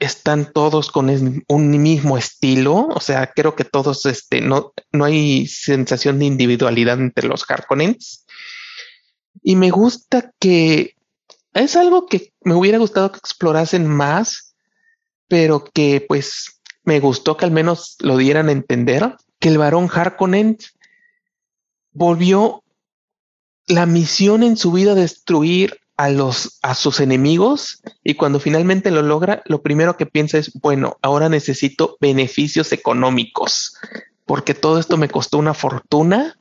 [0.00, 1.10] están todos con
[1.48, 7.00] un mismo estilo, o sea, creo que todos, este, no, no hay sensación de individualidad
[7.00, 8.24] entre los Harkonnens.
[9.42, 10.94] Y me gusta que
[11.52, 14.54] es algo que me hubiera gustado que explorasen más,
[15.26, 19.90] pero que pues me gustó que al menos lo dieran a entender, que el varón
[19.92, 20.58] Harkonnen
[21.90, 22.62] volvió
[23.66, 29.02] la misión en su vida destruir a los a sus enemigos y cuando finalmente lo
[29.02, 33.76] logra, lo primero que piensa es, bueno, ahora necesito beneficios económicos,
[34.24, 36.38] porque todo esto me costó una fortuna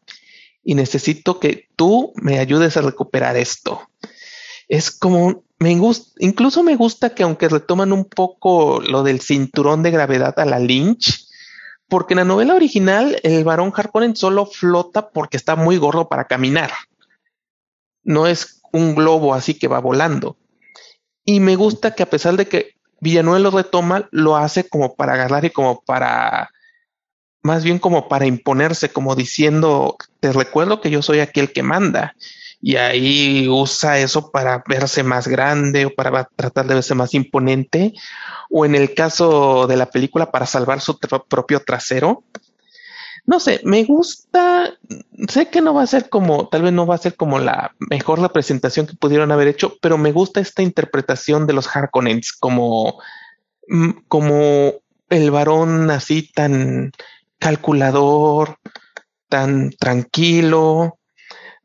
[0.64, 3.90] y necesito que tú me ayudes a recuperar esto.
[4.68, 9.82] Es como me gusta, incluso me gusta que aunque retoman un poco lo del cinturón
[9.82, 11.26] de gravedad a la Lynch,
[11.90, 16.26] porque en la novela original el varón Harkonnen solo flota porque está muy gordo para
[16.26, 16.70] caminar.
[18.04, 20.38] No es un globo así que va volando.
[21.26, 25.14] Y me gusta que a pesar de que Villanueva lo retoma, lo hace como para
[25.14, 26.50] agarrar y como para,
[27.44, 32.16] más bien como para imponerse, como diciendo, te recuerdo que yo soy aquel que manda.
[32.60, 37.94] Y ahí usa eso para verse más grande o para tratar de verse más imponente.
[38.50, 42.24] O en el caso de la película, para salvar su propio trasero
[43.28, 44.74] no sé, me gusta,
[45.28, 47.76] sé que no va a ser como, tal vez no va a ser como la
[47.78, 53.02] mejor representación que pudieron haber hecho, pero me gusta esta interpretación de los Harkonnens como,
[53.68, 54.76] mm, como
[55.10, 56.94] el varón así tan
[57.38, 58.60] calculador,
[59.28, 60.98] tan tranquilo,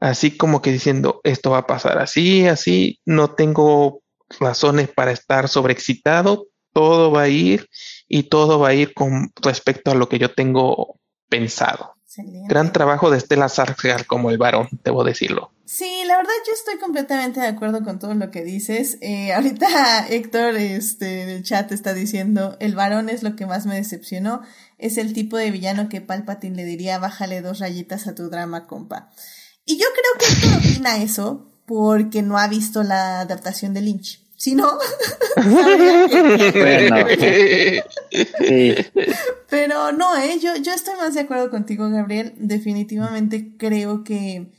[0.01, 4.03] así como que diciendo esto va a pasar así, así, no tengo
[4.41, 7.69] razones para estar sobreexcitado, todo va a ir
[8.09, 10.99] y todo va a ir con respecto a lo que yo tengo
[11.33, 11.95] pensado.
[12.47, 15.51] Gran trabajo de Estela Sargar como el varón, debo decirlo.
[15.65, 18.99] Sí, la verdad yo estoy completamente de acuerdo con todo lo que dices.
[19.01, 23.77] Eh, ahorita Héctor este, del chat está diciendo, el varón es lo que más me
[23.77, 24.43] decepcionó.
[24.77, 28.67] Es el tipo de villano que Palpatine le diría, bájale dos rayitas a tu drama,
[28.67, 29.09] compa.
[29.65, 34.22] Y yo creo que Héctor opina eso porque no ha visto la adaptación de Lynch.
[34.43, 34.77] Si no,
[39.49, 40.41] Pero no, ¿eh?
[40.41, 42.35] yo, yo estoy más de acuerdo contigo, Gabriel.
[42.39, 44.51] Definitivamente creo que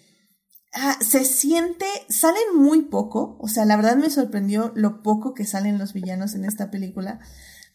[0.73, 5.43] ah, se siente, salen muy poco, o sea, la verdad me sorprendió lo poco que
[5.43, 7.19] salen los villanos en esta película.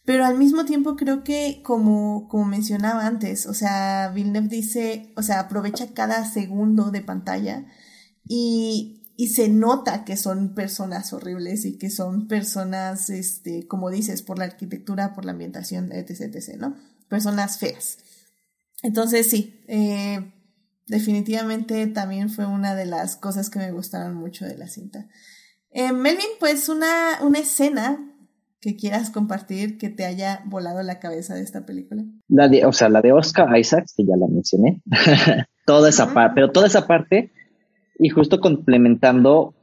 [0.03, 5.21] Pero al mismo tiempo creo que, como, como mencionaba antes, o sea, Villeneuve dice, o
[5.21, 7.67] sea, aprovecha cada segundo de pantalla
[8.27, 14.21] y y se nota que son personas horribles y que son personas, este, como dices,
[14.21, 16.77] por la arquitectura, por la ambientación, etc, etc, ¿no?
[17.09, 17.97] Personas feas.
[18.81, 20.31] Entonces sí, eh,
[20.87, 25.09] definitivamente también fue una de las cosas que me gustaron mucho de la cinta.
[25.71, 27.99] Eh, Melvin, pues una, una escena
[28.61, 32.05] que quieras compartir que te haya volado la cabeza de esta película.
[32.29, 34.81] La de, o sea, la de Oscar Isaacs, que ya la mencioné.
[35.65, 37.33] toda esa parte, pero toda esa parte
[37.99, 39.53] y justo complementando,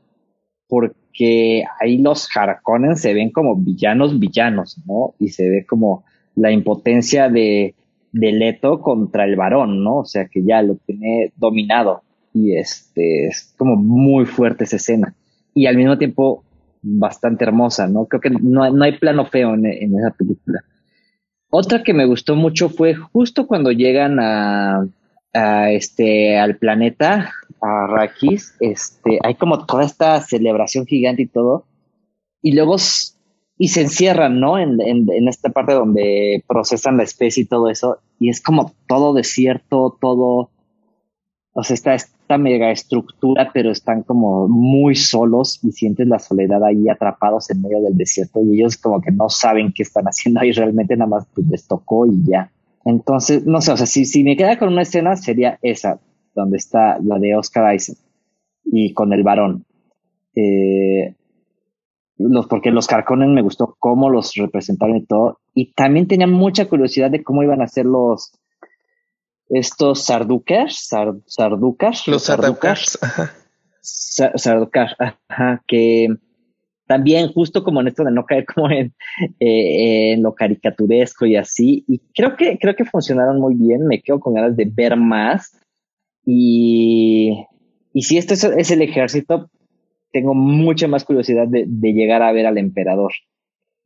[0.68, 5.14] porque ahí los Harkonnen se ven como villanos, villanos, ¿no?
[5.18, 6.04] Y se ve como
[6.34, 7.74] la impotencia de,
[8.12, 9.98] de Leto contra el varón, ¿no?
[10.00, 12.02] O sea, que ya lo tiene dominado.
[12.34, 15.14] Y este, es como muy fuerte esa escena.
[15.54, 16.44] Y al mismo tiempo
[16.82, 18.04] bastante hermosa, ¿no?
[18.04, 20.62] Creo que no, no hay plano feo en, en esa película.
[21.48, 24.86] Otra que me gustó mucho fue justo cuando llegan a,
[25.32, 27.30] a este, al planeta
[27.60, 31.64] a Rakis, este, hay como toda esta celebración gigante y todo,
[32.42, 32.76] y luego
[33.58, 34.58] y se encierran, ¿no?
[34.58, 39.14] En, en, esta parte donde procesan la especie y todo eso, y es como todo
[39.14, 40.50] desierto, todo,
[41.52, 46.62] o sea, está esta mega estructura, pero están como muy solos y sientes la soledad
[46.64, 50.40] ahí atrapados en medio del desierto y ellos como que no saben qué están haciendo
[50.40, 52.50] ahí, realmente nada más pues, les tocó y ya.
[52.84, 55.98] Entonces, no sé, o sea, si, si me queda con una escena sería esa,
[56.36, 57.98] donde está la de Oscar Isaac
[58.64, 59.64] y con el varón.
[60.34, 61.14] Eh,
[62.18, 65.40] los, porque los Carconen me gustó cómo los representaron y todo.
[65.54, 68.32] Y también tenía mucha curiosidad de cómo iban a ser los
[69.48, 70.88] estos sarducas,
[71.26, 72.98] sarducas, los sarducas,
[73.80, 76.08] sarducas, ajá, que
[76.86, 78.92] también justo como en esto de no caer como en,
[79.38, 83.86] eh, en lo caricaturesco y así, y creo que creo que funcionaron muy bien.
[83.86, 85.56] Me quedo con ganas de ver más
[86.27, 87.47] y,
[87.93, 89.48] y si este es, el ejército,
[90.12, 93.12] tengo mucha más curiosidad de, llegar a ver al emperador,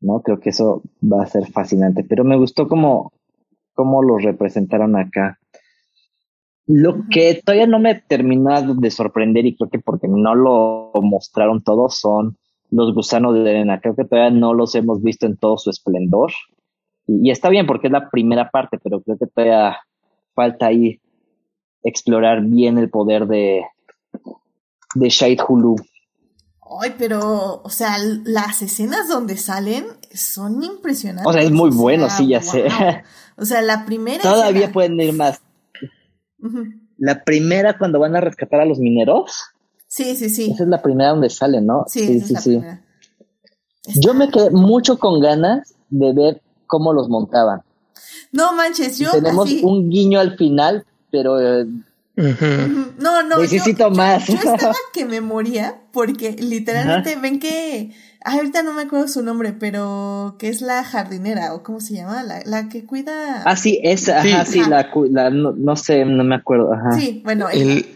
[0.00, 0.22] ¿no?
[0.22, 3.12] Creo que eso va a ser fascinante, pero me gustó cómo
[3.76, 5.38] los representaron acá.
[6.66, 11.62] Lo que todavía no me termina de sorprender y creo que porque no lo mostraron
[11.62, 12.38] todos son
[12.70, 13.80] los gusanos de arena.
[13.80, 16.30] Creo que todavía no los hemos visto en todo su esplendor.
[17.06, 19.78] Y, y está bien porque es la primera parte, pero creo que todavía
[20.34, 21.00] falta ahí
[21.82, 23.62] explorar bien el poder de,
[24.94, 25.76] de Shade Hulu.
[26.82, 31.26] Ay, pero, o sea, las escenas donde salen son impresionantes.
[31.26, 32.48] O sea, es muy bueno, sí, ya wow.
[32.48, 32.68] sé.
[33.36, 34.22] O sea, la primera.
[34.22, 35.40] Todavía escena- pueden ir más.
[36.98, 39.32] La primera cuando van a rescatar a los mineros,
[39.88, 40.50] Sí, sí, sí.
[40.52, 41.84] esa es la primera donde salen, ¿no?
[41.88, 42.84] Sí, esa es la primera.
[44.00, 47.62] Yo me quedé mucho con ganas de ver cómo los montaban.
[48.30, 49.62] No manches, yo Tenemos así.
[49.64, 51.66] un guiño al final, pero eh.
[52.16, 53.36] No, no.
[53.36, 54.26] yo- necesito más.
[54.26, 57.92] Yo estaba que me moría porque literalmente ven que
[58.24, 62.22] ahorita no me acuerdo su nombre, pero que es la jardinera o cómo se llama,
[62.22, 63.42] la, la que cuida.
[63.44, 64.32] ah, sí, esa, Sí.
[64.32, 64.68] ajá, sí, Ajá.
[64.70, 66.92] la, la- no, no sé, no me acuerdo, ajá.
[66.98, 67.48] Sí, bueno.
[67.48, 67.86] El,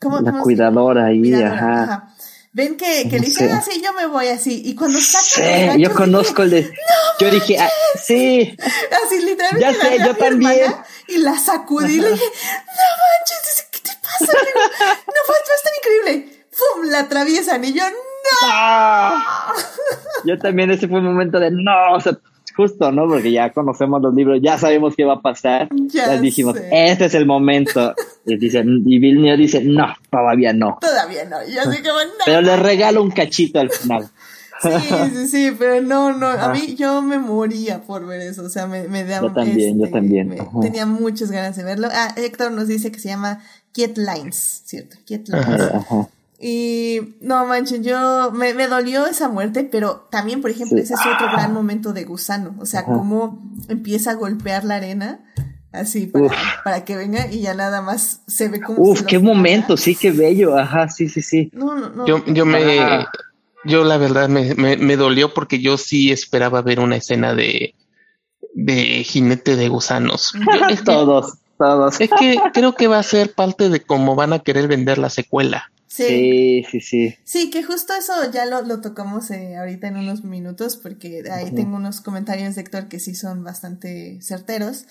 [0.00, 1.82] ¿Cómo- la cómo cuidadora ahí, cuidadora, ajá.
[1.84, 2.08] ajá.
[2.54, 3.50] Ven que, que No le dice, sé.
[3.50, 4.60] ah, yo me voy así.
[4.66, 6.70] Y cuando saca Sí, yo dije, conozco el de.
[7.18, 8.54] yo dije, ah, sí,
[9.06, 9.60] Así literalmente.
[9.60, 10.60] Ya sé, yo también.
[10.60, 10.84] hermana
[11.14, 14.32] Y la sacudí y le dije, no manches, ¿qué te pasa?
[14.32, 16.46] Digo, no, va a estar increíble.
[16.50, 16.90] ¡Pum!
[16.90, 17.96] La atraviesan y yo, ¡no!
[18.44, 19.52] ¡Ah!
[20.24, 22.16] Yo también ese fue un momento de no, o sea,
[22.54, 23.08] justo, ¿no?
[23.08, 25.68] Porque ya conocemos los libros, ya sabemos qué va a pasar.
[25.88, 26.68] Ya dijimos, sé.
[26.70, 27.94] este es el momento.
[28.24, 30.78] Y, dice, y Vilneo dice, no, todavía no.
[30.80, 31.42] Todavía no.
[31.46, 31.94] Y yo así no.
[32.24, 34.08] Pero le regalo un cachito al final.
[34.62, 38.48] Sí, sí, sí, pero no, no, a mí yo me moría por ver eso, o
[38.48, 40.60] sea, me, me da Yo también, yo también, me- ajá.
[40.60, 41.88] tenía muchas ganas de verlo.
[41.92, 43.40] Ah, Héctor nos dice que se llama
[43.72, 44.96] Kiet Lines, ¿cierto?
[45.04, 45.60] Kiet Lines.
[45.74, 46.08] Ajá.
[46.40, 50.82] Y no manchen, yo me, me dolió esa muerte, pero también, por ejemplo, Sí.
[50.84, 55.20] ese es otro gran momento de gusano, o sea, cómo empieza a golpear la arena
[55.72, 56.28] así para,
[56.64, 60.10] para que venga y ya nada más se ve como Uf, qué momento, sí, qué
[60.10, 60.58] bello.
[60.58, 61.48] Ajá, sí, sí, sí.
[61.54, 62.06] No, no, no.
[62.06, 63.10] yo, yo me, Ajá.
[63.64, 67.74] Yo la verdad me, me, me dolió porque yo sí esperaba ver una escena de,
[68.54, 70.34] de jinete de gusanos.
[70.52, 72.00] Yo- es, que, Todos, todos.
[72.00, 75.10] es que creo que va a ser parte de cómo van a querer vender la
[75.10, 75.70] secuela.
[75.86, 76.04] sí.
[76.06, 77.14] Sí, sí, sí.
[77.24, 81.50] Sí, que justo eso ya lo, lo tocamos eh, ahorita en unos minutos, porque ahí
[81.52, 84.86] tengo unos comentarios de Héctor que sí son bastante certeros.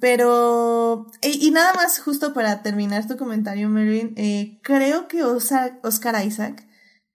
[0.00, 5.78] Pero, e- y nada más justo para terminar tu comentario, Mervin, eh, creo que Oscar,
[5.82, 6.66] Oscar Isaac,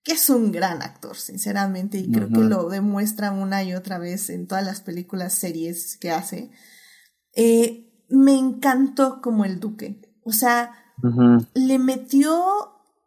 [0.07, 4.29] que es un gran actor, sinceramente, y creo que lo demuestra una y otra vez
[4.29, 6.49] en todas las películas, series que hace,
[7.35, 9.99] eh, me encantó como el duque.
[10.23, 10.71] O sea,
[11.53, 12.41] le metió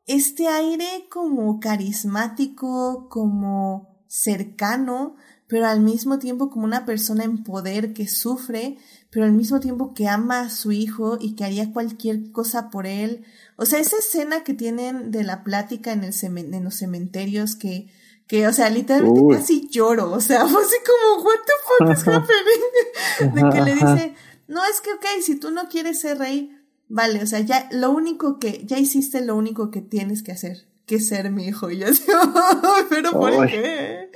[0.05, 5.17] este aire como carismático, como cercano,
[5.49, 8.77] pero al mismo tiempo como una persona en poder que sufre,
[9.11, 12.87] pero al mismo tiempo que ama a su hijo y que haría cualquier cosa por
[12.87, 13.25] él.
[13.57, 17.89] O sea, esa escena que tienen de la plática en, el en los cementerios que,
[18.29, 19.35] que, o sea, literalmente Uy.
[19.35, 23.35] casi lloro, o sea, fue así como, what the fuck is happening?
[23.35, 24.15] De que le dice,
[24.47, 26.57] no, es que, ok, si tú no quieres ser rey,
[26.89, 30.69] vale, o sea, ya lo único que, ya hiciste lo único que tienes que hacer,
[30.91, 31.71] que es ser mi hijo.
[31.71, 32.03] Y yo así,
[32.63, 34.09] "Ay, pero ¿por qué?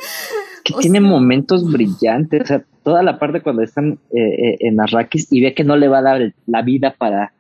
[0.65, 4.57] que O tiene sea- momentos brillantes, o sea, toda la parte cuando están eh, eh,
[4.61, 7.33] en Arrakis y ve que no le va a dar la vida para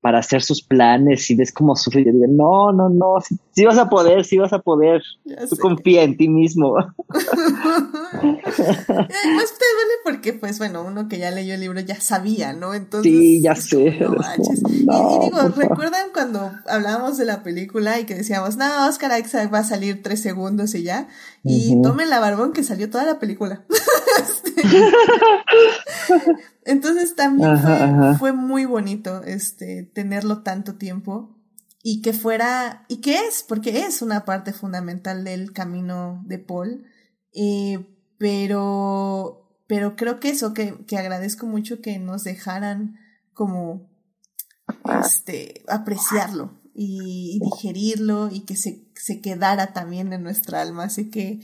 [0.00, 3.16] para hacer sus planes y ves cómo sufre y yo digo, no, no, no,
[3.52, 5.60] sí, vas a poder, sí vas a poder, Ya tú sé.
[5.60, 6.74] confía en ti mismo.
[6.74, 6.94] Más
[8.24, 12.74] te duele porque, pues bueno, uno que ya leyó el libro ya sabía, ¿no?
[12.74, 13.12] Entonces.
[13.12, 14.62] Sí, ya sé, No es manches.
[14.70, 14.78] Y-
[15.24, 15.48] digo.
[15.56, 20.02] ¿recuerdan cuando hablábamos de la película y que decíamos, no, Oscar Isaac va a salir
[20.02, 21.08] tres segundos y ya?
[21.44, 23.64] Y tomen la barbón que salió toda la película.
[26.64, 28.18] Entonces también Ajá, fue, ajá.
[28.18, 31.36] fue muy bonito este tenerlo tanto tiempo
[31.82, 36.84] y que fuera, y que es, porque es una parte fundamental del camino de Paul,
[37.32, 37.86] eh,
[38.18, 42.98] pero, pero creo que eso, que, que agradezco mucho que nos dejaran
[43.32, 43.88] como
[45.02, 50.84] este apreciarlo y, y digerirlo y que se, se quedara también en nuestra alma.
[50.84, 51.40] Así que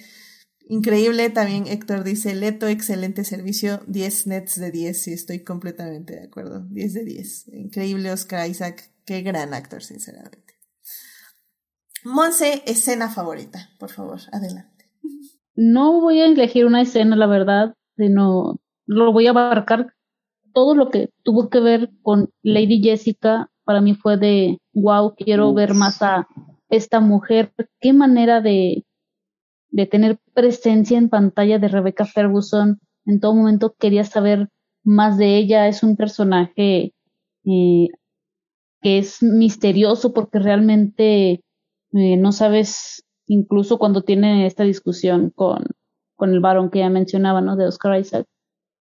[0.67, 6.27] increíble también Héctor dice, Leto, excelente servicio, 10 nets de 10, sí estoy completamente de
[6.27, 7.49] acuerdo, 10 de 10.
[7.55, 10.55] Increíble Oscar Isaac, qué gran actor, sinceramente.
[12.05, 14.91] Monse, escena favorita, por favor, adelante.
[15.57, 19.95] No voy a elegir una escena, la verdad, sino lo voy a abarcar.
[20.53, 25.53] Todo lo que tuvo que ver con Lady Jessica para mí fue de wow, quiero
[25.53, 26.29] ver más a
[26.69, 27.53] esta mujer.
[27.81, 28.86] Qué manera de,
[29.77, 32.81] de tener presencia en pantalla de Rebecca Ferguson.
[33.05, 34.49] En todo momento quería saber
[34.83, 35.69] más de ella.
[35.69, 36.95] Es un personaje
[37.45, 37.89] eh,
[38.81, 41.43] que es misterioso porque realmente
[41.93, 45.67] eh, no sabes, incluso cuando tiene esta discusión con,
[46.15, 47.55] con el varón que ya mencionaba, ¿no?
[47.57, 48.25] De Oscar Isaac,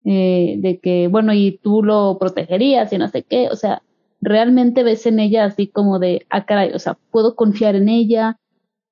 [0.05, 3.81] eh, de que, bueno, y tú lo protegerías y no sé qué, o sea,
[4.21, 8.37] realmente ves en ella así como de, ah, caray, o sea, puedo confiar en ella,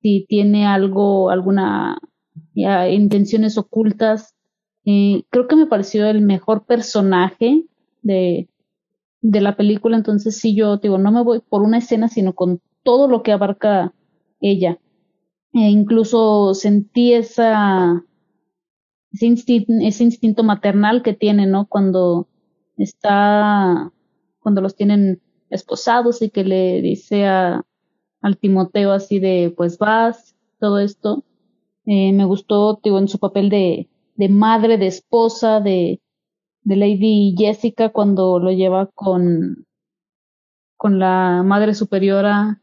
[0.02, 1.99] si tiene algo, alguna
[2.53, 4.36] ya, intenciones ocultas.
[4.86, 7.65] Eh, creo que me pareció el mejor personaje
[8.02, 8.49] de,
[9.22, 12.61] de la película, entonces sí yo digo, no me voy por una escena, sino con
[12.84, 13.94] todo lo que abarca
[14.40, 14.80] ella.
[15.53, 18.03] E incluso sentí esa,
[19.11, 21.68] ese, instinto, ese instinto maternal que tiene, ¿no?
[21.68, 22.28] Cuando
[22.78, 23.91] está,
[24.40, 27.65] cuando los tienen esposados y que le dice a,
[28.22, 31.23] al Timoteo así de, pues vas, todo esto.
[31.85, 35.99] Eh, me gustó, digo, en su papel de, de madre, de esposa, de,
[36.64, 39.65] de Lady Jessica cuando lo lleva con,
[40.77, 42.61] con la madre superiora.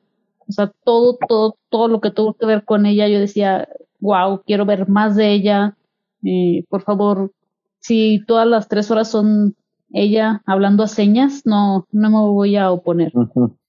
[0.48, 3.68] O sea, todo, todo, todo lo que tuvo que ver con ella, yo decía,
[4.00, 5.76] wow, quiero ver más de ella.
[6.24, 7.32] Eh, por favor,
[7.80, 9.56] si todas las tres horas son
[9.90, 13.12] ella hablando a señas, no, no me voy a oponer.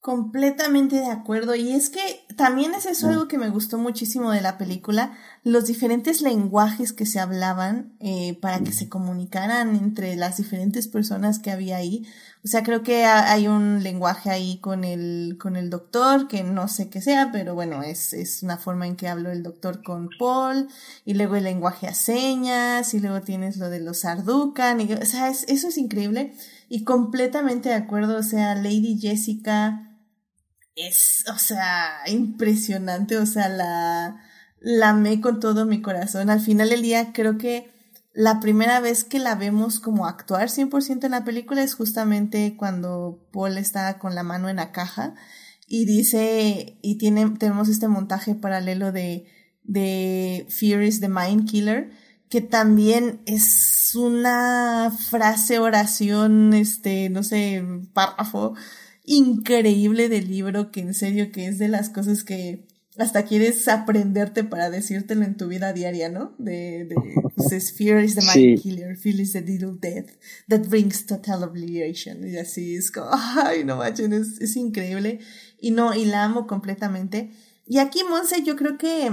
[0.10, 1.53] Completamente de acuerdo.
[1.53, 5.68] Y es que también es eso algo que me gustó muchísimo de la película, los
[5.68, 11.52] diferentes lenguajes que se hablaban eh, para que se comunicaran entre las diferentes personas que
[11.52, 12.07] había ahí.
[12.44, 16.68] O sea, creo que hay un lenguaje ahí con el, con el doctor, que no
[16.68, 20.10] sé qué sea, pero bueno, es, es una forma en que habló el doctor con
[20.18, 20.69] Paul,
[21.06, 25.06] y luego el lenguaje a señas, y luego tienes lo de los Arducan, y, o
[25.06, 26.34] sea, eso es increíble.
[26.68, 29.88] Y completamente de acuerdo, o sea, Lady Jessica,
[30.88, 34.22] es, o sea, impresionante, o sea, la,
[34.60, 36.30] la amé con todo mi corazón.
[36.30, 37.72] Al final del día creo que
[38.14, 43.27] la primera vez que la vemos como actuar 100% en la película es justamente cuando
[43.31, 45.15] Paul está con la mano en la caja
[45.68, 49.27] y dice, y tiene, tenemos este montaje paralelo de,
[49.64, 51.91] de Fear is the Mind Killer,
[52.30, 58.56] que también es una frase, oración, este, no sé, párrafo,
[59.10, 62.68] increíble del libro que en serio que es de las cosas que
[62.99, 66.36] hasta quieres aprenderte para decírtelo en tu vida diaria, ¿no?
[66.38, 66.95] De, de
[67.36, 70.11] pues fear is the mind killer, fear is the little death
[70.48, 72.27] that brings total obliteration.
[72.27, 75.19] Y así es como, ay, no manches, es, es increíble.
[75.60, 77.31] Y no, y la amo completamente.
[77.65, 79.07] Y aquí, Monse, yo creo que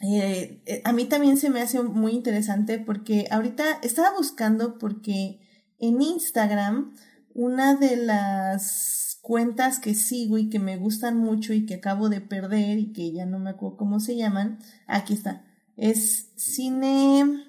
[0.00, 5.38] eh, eh, a mí también se me hace muy interesante porque ahorita estaba buscando porque
[5.78, 6.92] en Instagram
[7.34, 12.20] una de las cuentas que sigo y que me gustan mucho y que acabo de
[12.20, 14.58] perder y que ya no me acuerdo cómo se llaman.
[14.86, 15.46] Aquí está.
[15.76, 17.46] Es Cine.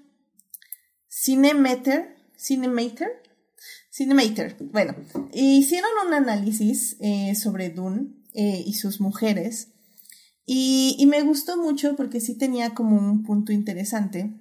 [1.10, 2.16] Cinemeter.
[2.38, 3.10] Cinemater.
[3.91, 4.56] Cinemater.
[4.72, 4.95] Bueno,
[5.34, 9.70] hicieron un análisis eh, sobre Dune eh, y sus mujeres.
[10.45, 14.34] Y, me gustó mucho porque sí tenía como un punto interesante.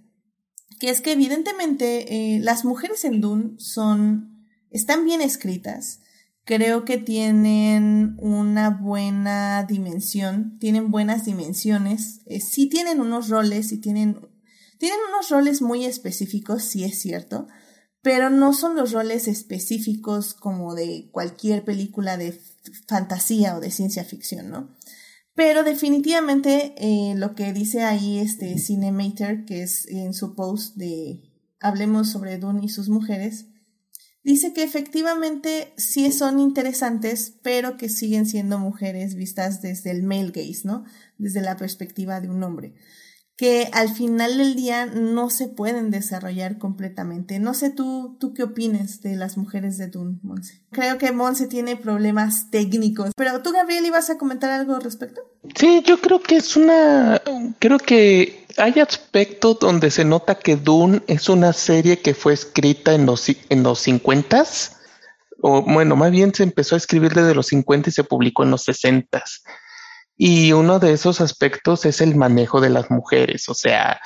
[0.80, 4.48] Que es que evidentemente eh, las mujeres en Dune son.
[4.70, 6.01] están bien escritas
[6.44, 13.78] creo que tienen una buena dimensión, tienen buenas dimensiones, eh, sí tienen unos roles, sí
[13.78, 14.28] tienen,
[14.78, 17.46] tienen unos roles muy específicos, sí es cierto,
[18.02, 22.40] pero no son los roles específicos como de cualquier película de
[22.88, 24.76] fantasía o de ciencia ficción, ¿no?
[25.34, 31.22] Pero definitivamente eh, lo que dice ahí este Cinemater, que es en su post de
[31.58, 33.46] Hablemos sobre Dune y sus mujeres,
[34.24, 40.30] Dice que efectivamente sí son interesantes, pero que siguen siendo mujeres vistas desde el male
[40.30, 40.84] gaze, ¿no?
[41.18, 42.74] Desde la perspectiva de un hombre.
[43.42, 47.40] Que al final del día no se pueden desarrollar completamente.
[47.40, 50.60] No sé tú, tú qué opinas de las mujeres de Dune, Monse.
[50.70, 53.10] Creo que Monse tiene problemas técnicos.
[53.16, 55.22] Pero tú, Gabriel, ¿ibas a comentar algo al respecto?
[55.56, 57.20] Sí, yo creo que es una.
[57.58, 62.94] Creo que hay aspectos donde se nota que Dune es una serie que fue escrita
[62.94, 64.44] en los, en los 50
[65.44, 68.52] o bueno, más bien se empezó a escribir desde los 50 y se publicó en
[68.52, 69.24] los 60
[70.16, 74.00] Y uno de esos aspectos es el manejo de las mujeres, o sea,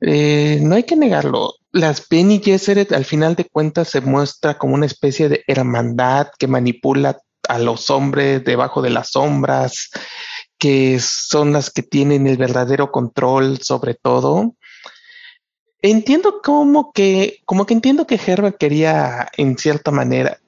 [0.00, 1.54] eh, no hay que negarlo.
[1.72, 6.46] Las Benny Gesserit al final de cuentas se muestra como una especie de hermandad que
[6.46, 7.18] manipula
[7.48, 9.90] a los hombres debajo de las sombras
[10.60, 14.54] que son las que tienen el verdadero control sobre todo.
[15.82, 20.38] Entiendo como que, como que entiendo que Herbert quería, en cierta manera,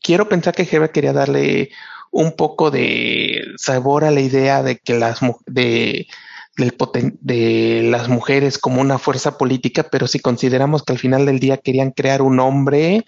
[0.00, 1.70] quiero pensar que Herbert quería darle
[2.16, 6.06] un poco de sabor a la idea de que las de
[6.56, 6.74] del
[7.20, 11.58] de las mujeres como una fuerza política, pero si consideramos que al final del día
[11.58, 13.04] querían crear un hombre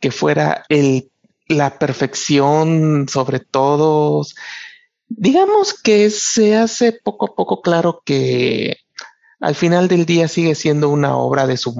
[0.00, 1.08] que fuera el,
[1.46, 4.34] la perfección sobre todos,
[5.08, 8.78] digamos que se hace poco a poco claro que
[9.38, 11.76] al final del día sigue siendo una obra de su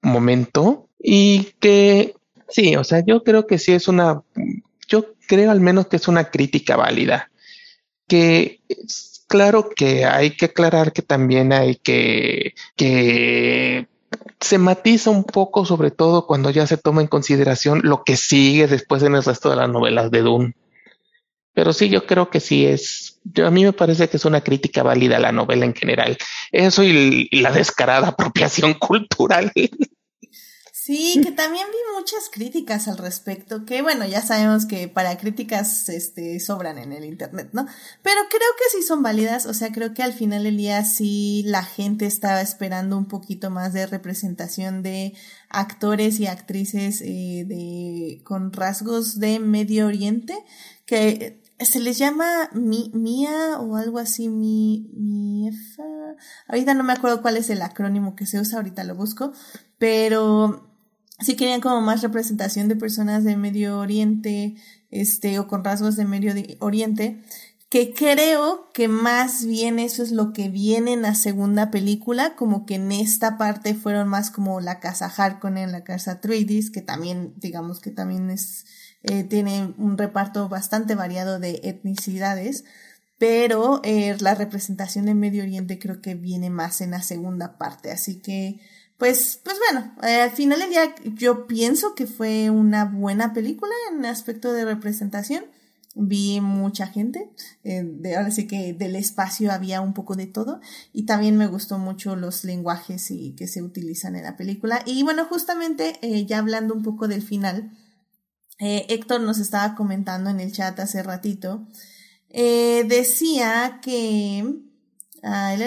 [0.00, 2.14] momento y que
[2.48, 4.22] sí, o sea, yo creo que sí es una,
[4.92, 7.30] yo creo al menos que es una crítica válida,
[8.06, 8.60] que
[9.26, 13.88] claro que hay que aclarar que también hay que, que
[14.38, 18.66] se matiza un poco, sobre todo cuando ya se toma en consideración lo que sigue
[18.66, 20.54] después en el resto de las novelas de Dune.
[21.54, 24.82] Pero sí, yo creo que sí es, a mí me parece que es una crítica
[24.82, 26.18] válida la novela en general.
[26.50, 29.52] Eso y la descarada apropiación cultural
[30.84, 35.88] Sí, que también vi muchas críticas al respecto, que bueno, ya sabemos que para críticas
[35.88, 37.66] este sobran en el internet, ¿no?
[38.02, 41.44] Pero creo que sí son válidas, o sea, creo que al final del día sí
[41.46, 45.14] la gente estaba esperando un poquito más de representación de
[45.50, 50.34] actores y actrices eh, de con rasgos de Medio Oriente,
[50.84, 55.48] que se les llama mi, Mía o algo así, mi, mi,
[56.48, 59.32] ahorita no me acuerdo cuál es el acrónimo que se usa, ahorita lo busco,
[59.78, 60.71] pero
[61.22, 64.54] sí querían como más representación de personas de Medio Oriente,
[64.90, 67.22] este, o con rasgos de Medio Oriente,
[67.72, 72.66] que creo que más bien eso es lo que viene en la segunda película, como
[72.66, 77.32] que en esta parte fueron más como la casa Harkonnen, la casa Atreides, que también,
[77.38, 78.66] digamos que también es,
[79.04, 82.64] eh, tiene un reparto bastante variado de etnicidades,
[83.16, 87.90] pero eh, la representación de Medio Oriente creo que viene más en la segunda parte,
[87.90, 88.60] así que
[89.02, 93.72] pues, pues bueno, eh, al final del día yo pienso que fue una buena película
[93.90, 95.44] en aspecto de representación.
[95.96, 97.28] Vi mucha gente,
[97.64, 100.60] eh, de, ahora sí que del espacio había un poco de todo
[100.92, 104.84] y también me gustó mucho los lenguajes y, que se utilizan en la película.
[104.86, 107.72] Y bueno, justamente eh, ya hablando un poco del final,
[108.60, 111.66] Héctor nos estaba comentando en el chat hace ratito,
[112.28, 114.60] decía que...
[115.24, 115.58] Ay,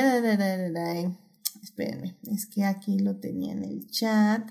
[1.76, 4.50] espérenme, es que aquí lo tenía en el chat.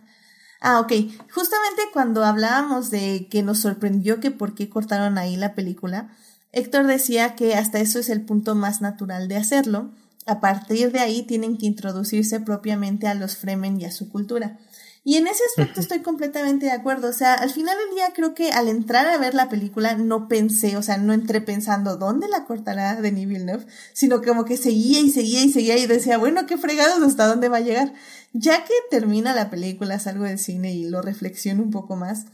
[0.61, 0.93] Ah, ok.
[1.33, 6.11] Justamente cuando hablábamos de que nos sorprendió que por qué cortaron ahí la película,
[6.53, 9.93] Héctor decía que hasta eso es el punto más natural de hacerlo.
[10.27, 14.59] A partir de ahí tienen que introducirse propiamente a los Fremen y a su cultura.
[15.07, 17.11] Y en ese aspecto estoy completamente de acuerdo.
[17.11, 20.29] O sea, al final del día creo que al entrar a ver la película no
[20.29, 25.01] pensé, o sea, no entré pensando dónde la cortará Denis Villeneuve, sino como que seguía
[25.01, 27.93] y seguía y seguía y decía, bueno, qué fregados, hasta dónde va a llegar.
[28.33, 32.25] Ya que termina la película, salgo del cine y lo reflexiono un poco más,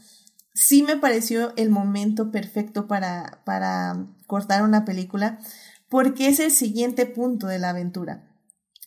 [0.53, 5.39] sí me pareció el momento perfecto para, para cortar una película,
[5.89, 8.29] porque es el siguiente punto de la aventura.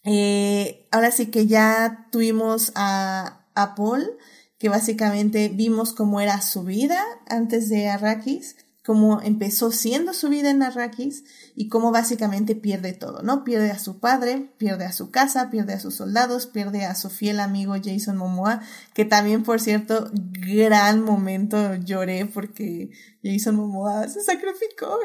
[0.04, 4.18] Eh, ahora sí que ya tuvimos a, a Paul,
[4.58, 10.50] que básicamente vimos cómo era su vida antes de Arrakis, cómo empezó siendo su vida
[10.50, 11.24] en Arrakis
[11.56, 13.42] y cómo básicamente pierde todo, ¿no?
[13.42, 17.08] Pierde a su padre, pierde a su casa, pierde a sus soldados, pierde a su
[17.08, 18.60] fiel amigo Jason Momoa,
[18.92, 22.90] que también, por cierto, gran momento lloré porque
[23.22, 24.98] Jason Momoa se sacrificó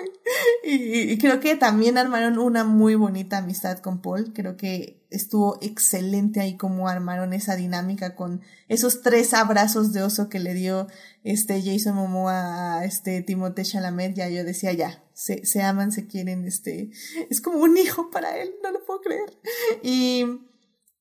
[0.66, 5.58] y, y creo que también armaron una muy bonita amistad con Paul, creo que estuvo
[5.62, 10.88] excelente ahí como armaron esa dinámica con esos tres abrazos de oso que le dio
[11.24, 16.08] este Jason Momoa a este Timothée Chalamet, ya yo decía ya, se, se aman, se
[16.08, 16.92] quieren, este,
[17.30, 19.38] es como un hijo para él, no lo puedo creer.
[19.84, 20.26] Y,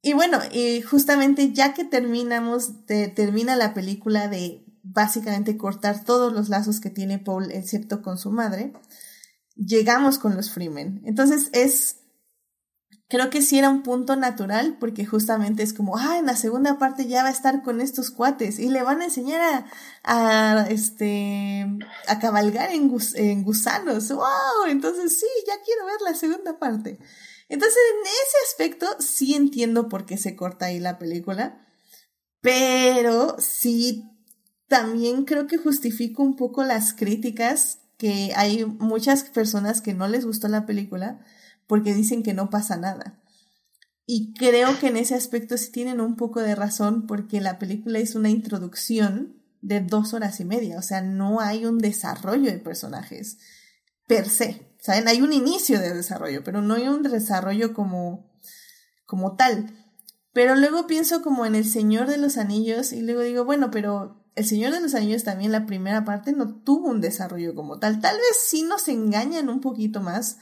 [0.02, 6.48] y bueno, y justamente ya que terminamos, termina la película de básicamente cortar todos los
[6.48, 8.72] lazos que tiene Paul, excepto con su madre,
[9.54, 11.02] llegamos con los Freemen.
[11.04, 11.98] Entonces es
[13.08, 16.78] creo que sí era un punto natural porque justamente es como, ah, en la segunda
[16.78, 19.66] parte ya va a estar con estos cuates y le van a enseñar
[20.04, 21.66] a, este,
[22.06, 24.10] a cabalgar en, en gusanos.
[24.10, 24.66] ¡Wow!
[24.68, 26.98] Entonces sí, ya quiero ver la segunda parte.
[27.48, 31.66] Entonces, en ese aspecto sí entiendo por qué se corta ahí la película,
[32.42, 34.04] pero sí
[34.68, 40.26] también creo que justifico un poco las críticas que hay muchas personas que no les
[40.26, 41.24] gustó la película
[41.68, 43.22] porque dicen que no pasa nada.
[44.04, 48.00] Y creo que en ese aspecto sí tienen un poco de razón porque la película
[48.00, 52.58] es una introducción de dos horas y media, o sea, no hay un desarrollo de
[52.58, 53.38] personajes
[54.06, 55.08] per se, ¿saben?
[55.08, 58.32] Hay un inicio de desarrollo, pero no hay un desarrollo como,
[59.04, 59.74] como tal.
[60.32, 64.24] Pero luego pienso como en El Señor de los Anillos y luego digo, bueno, pero
[64.36, 68.00] El Señor de los Anillos también la primera parte no tuvo un desarrollo como tal.
[68.00, 70.38] Tal vez sí nos engañan un poquito más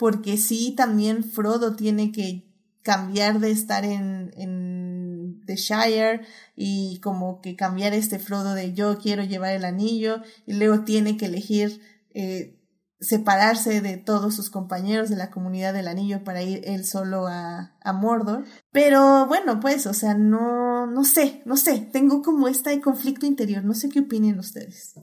[0.00, 2.50] porque sí, también Frodo tiene que
[2.80, 6.22] cambiar de estar en, en The Shire
[6.56, 11.18] y como que cambiar este Frodo de yo quiero llevar el anillo y luego tiene
[11.18, 11.82] que elegir
[12.14, 12.58] eh,
[12.98, 17.76] separarse de todos sus compañeros de la comunidad del anillo para ir él solo a,
[17.82, 18.46] a Mordor.
[18.72, 23.66] Pero bueno, pues, o sea, no, no sé, no sé, tengo como este conflicto interior,
[23.66, 24.94] no sé qué opinen ustedes.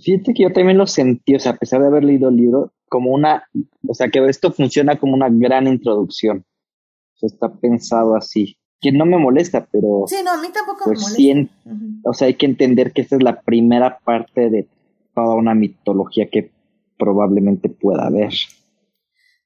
[0.00, 2.72] Fíjate que yo también lo sentí, o sea, a pesar de haber leído el libro,
[2.88, 3.44] como una,
[3.86, 6.44] o sea, que esto funciona como una gran introducción.
[7.14, 8.56] O sea, está pensado así.
[8.80, 10.04] Que no me molesta, pero.
[10.06, 11.16] Sí, no, a mí tampoco me pues molesta.
[11.16, 12.00] sí, en- Ujú.
[12.10, 14.68] o sea, hay que entender que esta es la primera parte de
[15.14, 16.50] toda una mitología que
[16.98, 18.32] probablemente pueda haber.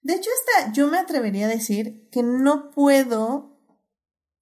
[0.03, 3.59] De hecho, esta, yo me atrevería a decir que no puedo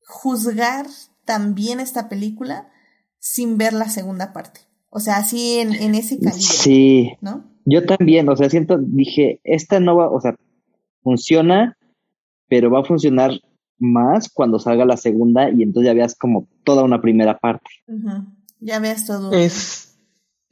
[0.07, 0.87] juzgar
[1.25, 2.71] tan bien esta película
[3.19, 4.61] sin ver la segunda parte.
[4.97, 7.43] O sea, así en, en ese calibre, Sí, ¿no?
[7.65, 10.37] yo también, o sea, siento, dije, esta no va, o sea,
[11.03, 11.77] funciona,
[12.49, 13.33] pero va a funcionar
[13.81, 17.69] más cuando salga la segunda y entonces ya veas como toda una primera parte.
[17.89, 18.25] Ujú.
[18.61, 19.33] Ya veas todo.
[19.33, 19.97] Es,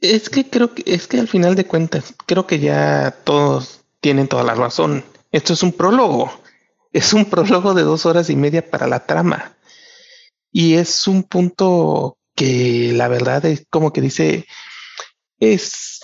[0.01, 4.27] es que creo que, es que al final de cuentas, creo que ya todos tienen
[4.27, 5.05] toda la razón.
[5.31, 6.29] Esto es un prólogo.
[6.91, 9.53] Es un prólogo de dos horas y media para la trama.
[10.51, 14.45] Y es un punto que la verdad es como que dice,
[15.39, 15.99] es,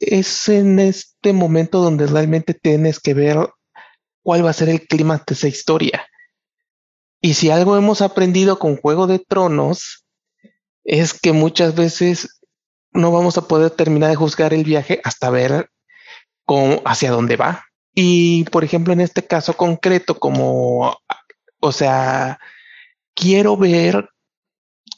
[0.00, 3.48] es en este momento donde realmente tienes que ver
[4.22, 6.06] cuál va a ser el clima de esa historia.
[7.20, 10.04] Y si algo hemos aprendido con Juego de Tronos,
[10.84, 12.40] es que muchas veces
[12.92, 15.70] no vamos a poder terminar de juzgar el viaje hasta ver
[16.44, 17.64] cómo, hacia dónde va.
[17.94, 20.96] Y por ejemplo, en este caso concreto, como,
[21.60, 22.38] o sea,
[23.14, 24.08] quiero ver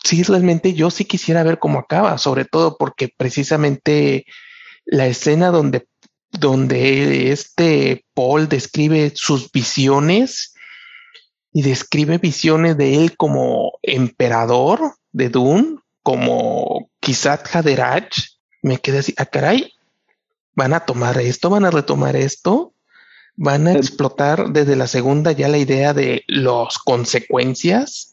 [0.05, 4.25] si realmente yo sí quisiera ver cómo acaba, sobre todo porque precisamente
[4.85, 5.87] la escena donde,
[6.31, 10.55] donde este Paul describe sus visiones
[11.53, 18.17] y describe visiones de él como emperador de Dune, como Kisat Haderach,
[18.63, 19.73] me quedé así, ah, caray,
[20.55, 22.75] van a tomar esto, van a retomar esto,
[23.37, 23.77] van a Eh.
[23.79, 28.10] explotar desde la segunda ya la idea de las consecuencias.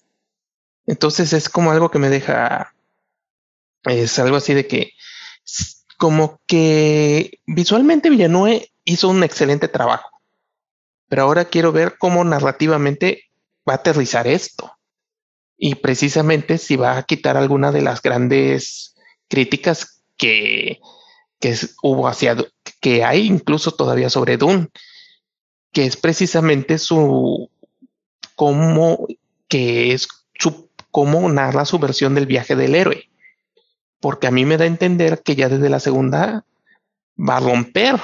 [0.87, 2.73] Entonces es como algo que me deja,
[3.83, 4.93] es algo así de que,
[5.97, 10.09] como que visualmente Villeneuve hizo un excelente trabajo,
[11.09, 13.25] pero ahora quiero ver cómo narrativamente
[13.67, 14.71] va a aterrizar esto.
[15.57, 18.95] Y precisamente si va a quitar alguna de las grandes
[19.27, 20.79] críticas que,
[21.39, 22.37] que hubo hacia,
[22.79, 24.69] que hay incluso todavía sobre Dune,
[25.73, 27.49] que es precisamente su,
[28.35, 29.07] cómo,
[29.47, 30.07] que es
[30.39, 33.09] su, cómo narra su versión del viaje del héroe.
[33.99, 36.45] Porque a mí me da a entender que ya desde la segunda
[37.17, 37.95] va a romper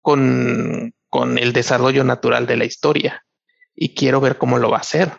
[0.00, 3.24] con, con el desarrollo natural de la historia.
[3.74, 5.12] Y quiero ver cómo lo va a hacer.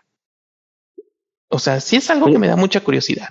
[1.49, 3.29] O sea, sí es algo que me da mucha curiosidad.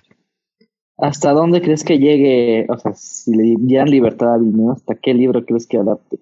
[0.96, 2.66] ¿Hasta dónde crees que llegue?
[2.68, 6.18] O sea, si le dieran libertad a Villeneuve, ¿hasta qué libro crees que adapte?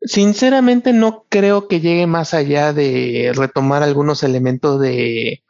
[0.00, 5.42] Sinceramente no creo que llegue más allá de retomar algunos elementos de,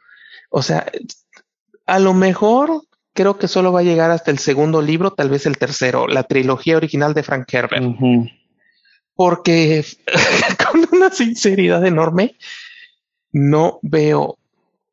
[0.55, 0.85] o sea,
[1.87, 5.47] a lo mejor creo que solo va a llegar hasta el segundo libro, tal vez
[5.47, 7.83] el tercero, la trilogía original de Frank Herbert,
[9.15, 9.83] porque
[10.71, 12.35] con una sinceridad enorme,
[13.31, 14.37] no veo,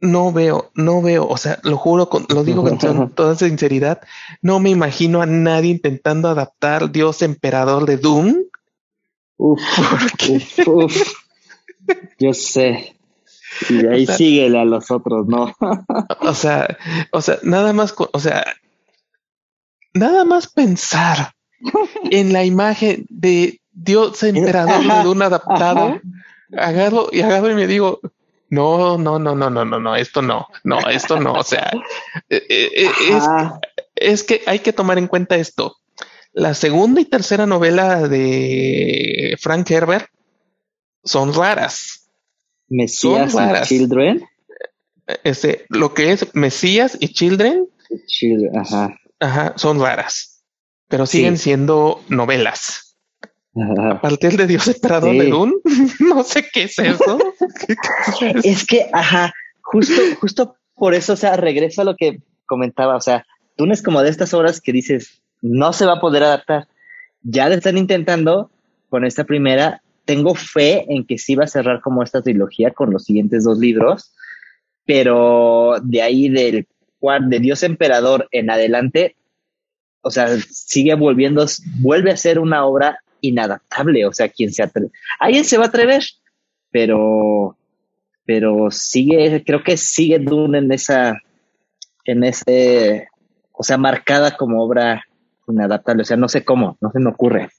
[0.01, 4.01] no veo, no veo, o sea, lo juro, con, lo digo con to- toda sinceridad,
[4.41, 8.45] no me imagino a nadie intentando adaptar Dios Emperador de Doom.
[9.37, 9.61] Uf,
[10.31, 11.13] uf, uf.
[12.19, 12.97] Yo sé.
[13.69, 15.55] Y de ahí O sea- síguele a los otros, ¿no?
[16.21, 16.77] O sea,
[17.13, 18.45] o sea, nada más, o sea,
[19.95, 21.35] nada más pensar
[22.11, 26.01] en la imagen de Dios emperador de un adaptado, Ajá.
[26.57, 28.01] agarro y agarro y me digo,
[28.49, 31.71] no, no, no, no, no, no, no, esto no, no, esto no, o sea,
[32.29, 33.25] eh, eh, eh, es,
[33.95, 35.77] es que hay que tomar en cuenta esto.
[36.33, 40.09] La segunda y tercera novela de Frank Herbert
[41.05, 42.00] son raras.
[42.71, 43.69] Mesías raras.
[43.69, 44.25] Children.
[45.25, 47.67] Este, lo que es Mesías y Children
[48.07, 48.97] Children, ajá.
[49.19, 50.45] Ajá, son raras,
[50.89, 51.19] pero Sí.
[51.19, 52.97] siguen siendo novelas.
[53.57, 53.91] Ajá.
[53.97, 55.19] A partir de Dios Emperador Sí.
[55.19, 55.53] de Dune,
[56.01, 57.19] no sé qué es eso.
[57.67, 57.75] ¿Qué-
[58.19, 58.45] qué es?
[58.47, 59.33] Es que, ajá,
[59.63, 63.27] justo, justo por eso, o sea, regreso a lo que comentaba, o sea,
[63.57, 66.69] Dune es como de estas obras que dices, no se va a poder adaptar.
[67.23, 68.51] Ya lo están intentando
[68.89, 69.83] con esta primera.
[70.11, 73.61] Tengo fe en que sí va a cerrar como esta trilogía con los siguientes dos
[73.61, 74.13] libros,
[74.85, 76.67] pero de ahí del
[77.29, 79.15] de Dios Emperador en adelante,
[80.03, 81.47] o sea, sigue volviendo,
[81.81, 85.69] vuelve a ser una obra inadaptable, o sea, quien se atreve, alguien se va a
[85.69, 86.03] atrever,
[86.73, 87.57] pero,
[88.25, 91.23] pero sigue, creo que sigue Dune en esa,
[92.05, 93.07] en ese,
[93.53, 95.05] o sea, marcada como obra
[95.47, 97.51] inadaptable, o sea, no sé cómo, no se me ocurre.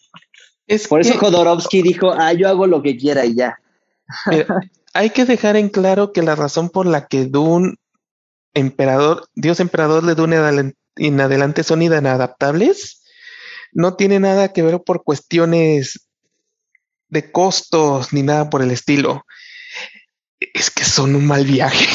[0.71, 3.59] Es Por eso Jodorowsky dijo, ah, yo hago lo que quiera y ya.
[4.27, 4.45] Mira,
[4.93, 7.75] hay que dejar en claro que la razón por la que Dune,
[8.53, 13.03] emperador, Dios emperador de Dune en adelante son inadaptables,
[13.73, 16.07] no tiene nada que ver por cuestiones
[17.09, 19.25] de costos ni nada por el estilo.
[20.39, 21.85] Es que son un mal viaje.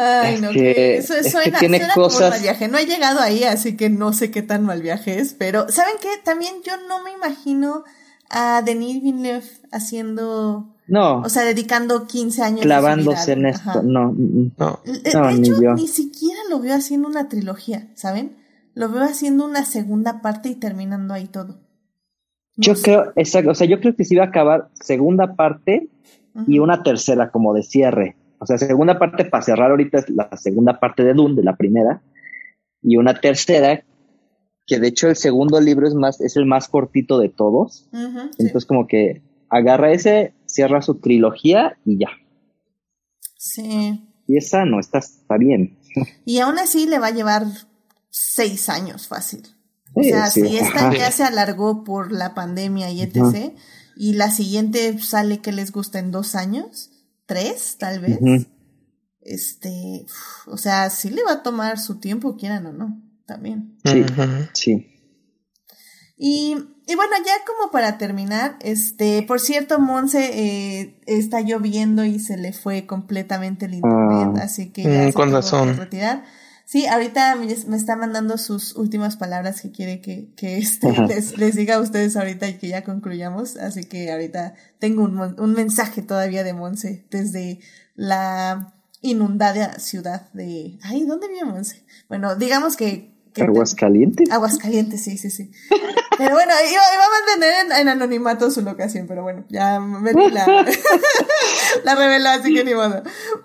[0.00, 2.40] Ay, Es no, que- que eso es que suena, tiene suena como un cosas- mal
[2.40, 2.68] viaje.
[2.68, 5.94] No he llegado ahí, así que no sé qué tan mal viaje es, pero ¿saben
[6.00, 6.08] qué?
[6.24, 7.82] También yo no me imagino
[8.30, 13.48] a Denis Villeneuve haciendo, No, o sea, dedicando 15 años clavándose en vida.
[13.50, 13.82] esto, Ajá.
[13.82, 14.14] no.
[14.56, 15.74] No, De No, de ni hecho, yo.
[15.74, 18.36] ni siquiera lo veo haciendo una trilogía, ¿saben?
[18.74, 21.54] Lo veo haciendo una segunda parte y terminando ahí todo.
[22.56, 22.82] No Yo sé.
[22.82, 25.88] creo, exacto, o sea, yo creo que se iba a acabar segunda parte
[26.46, 28.14] y una tercera como de cierre.
[28.40, 31.56] O sea, segunda parte para cerrar ahorita es la segunda parte de Dune, de la
[31.56, 32.02] primera,
[32.82, 33.84] y una tercera,
[34.66, 37.88] que de hecho el segundo libro es más, es el más cortito de todos.
[37.92, 42.08] Entonces como que agarra ese, cierra su trilogía y ya.
[43.36, 44.04] Sí.
[44.26, 45.78] Y es sano, está, está bien.
[46.24, 47.44] Y aún así le va a llevar
[48.10, 49.42] seis años fácil.
[49.94, 50.46] O Sí, sea, sí.
[50.46, 53.52] si esta ya se alargó por la pandemia y etc.
[53.96, 56.90] Y la siguiente sale que les gusta en dos años,
[57.28, 58.18] tres tal vez.
[59.20, 63.76] Este, uf, o sea, sí le va a tomar su tiempo, quieran o no, también.
[63.84, 64.04] Sí,
[64.54, 64.94] sí.
[66.16, 66.56] Y,
[66.86, 70.30] y bueno, ya como para terminar, este, por cierto, Monse
[70.80, 74.42] eh, está lloviendo y se le fue completamente el internet, Ah.
[74.42, 75.68] así que ya Mm, se con razón.
[75.74, 76.24] que retirar.
[76.68, 81.56] Sí, ahorita me, está mandando sus últimas palabras que quiere que, que este, les, les
[81.56, 83.56] diga a ustedes ahorita y que ya concluyamos.
[83.56, 87.60] Así que ahorita tengo un, un mensaje todavía de Monse desde
[87.94, 90.78] la inundada ciudad de...
[90.82, 91.86] Ay, ¿dónde vive Monse?
[92.06, 93.17] Bueno, digamos que...
[93.44, 94.30] Aguascalientes.
[94.30, 95.50] Aguascalientes, sí, sí, sí.
[96.18, 100.30] Pero bueno, iba, iba a mantener en, en anonimato su locación, pero bueno, ya Meli
[100.30, 100.46] la,
[101.84, 103.02] la reveló, así que ni modo.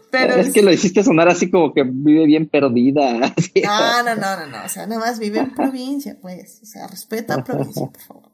[0.09, 3.25] Pero es que lo hiciste sonar así como que vive bien perdida.
[3.37, 3.61] así.
[3.63, 6.87] No, no, no, no, no, o sea, nada más vive en provincia, pues, o sea,
[6.87, 8.29] respeta provincia, por favor.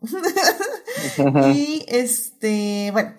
[1.56, 3.14] y este, bueno,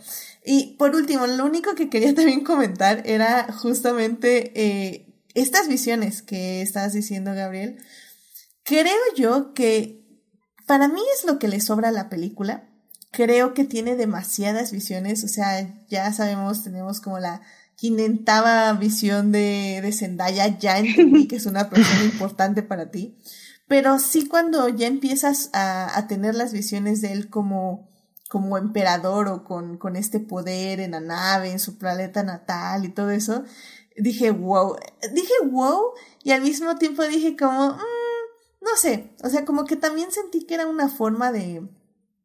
[0.44, 6.62] y por último, lo único que quería también comentar era justamente eh, estas visiones que
[6.62, 7.76] estabas diciendo, Gabriel.
[8.70, 10.06] Creo yo que
[10.64, 12.70] para mí es lo que le sobra a la película.
[13.10, 17.42] Creo que tiene demasiadas visiones, o sea, ya sabemos, tenemos como la
[17.74, 23.18] quinentava visión de, de Zendaya, ya entendí que es una persona importante para ti,
[23.66, 27.90] pero sí cuando ya empiezas a, a tener las visiones de él como,
[28.28, 32.90] como emperador o con, con este poder en la nave, en su planeta natal y
[32.90, 33.42] todo eso,
[33.96, 34.76] dije wow,
[35.12, 35.92] dije wow
[36.22, 37.99] y al mismo tiempo dije como, mm,
[38.60, 41.62] no sé, o sea, como que también sentí que era una forma de,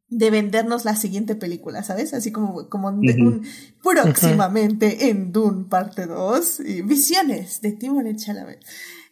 [0.08, 2.14] de vendernos la siguiente película, ¿sabes?
[2.14, 3.46] Así como, como un
[3.82, 8.60] próximamente en Dune parte 2 y visiones de Timothée Chalamet.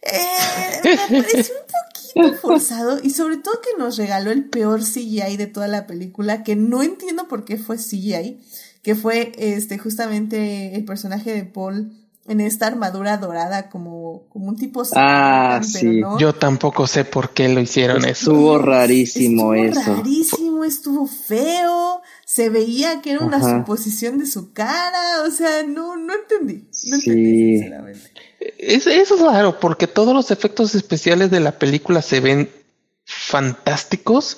[0.01, 5.35] Eh, me pareció un poquito forzado y sobre todo que nos regaló el peor CGI
[5.37, 8.39] de toda la película, que no entiendo por qué fue CGI,
[8.83, 14.55] que fue este justamente el personaje de Paul en esta armadura dorada como, como un
[14.55, 15.99] tipo Ah, sí.
[16.01, 16.17] no.
[16.19, 18.31] yo tampoco sé por qué lo hicieron eso.
[18.31, 19.95] Estuvo rarísimo estuvo eso.
[19.97, 23.59] rarísimo, estuvo feo, se veía que era una Ajá.
[23.59, 26.91] suposición de su cara, o sea, no, no entendí, no Sí.
[26.93, 28.11] entendí sinceramente.
[28.57, 32.49] Es, es raro porque todos los efectos especiales de la película se ven
[33.05, 34.37] fantásticos,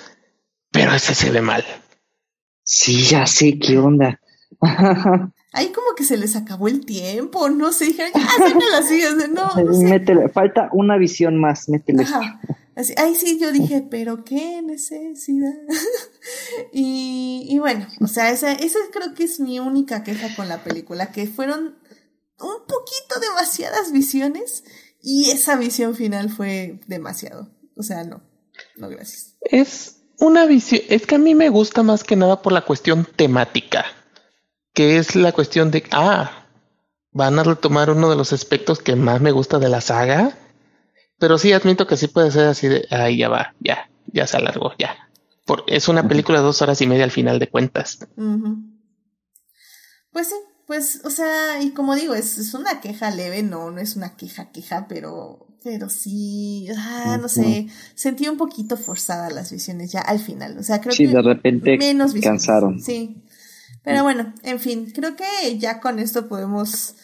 [0.72, 1.64] pero ese se ve mal.
[2.64, 4.20] Sí, ya sé qué onda.
[5.58, 9.20] Ahí como que se les acabó el tiempo, no sé, dijeron, ya, sácala así, o
[9.20, 9.86] sea, no, no sé.
[9.86, 12.04] Métele, falta una visión más, métele.
[12.04, 12.40] Ajá.
[12.76, 15.56] Así, ahí sí yo dije, pero qué necesidad.
[16.72, 20.64] y, y bueno, o sea, esa, esa creo que es mi única queja con la
[20.64, 21.80] película, que fueron
[22.40, 24.64] un poquito demasiadas visiones
[25.02, 27.50] y esa visión final fue demasiado.
[27.76, 28.22] O sea, no,
[28.76, 29.38] no gracias.
[29.42, 33.08] Es una visión, es que a mí me gusta más que nada por la cuestión
[33.16, 33.86] temática,
[34.78, 36.46] que es la cuestión de, ah,
[37.12, 40.38] van a retomar uno de los aspectos que más me gusta de la saga,
[41.18, 44.38] pero sí admito que sí puede ser así de, ay, ya va, ya, ya se
[44.38, 44.96] alargó, ya.
[45.48, 48.06] Por, es una película de dos horas y media al final de cuentas.
[50.12, 50.36] Pues sí,
[50.68, 54.16] pues, o sea, y como digo, es, es una queja leve, no, no es una
[54.16, 60.02] queja, queja, pero, pero sí, ah, no sé, sentí un poquito forzada las visiones ya
[60.02, 60.56] al final.
[60.60, 62.42] O sea, creo Sí, que de repente menos visiones.
[62.46, 62.80] cansaron.
[62.80, 63.24] Sí.
[63.88, 66.96] Pero bueno, en fin, creo que ya con esto podemos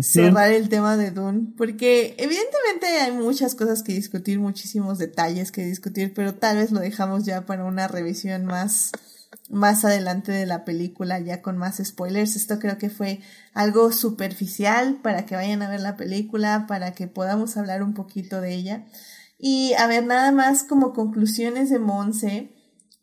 [0.00, 5.64] cerrar el tema de Dune, porque evidentemente hay muchas cosas que discutir, muchísimos detalles que
[5.64, 8.90] discutir, pero tal vez lo dejamos ya para una revisión más
[9.50, 12.34] más adelante de la película ya con más spoilers.
[12.34, 13.20] Esto creo que fue
[13.54, 18.40] algo superficial para que vayan a ver la película, para que podamos hablar un poquito
[18.40, 18.86] de ella.
[19.38, 22.50] Y a ver, nada más como conclusiones de Monse.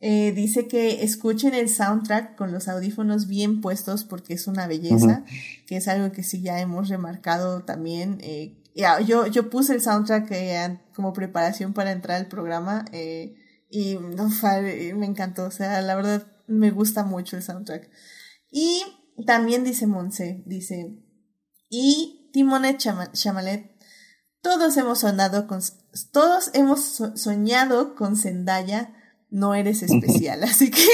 [0.01, 5.25] Eh, dice que escuchen el soundtrack con los audífonos bien puestos porque es una belleza,
[5.67, 8.17] que es algo que sí ya hemos remarcado también.
[8.21, 13.35] Eh, ya, yo, yo puse el soundtrack eh, como preparación para entrar al programa eh,
[13.69, 14.29] y no,
[14.95, 17.89] me encantó, o sea, la verdad me gusta mucho el soundtrack.
[18.51, 18.81] Y
[19.27, 20.97] también dice Monse, dice,
[21.69, 23.69] y Timonet Chama- Chalamet,
[24.41, 25.59] todos hemos sonado con,
[26.13, 28.95] todos hemos so- soñado con Zendaya,
[29.29, 30.85] no eres especial, así que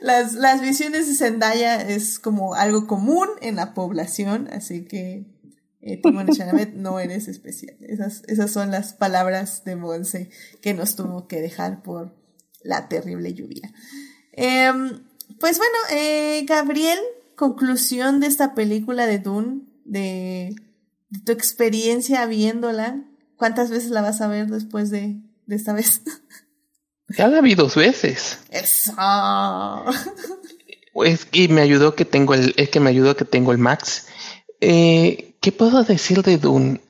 [0.00, 5.26] las, las visiones de Zendaya es como algo común en la población, así que
[5.86, 7.76] eh, Timothée Chalamet no eres especial.
[7.80, 10.30] Esas, esas son las palabras de Monse
[10.62, 12.16] que nos tuvo que dejar por
[12.62, 13.70] la terrible lluvia.
[14.32, 15.02] Em,
[15.38, 16.98] pues bueno, eh, Gabriel,
[17.36, 20.56] conclusión de esta película de Dune, de,
[21.10, 23.04] de tu experiencia viéndola.
[23.36, 26.00] ¿Cuántas veces la vas a ver después de, de esta vez?
[27.08, 28.40] Ya la vi dos veces.
[28.50, 28.92] Eso.
[31.04, 34.06] Es que me ayudó que tengo el, es que me ayudó que tengo el Max.
[34.60, 36.80] Eh, ¿Qué puedo decir de Dune?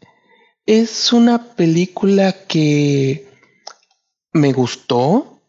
[0.67, 3.29] Es una película que
[4.33, 5.41] me gustó.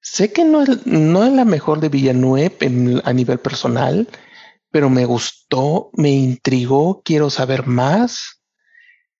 [0.00, 4.08] Sé que no es, no es la mejor de Villeneuve en- a nivel personal,
[4.70, 8.40] pero me gustó, me intrigó, quiero saber más.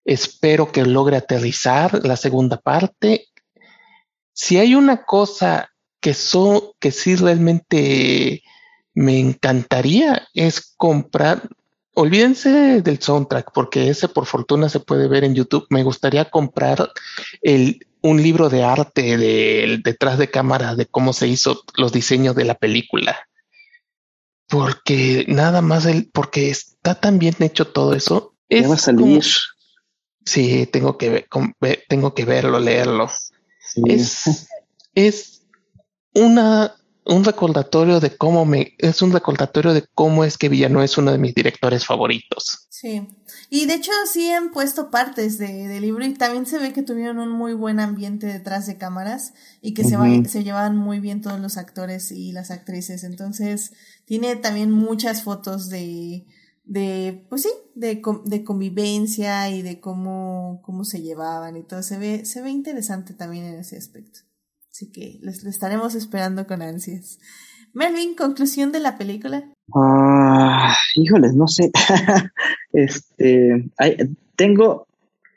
[0.05, 3.27] Espero que logre aterrizar la segunda parte.
[4.41, 8.45] Si hay una cosa que, so- que sí realmente
[8.95, 11.49] me encantaría es comprar.
[11.95, 15.67] Olvídense del soundtrack, porque ese por fortuna se puede ver en YouTube.
[15.71, 16.93] Me gustaría comprar
[17.43, 22.37] el, un libro de arte del detrás de cámara de cómo se hizo los diseños
[22.37, 23.19] de la película.
[24.49, 28.35] Porque nada más el, porque está tan bien hecho todo eso.
[28.49, 29.01] Ya va a es salir.
[29.01, 29.21] como-
[30.25, 33.11] sí, tengo que ver- tengo que verlo, leerlo.
[33.87, 33.93] Sí.
[33.93, 34.49] Es,
[34.95, 35.43] es
[36.15, 36.75] una,
[37.05, 41.13] un recordatorio de cómo me, es un recordatorio de cómo es que Villano es uno
[41.13, 42.67] de mis directores favoritos.
[42.71, 43.09] Sí.
[43.51, 46.83] Y de hecho sí han puesto partes de, del libro y también se ve que
[46.83, 50.25] tuvieron un muy buen ambiente detrás de cámaras y que se, va- Ujú.
[50.29, 53.05] se llevaban muy bien todos los actores y las actrices.
[53.05, 53.73] Entonces
[54.05, 56.27] tiene también muchas fotos de,
[56.69, 61.83] de pues sí, de, de convivencia y de cómo, cómo se llevaban y todo.
[61.83, 64.21] Se ve, se ve interesante también en ese aspecto.
[64.71, 67.19] Así que lo estaremos esperando con ansias.
[67.73, 69.51] Melvin, conclusión de la película.
[69.75, 71.71] Ah, híjoles, no sé.
[72.73, 73.97] este, hay-
[74.37, 74.87] tengo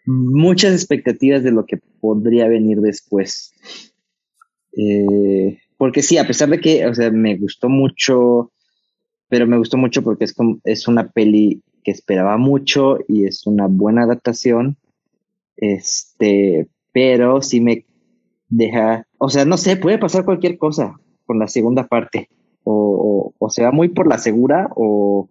[0.06, 3.54] muchas expectativas de lo que podría venir después.
[4.78, 8.52] Eh, porque sí, a pesar de que, o sea, me gustó mucho,
[9.32, 13.48] pero me gustó mucho porque es como, es una peli que esperaba mucho y es
[13.48, 14.76] una buena adaptación.
[15.56, 17.86] Este, pero sí me
[18.50, 22.28] deja, o sea, no sé, puede pasar cualquier cosa con la segunda parte.
[22.66, 25.30] O, o, o se va muy por la segura o,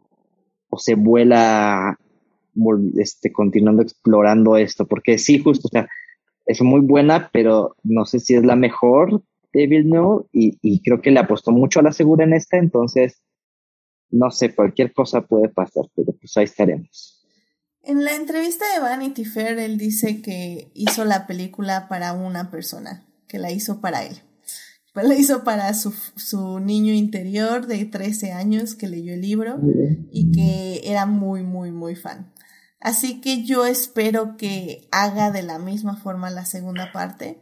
[0.70, 1.98] o se vuela
[2.96, 5.90] este, continuando explorando esto, porque sí, justo, o sea,
[6.46, 9.22] es muy buena, pero no sé si es la mejor
[9.52, 13.20] de Villeneuve y, y creo que le apostó mucho a la segura en esta, entonces,
[14.10, 17.20] no sé, cualquier cosa puede pasar, pero pues ahí estaremos.
[17.82, 23.06] En la entrevista de Vanity Fair, él dice que hizo la película para una persona,
[23.26, 24.20] que la hizo para él.
[24.92, 29.60] Pues la hizo para su, su niño interior de 13 años que leyó el libro
[30.10, 32.32] y que era muy, muy, muy fan.
[32.80, 37.40] Así que yo espero que haga de la misma forma la segunda parte.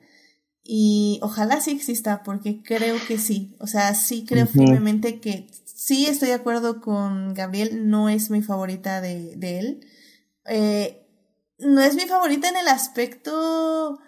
[0.62, 3.57] Y ojalá sí exista, porque creo que sí.
[3.61, 5.49] O sea, sí creo firmemente que
[5.89, 9.86] sí estoy de acuerdo con Gabriel, no es mi favorita de, de él.
[10.44, 11.06] Eh,
[11.59, 13.98] no es mi favorita en el aspecto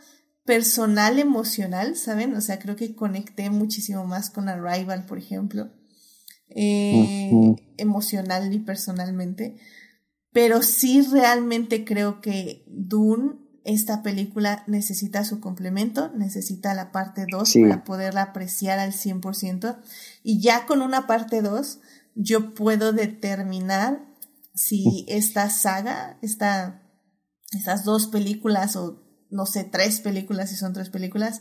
[0.45, 2.35] personal, emocional, ¿saben?
[2.35, 5.71] O sea, creo que conecté muchísimo más con Arrival, por ejemplo.
[6.51, 7.31] Eh.
[7.79, 9.57] Emocional y personalmente.
[10.33, 17.49] Pero sí realmente creo que Dune, esta película, necesita su complemento, necesita la parte 2
[17.49, 17.63] Sí.
[17.63, 19.79] para poderla apreciar al 100%.
[20.23, 21.81] Y ya con una parte 2,
[22.15, 24.05] yo puedo determinar
[24.55, 26.83] si esta saga, esta
[27.53, 31.41] esas dos películas o no sé, tres películas, si son tres películas,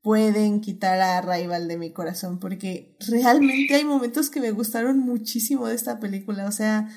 [0.00, 5.66] pueden quitar a Rival de mi corazón, porque realmente hay momentos que me gustaron muchísimo
[5.66, 6.88] de esta película, o sea,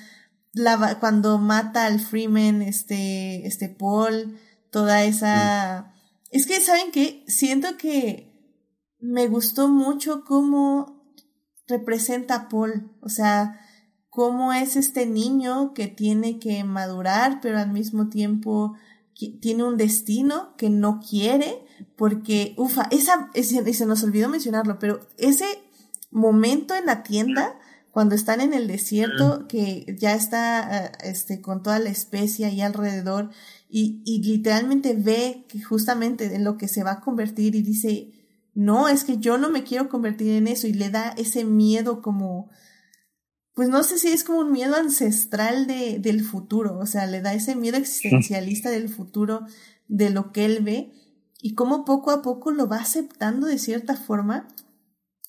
[0.52, 4.38] la, cuando mata al Freeman, este, este Paul,
[4.70, 5.94] toda esa...
[6.30, 7.24] Es que, ¿saben qué?
[7.26, 8.30] Siento que
[9.00, 11.14] me gustó mucho cómo
[11.66, 13.60] representa a Paul, o sea,
[14.10, 18.74] cómo es este niño que tiene que madurar, pero al mismo tiempo
[19.40, 21.64] tiene un destino que no quiere,
[21.96, 25.46] porque, ufa, esa, ese, se nos olvidó mencionarlo, pero ese
[26.10, 27.58] momento en la tienda,
[27.90, 32.60] cuando están en el desierto, que ya está eh, este, con toda la especie ahí
[32.60, 33.30] alrededor,
[33.70, 38.12] y, y literalmente ve que justamente en lo que se va a convertir y dice,
[38.54, 42.02] no, es que yo no me quiero convertir en eso, y le da ese miedo
[42.02, 42.50] como,
[43.54, 47.20] pues no sé si es como un miedo ancestral de, del futuro, o sea, le
[47.20, 49.46] da ese miedo existencialista del futuro,
[49.88, 50.92] de lo que él ve,
[51.40, 54.48] y cómo poco a poco lo va aceptando de cierta forma.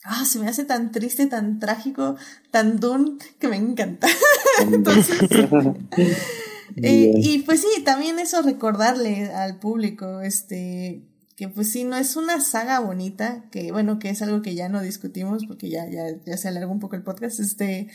[0.03, 2.15] Ah, se me hace tan triste, tan trágico,
[2.49, 4.07] tan dun, que me encanta.
[4.59, 5.19] Entonces,
[6.77, 12.15] eh, y pues sí, también eso recordarle al público, este, que pues sí, no es
[12.15, 16.03] una saga bonita, que bueno, que es algo que ya no discutimos porque ya, ya,
[16.25, 17.89] ya se alargó un poco el podcast, este,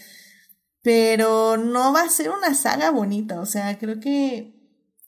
[0.82, 4.57] pero no va a ser una saga bonita, o sea, creo que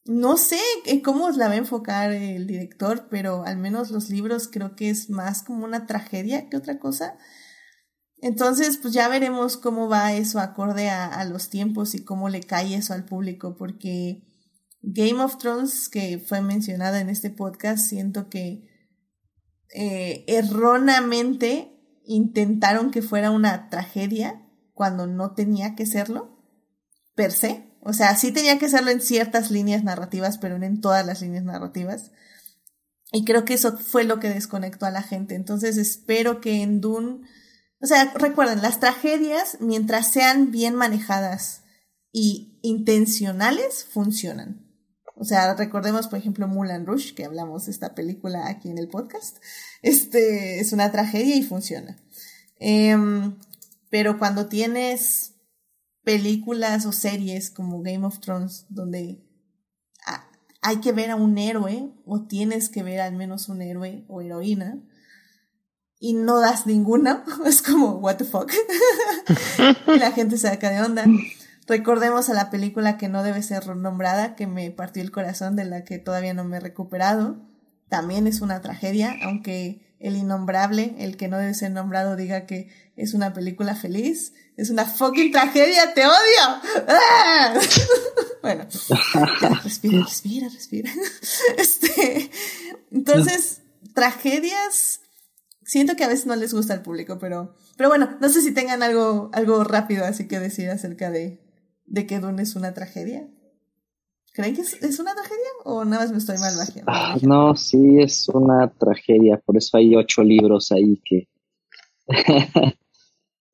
[0.09, 0.59] no sé
[1.05, 5.11] cómo la va a enfocar el director, pero al menos los libros creo que es
[5.11, 7.19] más como una tragedia que otra cosa.
[8.21, 12.75] Entonces, pues ya veremos cómo va eso acorde a, los tiempos y cómo le cae
[12.75, 14.25] eso al público, porque
[14.83, 18.69] Game of Thrones, que fue mencionada en este podcast, siento que
[19.75, 26.39] eh, erróneamente intentaron que fuera una tragedia cuando no tenía que serlo,
[27.15, 27.69] per se.
[27.81, 31.21] O sea, sí tenía que serlo en ciertas líneas narrativas, pero no en todas las
[31.21, 32.11] líneas narrativas.
[33.13, 35.35] Y creo que eso fue lo que desconectó a la gente.
[35.35, 37.21] Entonces espero que en Dune,
[37.81, 41.63] o sea, recuerden, las tragedias, mientras sean bien manejadas
[42.13, 44.67] y intencionales, funcionan.
[45.15, 48.89] O sea, recordemos, por ejemplo, Mulan Rush, que hablamos de esta película aquí en el
[48.89, 49.39] podcast.
[49.83, 51.99] Este es una tragedia y funciona.
[52.61, 53.37] Em,
[53.91, 55.35] pero cuando tienes
[56.05, 59.25] películas o series como Game of Thrones, donde
[60.63, 64.21] hay que ver a un héroe, o tienes que ver al menos un héroe o
[64.21, 64.83] heroína,
[66.01, 68.51] y no das ninguna, es como, what the fuck.
[69.95, 71.05] y la gente se saca de onda.
[71.67, 75.67] Recordemos a la película que no debe ser nombrada, que me partió el corazón, de
[75.67, 77.37] la que todavía no me he recuperado.
[77.89, 82.71] También es una tragedia, aunque el innombrable, el que no debe ser nombrado, diga que
[82.97, 84.33] es una película feliz.
[84.57, 86.87] Es una fucking tragedia, te odio.
[86.89, 87.55] ¡Ah!
[88.43, 88.67] bueno,
[89.63, 90.91] respira, respira, respira.
[91.57, 92.31] Este,
[92.91, 93.61] entonces,
[93.95, 95.01] tragedias,
[95.69, 98.53] siento que a veces no les gusta al público, pero, pero bueno, no sé si
[98.53, 101.41] tengan algo, algo rápido así que decir acerca de,
[101.85, 103.29] de que Dune es una tragedia.
[104.33, 106.55] ¿Creen que es, una tragedia o nada más me estoy mal
[106.87, 111.29] ah, No, sí es una tragedia, por eso hay ocho libros ahí que...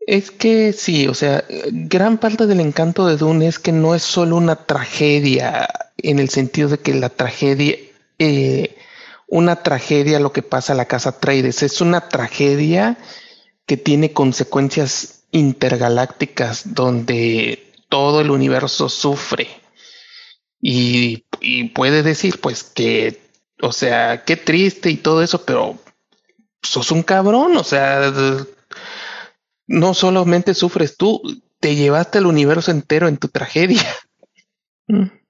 [0.06, 4.02] es que sí, o sea, gran parte del encanto de Dune es que no es
[4.02, 7.76] solo una tragedia en el sentido de que la tragedia,
[8.18, 8.73] eh,
[9.34, 12.96] una tragedia lo que pasa a la casa Trades, es una tragedia
[13.66, 19.48] que tiene consecuencias intergalácticas donde todo el universo sufre
[20.60, 21.24] y,
[21.74, 23.20] puede decir pues que,
[23.60, 25.78] o sea, qué triste y todo eso, pero
[26.62, 28.12] sos un cabrón, o sea,
[29.66, 31.20] no solamente sufres tú,
[31.58, 33.82] te llevaste el universo entero en tu tragedia.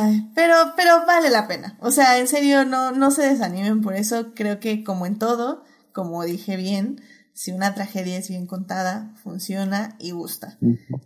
[0.00, 1.76] Ay, pero, pero vale la pena.
[1.80, 4.34] O sea, en serio, no, no se desanimen por eso.
[4.34, 7.00] Creo que como en todo, como dije bien,
[7.38, 10.58] si una tragedia es bien contada, funciona y gusta.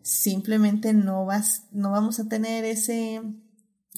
[0.02, 3.20] Simplemente no vas, no vamos a tener ese,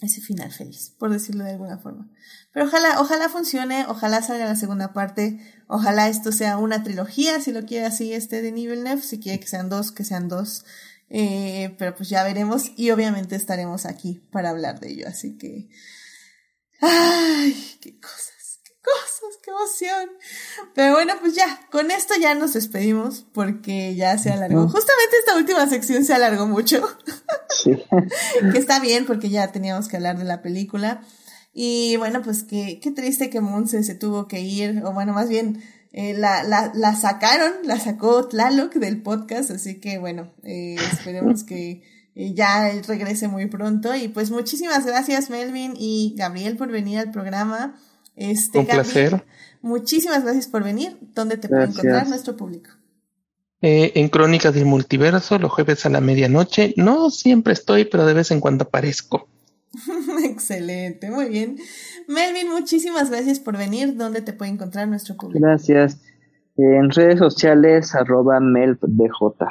[0.01, 2.11] ese final feliz, por decirlo de alguna forma.
[2.53, 5.39] Pero ojalá, ojalá funcione, ojalá salga la segunda parte,
[5.69, 9.39] ojalá esto sea una trilogía, si lo quiere así este de nivel Nef, si quiere
[9.39, 10.65] que sean dos, que sean dos.
[11.11, 15.69] Eh, pero pues ya veremos y obviamente estaremos aquí para hablar de ello, así que...
[16.81, 17.79] ¡Ay!
[17.81, 18.35] ¡Qué cosa!
[18.85, 20.11] cosas, qué emoción.
[20.75, 24.69] Pero bueno, pues ya, con esto ya nos despedimos porque ya se alargó.
[24.69, 26.87] Justamente esta última sección se alargó mucho.
[27.49, 27.83] Sí.
[28.53, 31.03] que está bien porque ya teníamos que hablar de la película.
[31.53, 35.29] Y bueno, pues qué, qué triste que Monse se tuvo que ir, o bueno, más
[35.29, 35.63] bien
[35.97, 41.45] eh, la, la, la, sacaron, la sacó Tlaloc del podcast, así que bueno, eh, esperemos
[41.45, 41.85] que
[42.17, 43.95] eh, ya regrese muy pronto.
[43.95, 47.77] Y pues muchísimas gracias Melvin y Gabriel por venir al programa.
[48.17, 49.25] Este, Un placer.
[49.63, 50.99] Muchísimas gracias por venir.
[51.15, 52.71] ¿Dónde te puede encontrar nuestro público?
[53.63, 56.75] Eh, en Crónicas del Multiverso, los jueves a la medianoche.
[56.77, 59.29] No siempre estoy, pero de vez en cuando aparezco.
[60.25, 61.57] Excelente, muy bien.
[62.09, 63.97] Melvin, muchísimas gracias por venir.
[63.97, 65.41] ¿Dónde te puede encontrar nuestro público?
[65.41, 66.01] Gracias.
[66.57, 69.45] En redes sociales, arroba melpdj.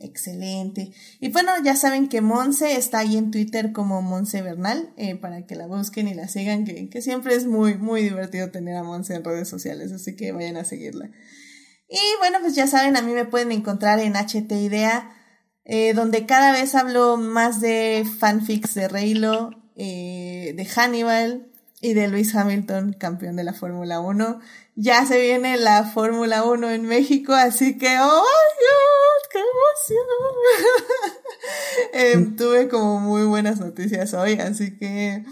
[0.00, 0.92] Excelente.
[1.20, 5.44] Y bueno, ya saben que Monse está ahí en Twitter como Monse Bernal, eh, para
[5.44, 8.84] que la busquen y la sigan, que, que, siempre es muy, muy divertido tener a
[8.84, 11.10] Monse en redes sociales, así que vayan a seguirla.
[11.88, 15.10] Y bueno, pues ya saben, a mí me pueden encontrar en HT Idea,
[15.68, 21.46] eh, donde cada vez hablo más de fanfics de Reylo, eh, de Hannibal
[21.82, 24.40] y de Luis Hamilton, campeón de la Fórmula 1.
[24.76, 28.24] Ya se viene la Fórmula 1 en México, así que, ¡oh,
[29.30, 30.06] qué emoción!
[32.32, 35.24] eh, tuve como muy buenas noticias hoy, así que...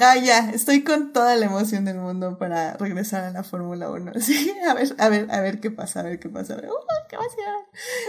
[0.00, 4.12] Ah, ya, estoy con toda la emoción del mundo para regresar a la Fórmula 1.
[4.20, 6.54] Sí, a ver, a ver, a ver qué pasa, a ver qué pasa.
[6.54, 6.74] A ver, uh,
[7.10, 7.16] qué.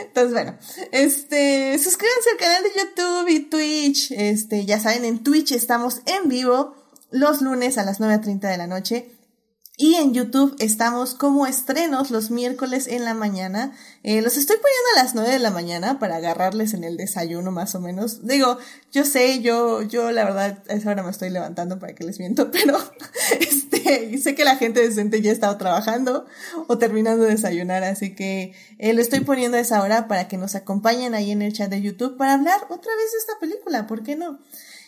[0.01, 0.57] Entonces, bueno,
[0.91, 4.11] este, suscríbanse al canal de YouTube y Twitch.
[4.11, 6.75] Este, ya saben, en Twitch estamos en vivo
[7.11, 9.11] los lunes a las 9.30 de la noche.
[9.75, 13.71] Y en YouTube estamos como estrenos los miércoles en la mañana.
[14.03, 17.49] Eh, los estoy poniendo a las 9 de la mañana para agarrarles en el desayuno
[17.51, 18.27] más o menos.
[18.27, 18.59] Digo,
[18.91, 22.19] yo sé, yo, yo la verdad a esa hora me estoy levantando para que les
[22.19, 22.77] miento, pero
[23.39, 26.27] este, sé que la gente decente ya ha estado trabajando
[26.67, 30.37] o terminando de desayunar, así que eh, lo estoy poniendo a esa hora para que
[30.37, 33.87] nos acompañen ahí en el chat de YouTube para hablar otra vez de esta película,
[33.87, 34.39] ¿por qué no?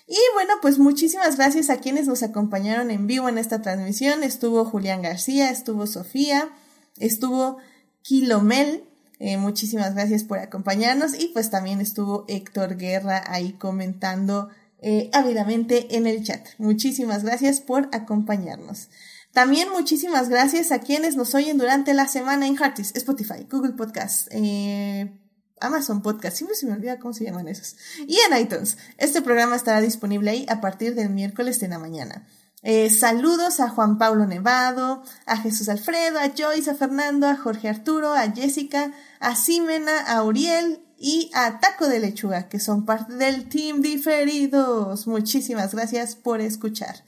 [0.07, 4.23] Y bueno, pues muchísimas gracias a quienes nos acompañaron en vivo en esta transmisión.
[4.23, 6.49] Estuvo Julián García, estuvo Sofía,
[6.97, 7.57] estuvo
[8.03, 8.83] Kilomel.
[9.19, 14.49] Eh, muchísimas gracias por acompañarnos y pues también estuvo Héctor Guerra ahí comentando
[14.79, 16.45] eh, ávidamente en el chat.
[16.59, 18.89] Muchísimas gracias por acompañarnos.
[19.33, 24.29] También muchísimas gracias a quienes nos oyen durante la semana en Heartis, Spotify, Google Podcasts,
[24.31, 25.11] eh,
[25.59, 27.75] Amazon Podcast, siempre se me olvida cómo se llaman esos.
[27.99, 28.77] Y en iTunes.
[28.97, 32.27] Este programa estará disponible ahí a partir del miércoles de la mañana.
[32.61, 37.69] Eh, saludos a Juan Pablo Nevado, a Jesús Alfredo, a Joyce, a Fernando, a Jorge
[37.69, 43.13] Arturo, a Jessica, a Simena, a Uriel y a Taco de Lechuga, que son parte
[43.13, 45.05] del Team Diferidos.
[45.05, 47.03] Muchísimas gracias por escuchar.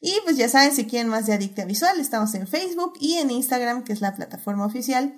[0.00, 3.30] Y pues ya saben, si quieren más de Adicta Visual, estamos en Facebook y en
[3.30, 5.14] Instagram, que es la plataforma oficial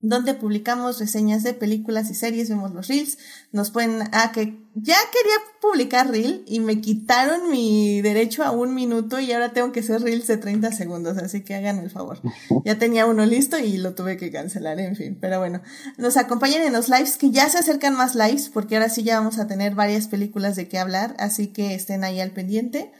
[0.00, 3.18] donde publicamos reseñas de películas y series, vemos los reels,
[3.50, 8.74] nos pueden, ah, que ya quería publicar reel y me quitaron mi derecho a un
[8.74, 12.20] minuto y ahora tengo que hacer reels de 30 segundos, así que hagan el favor.
[12.64, 15.62] Ya tenía uno listo y lo tuve que cancelar, en fin, pero bueno,
[15.96, 19.18] nos acompañan en los lives, que ya se acercan más lives, porque ahora sí ya
[19.18, 22.92] vamos a tener varias películas de qué hablar, así que estén ahí al pendiente.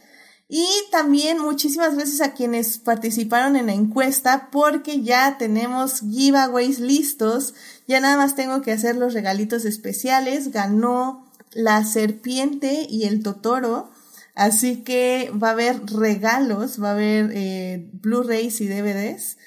[0.51, 7.53] Y también muchísimas gracias a quienes participaron en la encuesta porque ya tenemos giveaways listos.
[7.87, 10.51] Ya nada más tengo que hacer los regalitos especiales.
[10.51, 13.91] Ganó la serpiente y el totoro.
[14.33, 19.37] Así que va a haber regalos, va a haber eh, Blu-rays y DVDs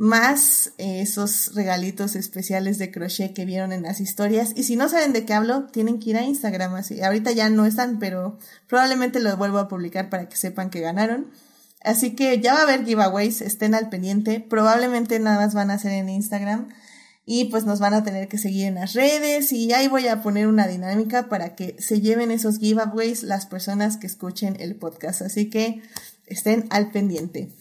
[0.00, 4.52] más eh, esos regalitos especiales de crochet que vieron en las historias.
[4.56, 6.74] Y si no saben de qué hablo, tienen que ir a Instagram.
[6.74, 10.80] Así, ahorita ya no están, pero probablemente lo vuelvo a publicar para que sepan que
[10.80, 11.30] ganaron.
[11.84, 14.40] Así que ya va a haber giveaways, estén al pendiente.
[14.40, 16.70] Probablemente nada más van a ser en Instagram.
[17.26, 19.52] Y pues nos van a tener que seguir en las redes.
[19.52, 23.98] Y ahí voy a poner una dinámica para que se lleven esos giveaways las personas
[23.98, 25.20] que escuchen el podcast.
[25.20, 25.82] Así que
[26.26, 27.52] estén al pendiente.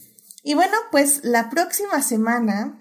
[0.44, 2.80] Y bueno, pues la próxima semana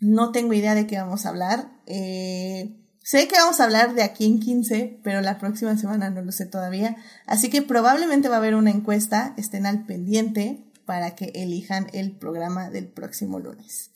[0.00, 1.70] no tengo idea de qué vamos a hablar.
[1.86, 6.22] Eh, sé que vamos a hablar de aquí en 15, pero la próxima semana no
[6.22, 6.96] lo sé todavía.
[7.26, 12.12] Así que probablemente va a haber una encuesta, estén al pendiente para que elijan el
[12.12, 13.91] programa del próximo lunes.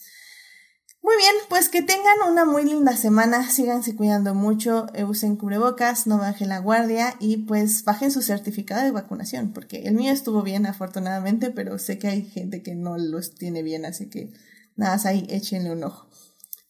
[1.06, 6.08] Muy bien, pues que tengan una muy linda semana, síganse cuidando mucho, eh, usen cubrebocas,
[6.08, 10.42] no bajen la guardia y pues bajen su certificado de vacunación, porque el mío estuvo
[10.42, 14.32] bien afortunadamente, pero sé que hay gente que no los tiene bien, así que
[14.74, 16.08] nada, ahí échenle un ojo.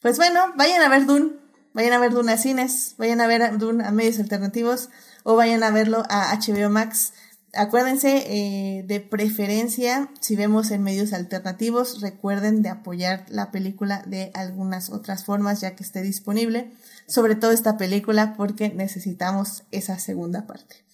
[0.02, 1.32] Pues bueno, vayan a ver Dune,
[1.72, 4.90] vayan a ver Dune a cines, vayan a ver Dune a medios alternativos
[5.24, 7.14] o vayan a verlo a HBO Max.
[7.56, 14.30] Acuérdense, eh, de preferencia, si vemos en medios alternativos, recuerden de apoyar la película de
[14.34, 16.70] algunas otras formas ya que esté disponible,
[17.06, 20.84] sobre todo esta película porque necesitamos esa segunda parte.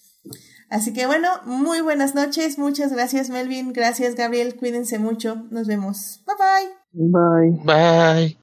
[0.69, 6.21] Así que bueno, muy buenas noches, muchas gracias Melvin, gracias Gabriel, cuídense mucho, nos vemos,
[6.25, 6.83] bye bye.
[6.93, 7.59] Bye.
[7.63, 8.37] Bye.